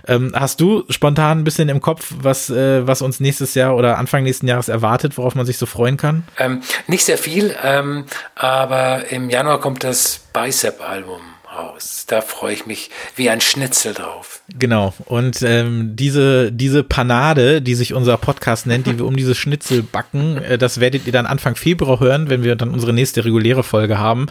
[0.07, 3.97] Ähm, hast du spontan ein bisschen im Kopf, was, äh, was uns nächstes Jahr oder
[3.97, 6.23] Anfang nächsten Jahres erwartet, worauf man sich so freuen kann?
[6.37, 8.05] Ähm, nicht sehr viel, ähm,
[8.35, 12.05] aber im Januar kommt das Bicep-Album raus.
[12.07, 14.41] Da freue ich mich wie ein Schnitzel drauf.
[14.57, 14.93] Genau.
[15.05, 19.83] Und ähm, diese, diese Panade, die sich unser Podcast nennt, die wir um diese Schnitzel
[19.83, 23.63] backen, äh, das werdet ihr dann Anfang Februar hören, wenn wir dann unsere nächste reguläre
[23.63, 24.27] Folge haben.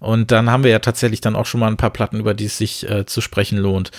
[0.00, 2.46] Und dann haben wir ja tatsächlich dann auch schon mal ein paar Platten, über die
[2.46, 3.90] es sich äh, zu sprechen lohnt.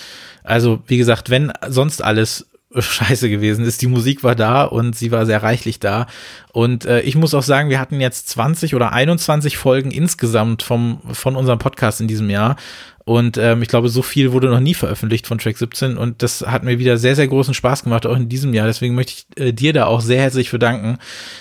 [0.42, 2.46] Also, wie gesagt, wenn sonst alles
[2.82, 3.82] scheiße gewesen ist.
[3.82, 6.06] Die Musik war da und sie war sehr reichlich da.
[6.52, 11.00] Und äh, ich muss auch sagen, wir hatten jetzt 20 oder 21 Folgen insgesamt vom,
[11.12, 12.56] von unserem Podcast in diesem Jahr.
[13.04, 16.40] Und ähm, ich glaube, so viel wurde noch nie veröffentlicht von Track 17 und das
[16.40, 18.66] hat mir wieder sehr, sehr großen Spaß gemacht, auch in diesem Jahr.
[18.66, 20.96] Deswegen möchte ich äh, dir da auch sehr herzlich für danken,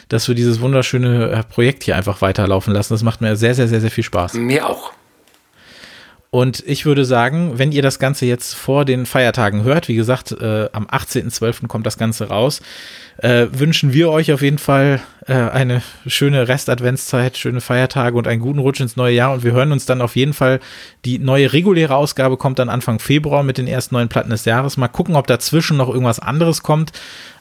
[0.10, 2.94] dass wir dieses wunderschöne äh, Projekt hier einfach weiterlaufen lassen.
[2.94, 4.34] Das macht mir sehr, sehr, sehr, sehr viel Spaß.
[4.34, 4.92] Mir auch.
[6.34, 10.32] Und ich würde sagen, wenn ihr das Ganze jetzt vor den Feiertagen hört, wie gesagt,
[10.32, 11.68] äh, am 18.12.
[11.68, 12.60] kommt das Ganze raus,
[13.18, 18.42] äh, wünschen wir euch auf jeden Fall äh, eine schöne Rest-Adventszeit, schöne Feiertage und einen
[18.42, 19.32] guten Rutsch ins neue Jahr.
[19.32, 20.60] Und wir hören uns dann auf jeden Fall.
[21.06, 24.76] Die neue reguläre Ausgabe kommt dann Anfang Februar mit den ersten neuen Platten des Jahres.
[24.76, 26.94] Mal gucken, ob dazwischen noch irgendwas anderes kommt.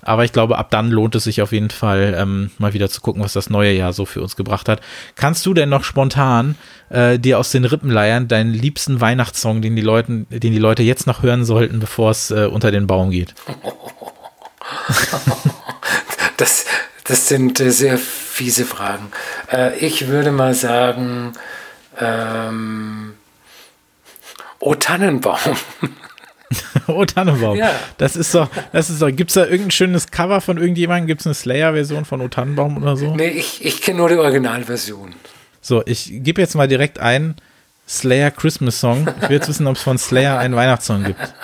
[0.02, 3.00] Aber ich glaube, ab dann lohnt es sich auf jeden Fall, ähm, mal wieder zu
[3.00, 4.80] gucken, was das neue Jahr so für uns gebracht hat.
[5.14, 6.56] Kannst du denn noch spontan
[6.90, 10.82] äh, dir aus den Rippen leiern deinen liebsten Weihnachtssong, den die Leute, den die Leute
[10.82, 13.34] jetzt noch hören sollten, bevor es äh, unter den Baum geht?
[16.36, 16.66] das,
[17.04, 19.12] das sind äh, sehr fiese Fragen.
[19.52, 21.34] Äh, ich würde mal sagen,
[22.00, 23.14] ähm,
[24.58, 25.38] O Tannenbaum.
[26.86, 27.56] oh, Tannenbaum.
[27.56, 27.74] Ja.
[27.98, 31.06] Das ist doch, das ist doch, gibt es da irgendein schönes Cover von irgendjemandem?
[31.06, 33.14] Gibt es eine Slayer-Version von O Tannenbaum oder so?
[33.14, 35.14] Nee, ich, ich kenne nur die Originalversion.
[35.60, 37.36] So, ich gebe jetzt mal direkt ein
[37.88, 39.06] Slayer Christmas Song.
[39.20, 41.34] Ich will jetzt wissen, ob es von Slayer einen Weihnachtssong gibt.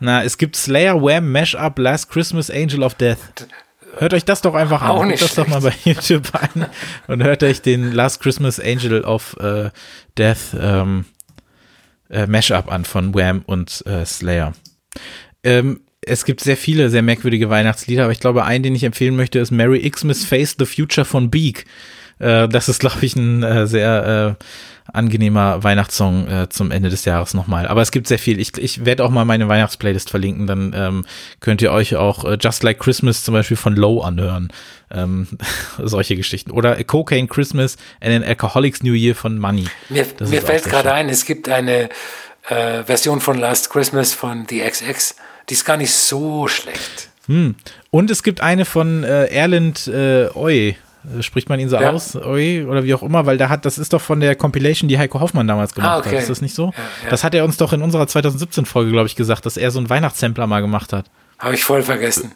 [0.00, 3.18] Na, es gibt Slayer Wham Mashup Last Christmas Angel of Death.
[3.96, 4.90] Hört euch das doch einfach an.
[4.90, 5.48] Auch nicht das schlecht.
[5.50, 6.66] doch mal bei YouTube ein
[7.08, 9.70] und hört euch den Last Christmas Angel of äh,
[10.16, 11.04] Death ähm,
[12.10, 14.52] äh, Mashup an von Wham und äh, Slayer.
[15.42, 19.16] Ähm, es gibt sehr viele sehr merkwürdige Weihnachtslieder, aber ich glaube, einen, den ich empfehlen
[19.16, 21.66] möchte, ist Merry Xmas Face the Future von Beak.
[22.18, 24.44] Äh, das ist, glaube ich, ein äh, sehr äh,
[24.92, 27.66] angenehmer Weihnachtssong äh, zum Ende des Jahres nochmal.
[27.66, 28.40] Aber es gibt sehr viel.
[28.40, 30.46] Ich, ich werde auch mal meine Weihnachtsplaylist verlinken.
[30.46, 31.06] Dann ähm,
[31.40, 34.48] könnt ihr euch auch äh, Just Like Christmas zum Beispiel von Low anhören.
[34.90, 35.26] Ähm,
[35.78, 36.50] solche Geschichten.
[36.50, 39.66] Oder Cocaine Christmas and an Alcoholics New Year von Money.
[39.88, 41.88] Mir, mir fällt gerade ein, es gibt eine
[42.48, 45.16] äh, Version von Last Christmas von The XX.
[45.48, 47.10] Die ist gar nicht so schlecht.
[47.26, 47.54] Hm.
[47.90, 50.76] Und es gibt eine von äh, Erland äh, Oy.
[51.16, 51.90] Äh, spricht man ihn so ja.
[51.90, 54.88] aus, Oi, oder wie auch immer, weil da hat, das ist doch von der Compilation,
[54.88, 56.16] die Heiko Hoffmann damals gemacht ah, okay.
[56.16, 56.22] hat.
[56.22, 56.66] Ist das nicht so?
[56.66, 56.72] Ja,
[57.04, 57.10] ja.
[57.10, 59.90] Das hat er uns doch in unserer 2017-Folge, glaube ich, gesagt, dass er so einen
[59.90, 61.06] Weihnachtssampler mal gemacht hat.
[61.38, 62.32] Habe ich voll vergessen.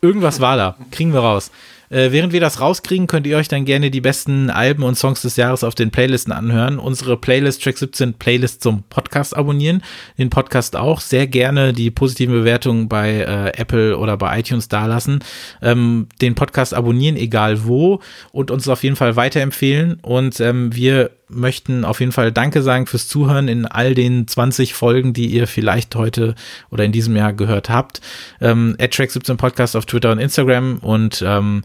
[0.00, 0.76] Irgendwas war da.
[0.90, 1.52] Kriegen wir raus.
[1.92, 5.20] Äh, während wir das rauskriegen, könnt ihr euch dann gerne die besten Alben und Songs
[5.20, 6.78] des Jahres auf den Playlisten anhören.
[6.78, 9.82] Unsere Playlist Track 17 Playlist zum Podcast abonnieren.
[10.16, 11.00] Den Podcast auch.
[11.00, 15.20] Sehr gerne die positiven Bewertungen bei äh, Apple oder bei iTunes dalassen.
[15.60, 18.00] Ähm, den Podcast abonnieren, egal wo.
[18.32, 19.98] Und uns auf jeden Fall weiterempfehlen.
[20.00, 24.74] Und ähm, wir möchten auf jeden Fall Danke sagen fürs Zuhören in all den 20
[24.74, 26.34] Folgen, die ihr vielleicht heute
[26.70, 28.00] oder in diesem Jahr gehört habt.
[28.40, 31.62] Ähm, Track17 Podcast auf Twitter und Instagram und ähm,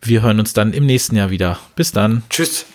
[0.00, 1.58] wir hören uns dann im nächsten Jahr wieder.
[1.76, 2.22] Bis dann.
[2.28, 2.66] Tschüss.